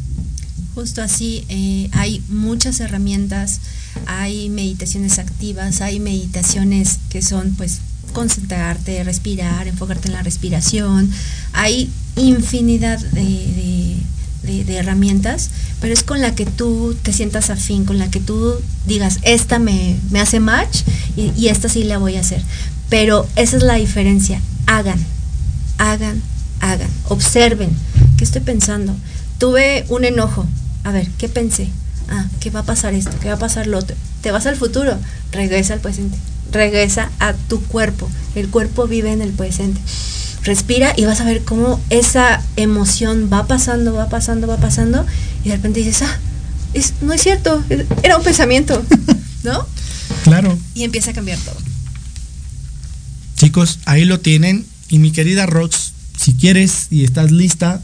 [0.74, 3.60] Justo así, eh, hay muchas herramientas,
[4.06, 7.78] hay meditaciones activas, hay meditaciones que son pues
[8.12, 11.10] concentrarte, respirar, enfocarte en la respiración,
[11.52, 13.96] hay infinidad de,
[14.68, 18.54] herramientas, pero es con la que tú te sientas afín, con la que tú
[18.86, 20.82] digas, esta me, hace match
[21.16, 22.42] y esta sí la voy a hacer.
[22.88, 24.98] Pero esa es la diferencia, hagan,
[25.78, 26.22] hagan,
[26.60, 27.70] hagan, observen,
[28.16, 28.94] ¿qué estoy pensando?
[29.38, 30.46] Tuve un enojo,
[30.84, 31.68] a ver, ¿qué pensé?
[32.12, 33.10] Ah, ¿qué va a pasar esto?
[33.22, 33.96] ¿Qué va a pasar lo otro?
[34.20, 34.98] Te vas al futuro,
[35.32, 36.18] regresa al presente.
[36.52, 38.10] regresa a tu cuerpo.
[38.34, 39.80] El cuerpo vive en el presente.
[40.44, 45.06] Respira y vas a ver cómo esa emoción va pasando, va pasando, va pasando
[45.42, 46.18] y de repente dices, ah,
[46.74, 47.64] es, no es cierto,
[48.02, 48.84] era un pensamiento,
[49.42, 49.66] ¿no?
[50.24, 50.58] Claro.
[50.74, 51.56] Y empieza a cambiar todo.
[53.36, 54.66] Chicos, ahí lo tienen.
[54.90, 57.80] Y mi querida Rox, si quieres y estás lista,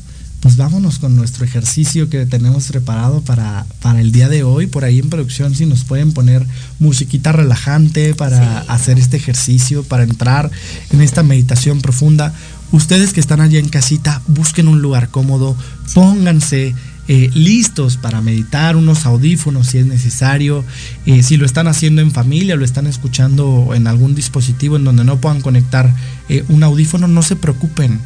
[0.49, 4.67] pues vámonos con nuestro ejercicio que tenemos preparado para, para el día de hoy.
[4.67, 6.47] Por ahí en producción, si nos pueden poner
[6.79, 10.51] musiquita relajante para hacer este ejercicio, para entrar
[10.91, 12.33] en esta meditación profunda.
[12.73, 15.55] Ustedes que están allá en casita, busquen un lugar cómodo,
[15.93, 16.75] pónganse
[17.09, 20.65] eh, listos para meditar, unos audífonos si es necesario.
[21.05, 25.05] Eh, si lo están haciendo en familia, lo están escuchando en algún dispositivo en donde
[25.05, 25.95] no puedan conectar
[26.31, 28.01] eh, un audífono, no se preocupen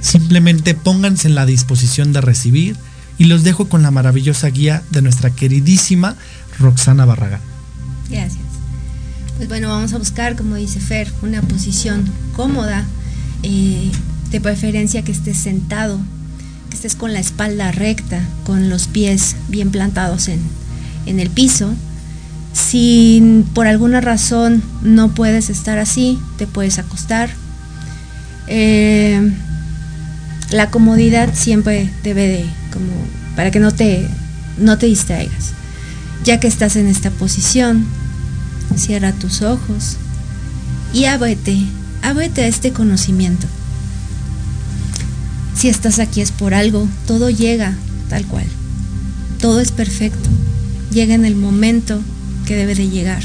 [0.00, 2.76] Simplemente pónganse en la disposición de recibir
[3.18, 6.16] y los dejo con la maravillosa guía de nuestra queridísima
[6.58, 7.40] Roxana Barragán.
[8.08, 8.38] Gracias.
[9.36, 12.04] Pues bueno, vamos a buscar, como dice Fer, una posición
[12.34, 12.84] cómoda,
[13.42, 13.90] eh,
[14.30, 15.98] de preferencia que estés sentado,
[16.70, 20.40] que estés con la espalda recta, con los pies bien plantados en,
[21.06, 21.72] en el piso.
[22.52, 27.30] Si por alguna razón no puedes estar así, te puedes acostar.
[28.48, 29.32] Eh,
[30.50, 32.90] la comodidad siempre debe de, como,
[33.36, 34.08] para que no te,
[34.58, 35.52] no te distraigas.
[36.24, 37.86] Ya que estás en esta posición,
[38.76, 39.96] cierra tus ojos
[40.92, 41.58] y ábrete,
[42.02, 43.46] ábrete a este conocimiento.
[45.54, 47.74] Si estás aquí es por algo, todo llega
[48.08, 48.46] tal cual.
[49.40, 50.28] Todo es perfecto.
[50.90, 52.00] Llega en el momento
[52.46, 53.22] que debe de llegar.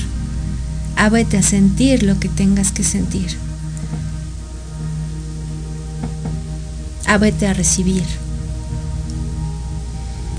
[0.96, 3.43] Ábrete a sentir lo que tengas que sentir.
[7.06, 8.04] Ábrete a recibir.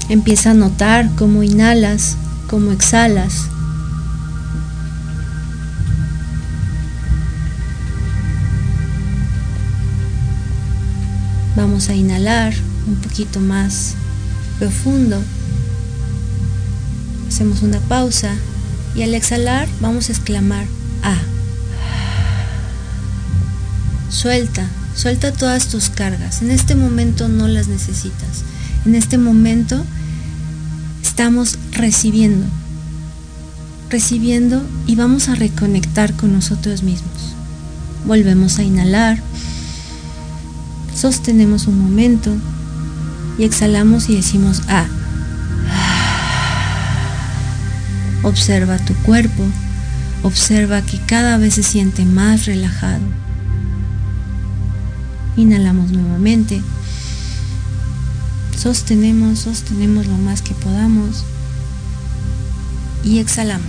[0.09, 2.17] Empieza a notar cómo inhalas,
[2.49, 3.49] cómo exhalas.
[11.57, 12.53] Vamos a inhalar
[12.87, 13.95] un poquito más
[14.59, 15.23] profundo.
[17.29, 18.35] Hacemos una pausa
[18.95, 20.67] y al exhalar vamos a exclamar
[21.03, 21.19] ah.
[24.11, 26.41] Suelta, Suelta todas tus cargas.
[26.41, 28.45] En este momento no las necesitas.
[28.87, 29.85] En este momento
[31.03, 32.47] estamos recibiendo.
[33.91, 37.35] Recibiendo y vamos a reconectar con nosotros mismos.
[38.07, 39.21] Volvemos a inhalar.
[40.95, 42.31] Sostenemos un momento
[43.37, 44.87] y exhalamos y decimos ah.
[48.23, 49.45] Observa tu cuerpo.
[50.23, 53.24] Observa que cada vez se siente más relajado
[55.37, 56.63] Inhalamos nuevamente.
[58.57, 61.25] Sostenemos, sostenemos lo más que podamos.
[63.03, 63.67] Y exhalamos.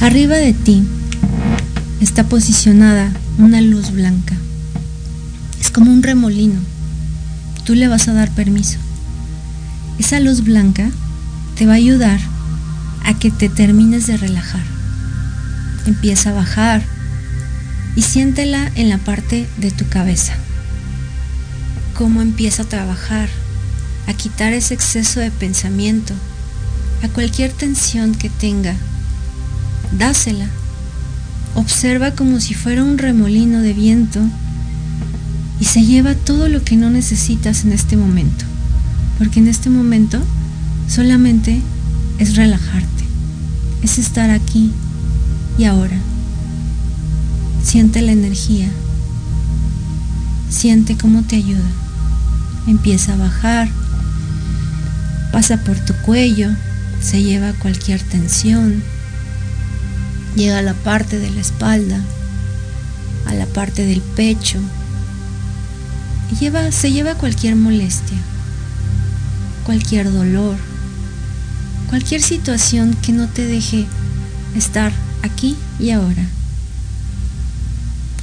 [0.00, 0.82] Arriba de ti
[2.00, 4.34] está posicionada una luz blanca.
[5.60, 6.58] Es como un remolino.
[7.64, 8.78] Tú le vas a dar permiso.
[9.98, 10.90] Esa luz blanca
[11.56, 12.18] te va a ayudar
[13.04, 14.71] a que te termines de relajar
[15.86, 16.82] empieza a bajar
[17.96, 20.34] y siéntela en la parte de tu cabeza.
[21.96, 23.28] Cómo empieza a trabajar,
[24.06, 26.14] a quitar ese exceso de pensamiento,
[27.02, 28.74] a cualquier tensión que tenga.
[29.98, 30.46] Dásela.
[31.54, 34.20] Observa como si fuera un remolino de viento
[35.60, 38.46] y se lleva todo lo que no necesitas en este momento.
[39.18, 40.18] Porque en este momento
[40.88, 41.60] solamente
[42.18, 43.04] es relajarte,
[43.82, 44.72] es estar aquí
[45.58, 45.96] y ahora,
[47.62, 48.68] siente la energía.
[50.48, 51.60] Siente cómo te ayuda.
[52.66, 53.68] Empieza a bajar.
[55.32, 56.50] Pasa por tu cuello.
[57.00, 58.82] Se lleva cualquier tensión.
[60.36, 62.00] Llega a la parte de la espalda.
[63.26, 64.58] A la parte del pecho.
[66.38, 68.18] Lleva, se lleva cualquier molestia.
[69.64, 70.56] Cualquier dolor.
[71.88, 73.86] Cualquier situación que no te deje
[74.54, 74.92] estar
[75.22, 76.26] aquí y ahora.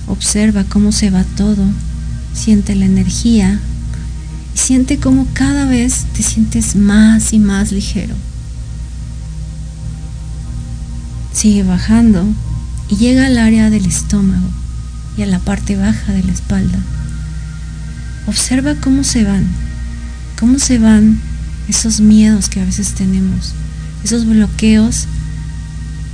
[0.07, 1.63] Observa cómo se va todo,
[2.33, 3.59] siente la energía
[4.55, 8.15] y siente cómo cada vez te sientes más y más ligero.
[11.33, 12.25] Sigue bajando
[12.89, 14.47] y llega al área del estómago
[15.15, 16.79] y a la parte baja de la espalda.
[18.25, 19.47] Observa cómo se van,
[20.39, 21.19] cómo se van
[21.67, 23.53] esos miedos que a veces tenemos,
[24.03, 25.05] esos bloqueos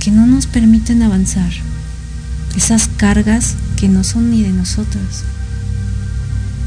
[0.06, 1.50] que no nos permiten avanzar,
[2.56, 5.24] esas cargas que no son ni de nosotros.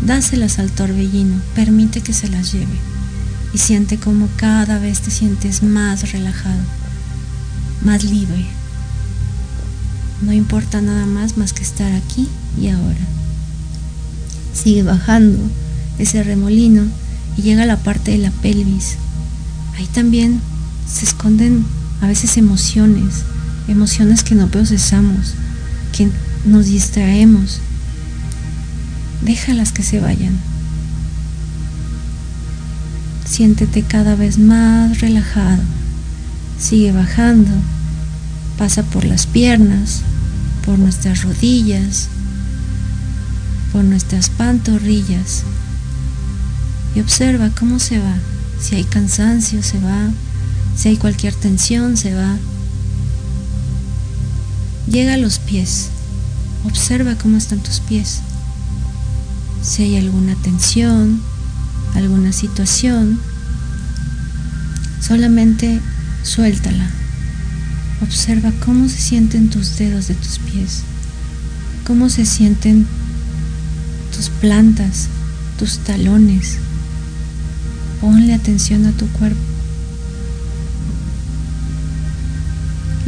[0.06, 2.78] Dáselas al torbellino, permite que se las lleve.
[3.54, 6.60] y siente como cada vez te sientes más relajado,
[7.82, 8.46] más libre.
[10.22, 12.28] No importa nada más más que estar aquí
[12.60, 13.08] y ahora.
[14.54, 15.40] Sigue bajando
[15.98, 16.84] ese remolino
[17.38, 18.98] y llega a la parte de la pelvis.
[19.78, 20.42] Ahí también
[20.92, 23.24] se esconden a veces emociones,
[23.68, 25.34] emociones que no procesamos,
[25.92, 26.10] que
[26.46, 27.60] nos distraemos.
[29.22, 30.38] Déjalas que se vayan.
[33.26, 35.62] Siéntete cada vez más relajado.
[36.60, 37.52] Sigue bajando.
[38.58, 40.02] Pasa por las piernas,
[40.66, 42.10] por nuestras rodillas,
[43.72, 45.44] por nuestras pantorrillas.
[46.96, 48.16] Y observa cómo se va.
[48.60, 50.10] Si hay cansancio, se va.
[50.80, 52.38] Si hay cualquier tensión, se va.
[54.90, 55.90] Llega a los pies.
[56.64, 58.22] Observa cómo están tus pies.
[59.62, 61.20] Si hay alguna tensión,
[61.96, 63.20] alguna situación,
[65.06, 65.82] solamente
[66.24, 66.90] suéltala.
[68.02, 70.84] Observa cómo se sienten tus dedos de tus pies,
[71.86, 72.88] cómo se sienten
[74.16, 75.10] tus plantas,
[75.58, 76.56] tus talones.
[78.00, 79.49] Ponle atención a tu cuerpo.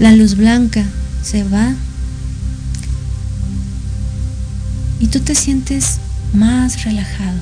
[0.01, 0.83] La luz blanca
[1.21, 1.75] se va
[4.99, 5.99] y tú te sientes
[6.33, 7.37] más relajado.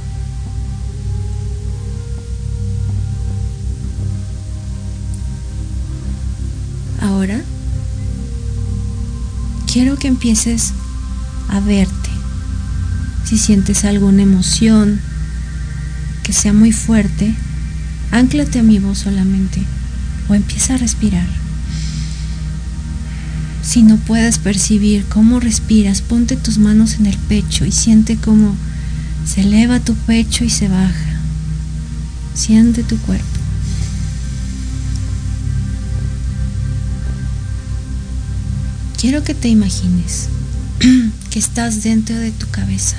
[7.02, 7.40] Ahora
[9.72, 10.74] quiero que empieces
[11.48, 12.10] a verte.
[13.24, 15.00] Si sientes alguna emoción
[16.24, 17.34] que sea muy fuerte,
[18.12, 19.64] anclate a mi voz solamente
[20.28, 21.39] o empieza a respirar.
[23.70, 28.56] Si no puedes percibir cómo respiras, ponte tus manos en el pecho y siente cómo
[29.32, 31.20] se eleva tu pecho y se baja.
[32.34, 33.28] Siente tu cuerpo.
[39.00, 40.30] Quiero que te imagines
[41.30, 42.98] que estás dentro de tu cabeza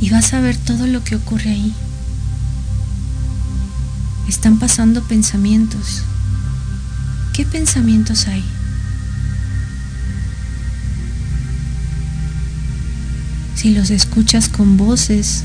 [0.00, 1.74] y vas a ver todo lo que ocurre ahí.
[4.28, 6.04] Están pasando pensamientos.
[7.38, 8.42] ¿Qué pensamientos hay?
[13.54, 15.44] Si los escuchas con voces,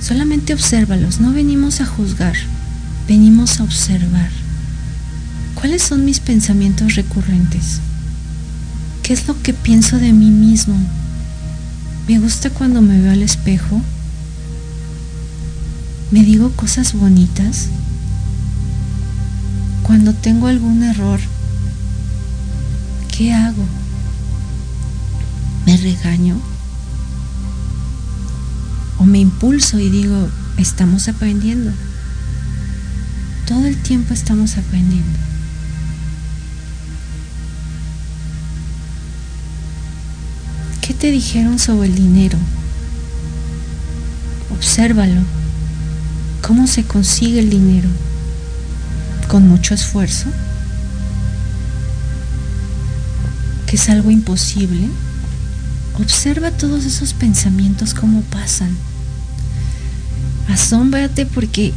[0.00, 1.18] solamente obsérvalos.
[1.18, 2.36] No venimos a juzgar,
[3.08, 4.30] venimos a observar.
[5.56, 7.80] ¿Cuáles son mis pensamientos recurrentes?
[9.02, 10.76] ¿Qué es lo que pienso de mí mismo?
[12.06, 13.82] ¿Me gusta cuando me veo al espejo?
[16.12, 17.66] ¿Me digo cosas bonitas?
[19.82, 21.20] Cuando tengo algún error,
[23.16, 23.64] ¿qué hago?
[25.66, 26.36] ¿Me regaño?
[28.98, 31.72] ¿O me impulso y digo, estamos aprendiendo?
[33.46, 35.18] Todo el tiempo estamos aprendiendo.
[40.80, 42.38] ¿Qué te dijeron sobre el dinero?
[44.50, 45.22] Obsérvalo.
[46.46, 47.88] ¿Cómo se consigue el dinero?
[49.32, 50.26] ¿Con mucho esfuerzo?
[53.66, 54.86] ¿Que es algo imposible?
[55.98, 58.76] Observa todos esos pensamientos cómo pasan.
[60.50, 61.72] Asómbrate porque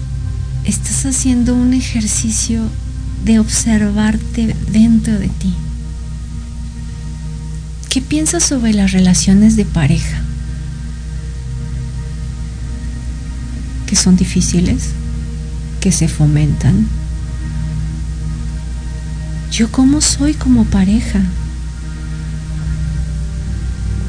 [0.66, 2.62] estás haciendo un ejercicio
[3.24, 5.54] de observarte dentro de ti.
[7.88, 10.22] ¿Qué piensas sobre las relaciones de pareja?
[13.88, 14.90] ¿Que son difíciles?
[15.80, 17.05] ¿Que se fomentan?
[19.58, 21.22] ¿Yo cómo soy como pareja?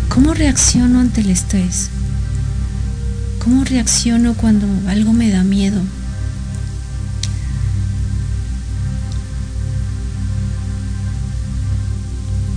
[0.09, 1.89] ¿Cómo reacciono ante el estrés?
[3.45, 5.81] ¿Cómo reacciono cuando algo me da miedo?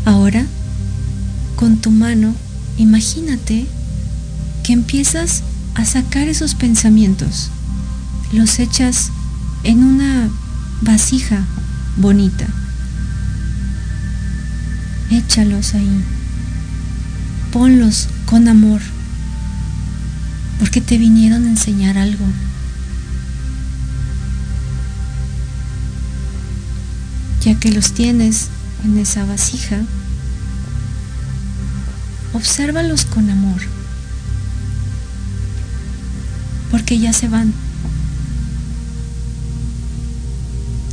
[0.06, 0.44] Ahora
[1.58, 2.34] con tu mano,
[2.78, 3.68] imagínate
[4.64, 5.44] que empiezas
[5.76, 7.52] a sacar esos pensamientos.
[8.34, 9.12] Los echas
[9.64, 10.28] en una
[10.82, 11.46] vasija
[11.96, 12.48] bonita.
[15.12, 16.04] Échalos ahí.
[17.52, 18.82] Ponlos con amor.
[20.60, 22.26] Porque te vinieron a enseñar algo.
[27.44, 28.50] Ya que los tienes
[28.84, 29.78] en esa vasija,
[32.34, 33.62] obsérvalos con amor,
[36.72, 37.54] porque ya se van.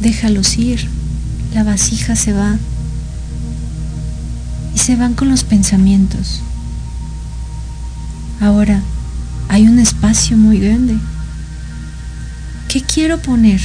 [0.01, 0.89] Déjalos ir,
[1.55, 2.57] la vasija se va
[4.77, 6.43] y se van con los pensamientos.
[8.43, 8.83] Ahora,
[9.49, 10.99] hay un espacio muy grande.
[12.69, 13.59] ¿Qué quiero poner?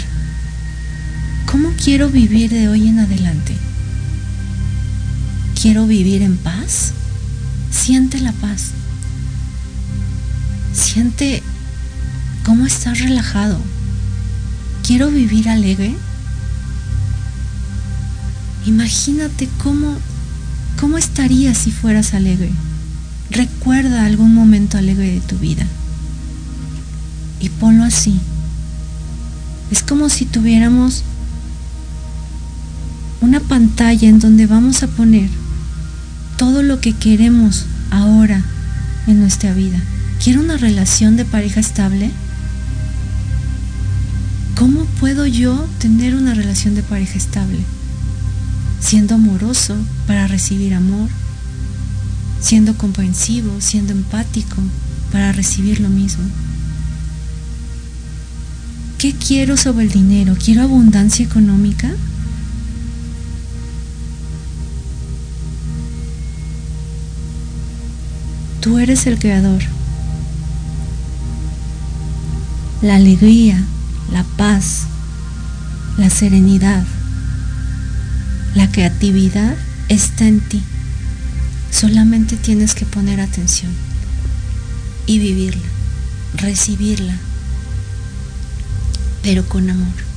[1.51, 3.53] ¿Cómo quiero vivir de hoy en adelante?
[5.61, 6.93] ¿Quiero vivir en paz?
[7.71, 8.67] Siente la paz.
[10.71, 11.43] Siente
[12.45, 13.57] cómo estás relajado.
[14.88, 15.93] ¿Quiero vivir alegre?
[18.65, 19.97] Imagínate cómo,
[20.82, 22.49] cómo estarías si fueras alegre.
[23.30, 25.64] Recuerda algún momento alegre de tu vida.
[27.40, 28.20] Y ponlo así.
[29.70, 31.03] Es como si tuviéramos
[33.22, 35.30] una pantalla en donde vamos a poner
[36.36, 38.44] todo lo que queremos ahora
[39.06, 39.80] en nuestra vida.
[40.24, 42.10] ¿Quiero una relación de pareja estable?
[44.58, 47.60] ¿Cómo puedo yo tener una relación de pareja estable?
[48.82, 49.76] Siendo amoroso
[50.08, 51.10] para recibir amor,
[52.41, 54.58] siendo comprensivo, siendo empático
[55.12, 56.24] para recibir lo mismo.
[58.98, 60.36] ¿Qué quiero sobre el dinero?
[60.44, 61.90] ¿Quiero abundancia económica?
[68.62, 69.62] Tú eres el creador.
[72.84, 73.64] La alegría,
[74.14, 74.84] la paz,
[75.98, 76.84] la serenidad,
[78.56, 79.56] la creatividad
[79.88, 80.61] está en ti.
[81.72, 83.72] Solamente tienes que poner atención
[85.06, 85.68] y vivirla,
[86.36, 87.18] recibirla,
[89.23, 90.11] pero con amor.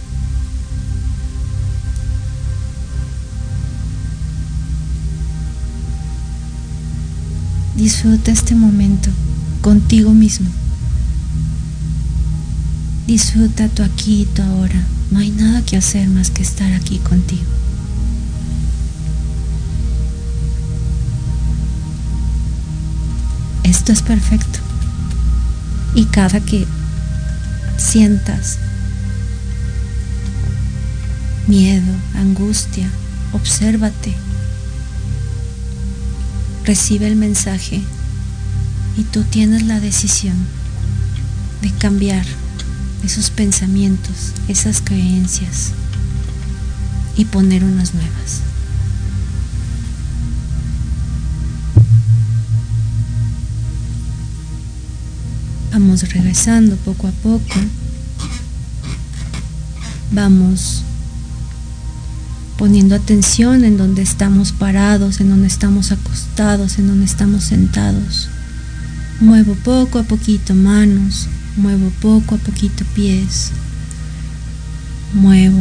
[7.76, 9.10] Disfruta este momento
[9.60, 10.48] contigo mismo.
[13.06, 14.82] Disfruta tu aquí y tu ahora.
[15.10, 17.63] No hay nada que hacer más que estar aquí contigo.
[23.74, 24.60] Esto es perfecto.
[25.96, 26.64] Y cada que
[27.76, 28.58] sientas
[31.48, 32.88] miedo, angustia,
[33.32, 34.14] obsérvate.
[36.64, 37.82] Recibe el mensaje
[38.96, 40.36] y tú tienes la decisión
[41.60, 42.24] de cambiar
[43.04, 45.72] esos pensamientos, esas creencias
[47.16, 48.53] y poner unas nuevas.
[55.74, 57.56] Vamos regresando poco a poco.
[60.12, 60.84] Vamos
[62.56, 68.28] poniendo atención en donde estamos parados, en donde estamos acostados, en donde estamos sentados.
[69.20, 71.26] Muevo poco a poquito manos,
[71.56, 73.50] muevo poco a poquito pies,
[75.12, 75.58] muevo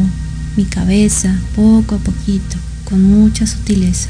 [0.55, 4.09] mi cabeza poco a poquito, con mucha sutileza.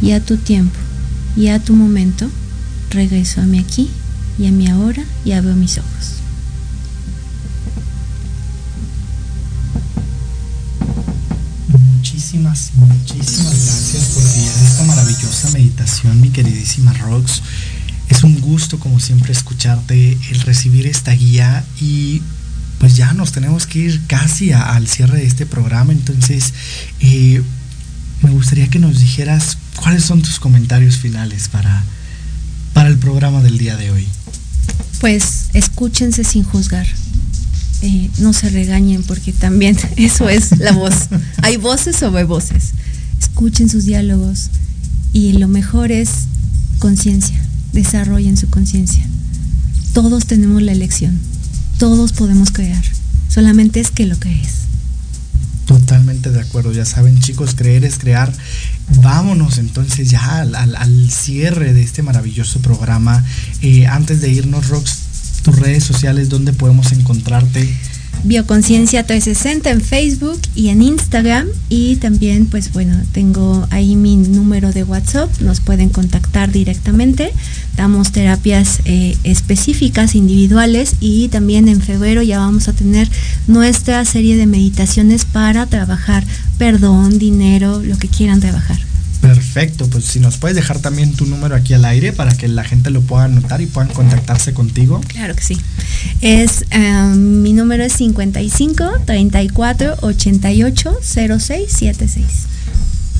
[0.00, 0.79] Y a tu tiempo
[1.36, 2.28] y a tu momento,
[2.90, 3.90] regreso a mi aquí
[4.38, 6.16] y a mi ahora y abro mis ojos.
[11.68, 17.42] Muchísimas, muchísimas gracias por guiar esta maravillosa meditación, mi queridísima Rox.
[18.08, 22.22] Es un gusto, como siempre, escucharte, el recibir esta guía y
[22.78, 25.92] pues ya nos tenemos que ir casi al cierre de este programa.
[25.92, 26.52] Entonces,
[27.00, 27.42] eh,
[28.22, 31.82] me gustaría que nos dijeras cuáles son tus comentarios finales para,
[32.72, 34.06] para el programa del día de hoy.
[35.00, 36.86] Pues escúchense sin juzgar.
[37.82, 41.08] Eh, no se regañen porque también eso es la voz.
[41.42, 42.72] Hay voces sobre voces.
[43.18, 44.50] Escuchen sus diálogos
[45.12, 46.10] y lo mejor es
[46.78, 47.40] conciencia.
[47.72, 49.06] Desarrollen su conciencia.
[49.94, 51.18] Todos tenemos la elección.
[51.78, 52.84] Todos podemos crear.
[53.28, 54.69] Solamente es que lo crees.
[55.70, 58.32] Totalmente de acuerdo, ya saben chicos, creer es crear.
[59.02, 63.24] Vámonos entonces ya al, cierre de este maravilloso programa.
[63.62, 64.98] Eh, antes de irnos, Rox,
[65.44, 67.72] tus redes sociales, ¿dónde podemos encontrarte?
[68.24, 71.46] Bioconciencia 360 en Facebook y en Instagram.
[71.68, 77.32] Y también pues bueno tengo ahí mi número de WhatsApp, nos pueden contactar directamente,
[77.76, 80.96] damos terapias eh, específicas, individuales.
[81.00, 83.08] Y también en febrero ya vamos a tener
[83.46, 86.24] nuestra serie de meditaciones para trabajar.
[86.58, 88.89] Perdón, dinero, lo que quieran trabajar.
[89.20, 92.64] Perfecto, pues si nos puedes dejar también tu número aquí al aire para que la
[92.64, 95.00] gente lo pueda anotar y puedan contactarse contigo.
[95.08, 95.58] Claro que sí.
[96.20, 102.24] Es em, mi número es 55 34 88 0676.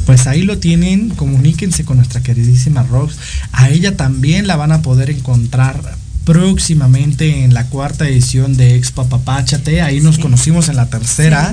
[0.06, 3.16] Pues ahí lo tienen, comuníquense con nuestra queridísima Rox.
[3.52, 9.06] A ella también la van a poder encontrar próximamente en la cuarta edición de Expo
[9.06, 9.82] Papáchate.
[9.82, 11.52] Ahí nos conocimos en la tercera.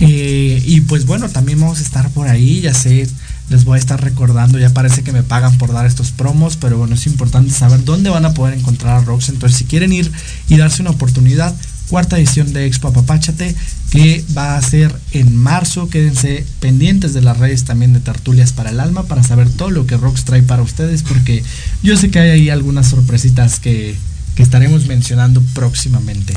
[0.00, 3.06] Eh, y pues bueno, también vamos a estar por ahí, ya sé,
[3.50, 6.78] les voy a estar recordando, ya parece que me pagan por dar estos promos, pero
[6.78, 9.28] bueno, es importante saber dónde van a poder encontrar a Rox.
[9.28, 10.10] Entonces, si quieren ir
[10.48, 11.54] y darse una oportunidad,
[11.88, 13.54] cuarta edición de Expo Apapáchate,
[13.90, 15.88] que va a ser en marzo.
[15.88, 19.86] Quédense pendientes de las redes también de Tertulias para el Alma para saber todo lo
[19.86, 21.42] que Rox trae para ustedes, porque
[21.82, 23.96] yo sé que hay ahí algunas sorpresitas que,
[24.34, 26.34] que estaremos mencionando próximamente.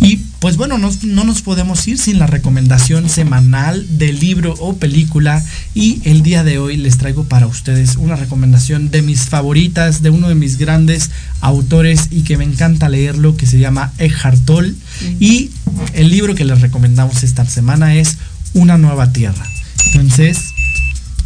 [0.00, 4.76] Y pues bueno, no, no, nos podemos ir sin la recomendación semanal del libro o
[4.76, 5.44] película
[5.74, 10.10] y el día de hoy les traigo para ustedes una recomendación de mis favoritas, de
[10.10, 11.10] uno de mis grandes
[11.40, 14.74] autores y que me encanta leerlo, que se llama Eckhart Tolle.
[15.20, 15.50] Y
[15.94, 18.18] el libro que les recomendamos esta semana es
[18.54, 19.46] Una nueva tierra.
[19.86, 20.52] Entonces,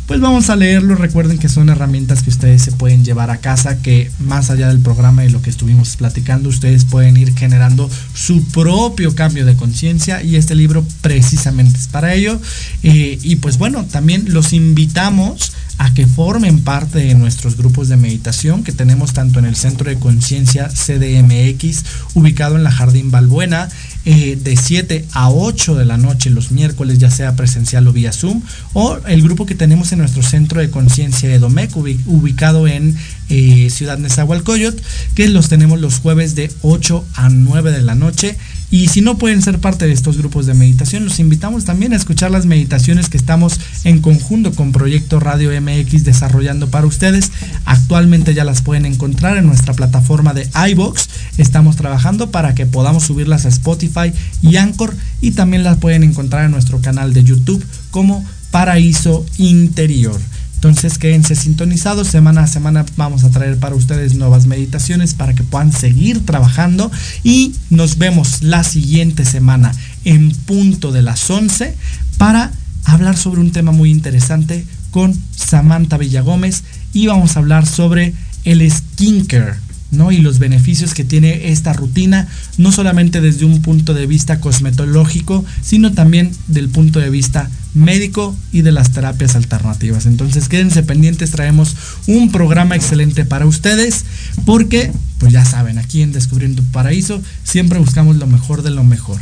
[0.06, 0.94] pues vamos a leerlo.
[0.94, 4.80] Recuerden que son herramientas que ustedes se pueden llevar a casa, que más allá del
[4.80, 10.22] programa y lo que estuvimos platicando, ustedes pueden ir generando su propio cambio de conciencia
[10.22, 12.40] y este libro precisamente es para ello.
[12.82, 17.96] Eh, y pues bueno, también los invitamos a que formen parte de nuestros grupos de
[17.96, 21.84] meditación que tenemos tanto en el Centro de Conciencia CDMX,
[22.14, 23.68] ubicado en la Jardín Balbuena,
[24.04, 28.12] eh, de 7 a 8 de la noche los miércoles, ya sea presencial o vía
[28.12, 28.42] Zoom,
[28.72, 32.96] o el grupo que tenemos en nuestro Centro de Conciencia EDOMEC, ubicado en
[33.28, 34.82] eh, Ciudad Nezahualcóyotl,
[35.14, 38.36] que los tenemos los jueves de 8 a 9 de la noche
[38.70, 41.96] y si no pueden ser parte de estos grupos de meditación, los invitamos también a
[41.96, 47.30] escuchar las meditaciones que estamos en conjunto con Proyecto Radio MX desarrollando para ustedes.
[47.64, 51.08] Actualmente ya las pueden encontrar en nuestra plataforma de iBox.
[51.38, 54.12] Estamos trabajando para que podamos subirlas a Spotify
[54.42, 60.20] y Anchor y también las pueden encontrar en nuestro canal de YouTube como Paraíso Interior.
[60.56, 65.42] Entonces quédense sintonizados, semana a semana vamos a traer para ustedes nuevas meditaciones para que
[65.42, 66.90] puedan seguir trabajando.
[67.22, 69.72] Y nos vemos la siguiente semana
[70.04, 71.76] en punto de las 11
[72.16, 72.52] para
[72.84, 76.64] hablar sobre un tema muy interesante con Samantha Villagómez.
[76.92, 78.14] Y vamos a hablar sobre
[78.44, 80.12] el skincare ¿no?
[80.12, 85.44] Y los beneficios que tiene esta rutina, no solamente desde un punto de vista cosmetológico,
[85.62, 90.06] sino también del punto de vista médico y de las terapias alternativas.
[90.06, 91.76] Entonces quédense pendientes, traemos
[92.06, 94.04] un programa excelente para ustedes,
[94.44, 99.20] porque, pues ya saben, aquí en Descubriendo Paraíso siempre buscamos lo mejor de lo mejor.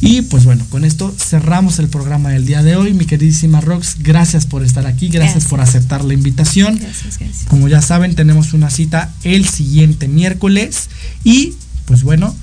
[0.00, 2.92] Y pues bueno, con esto cerramos el programa del día de hoy.
[2.92, 6.78] Mi queridísima Rox, gracias por estar aquí, gracias, por aceptar la invitación.
[6.78, 7.46] Gracias, gracias.
[7.48, 10.88] Como ya saben, tenemos una cita el siguiente miércoles.
[11.22, 11.54] Y
[11.86, 12.34] pues bueno,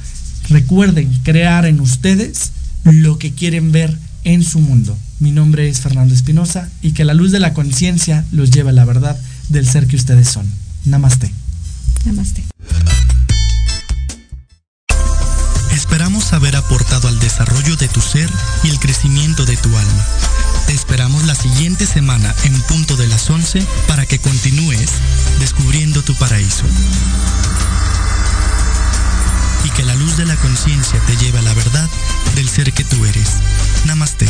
[0.50, 2.52] recuerden crear en ustedes
[2.84, 4.98] lo que quieren ver en su mundo.
[5.20, 8.74] Mi nombre es Fernando Espinosa y que la luz de la conciencia los lleve a
[8.74, 9.20] la verdad
[9.50, 10.48] del ser que ustedes son.
[10.86, 11.32] Namaste.
[12.06, 12.44] Namaste.
[16.30, 18.32] Haber aportado al desarrollo de tu ser
[18.64, 20.08] y el crecimiento de tu alma.
[20.66, 24.92] Te esperamos la siguiente semana en punto de las 11 para que continúes
[25.40, 26.64] descubriendo tu paraíso.
[29.66, 31.90] Y que la luz de la conciencia te lleve a la verdad
[32.36, 33.28] del ser que tú eres.
[33.86, 34.28] Namaste.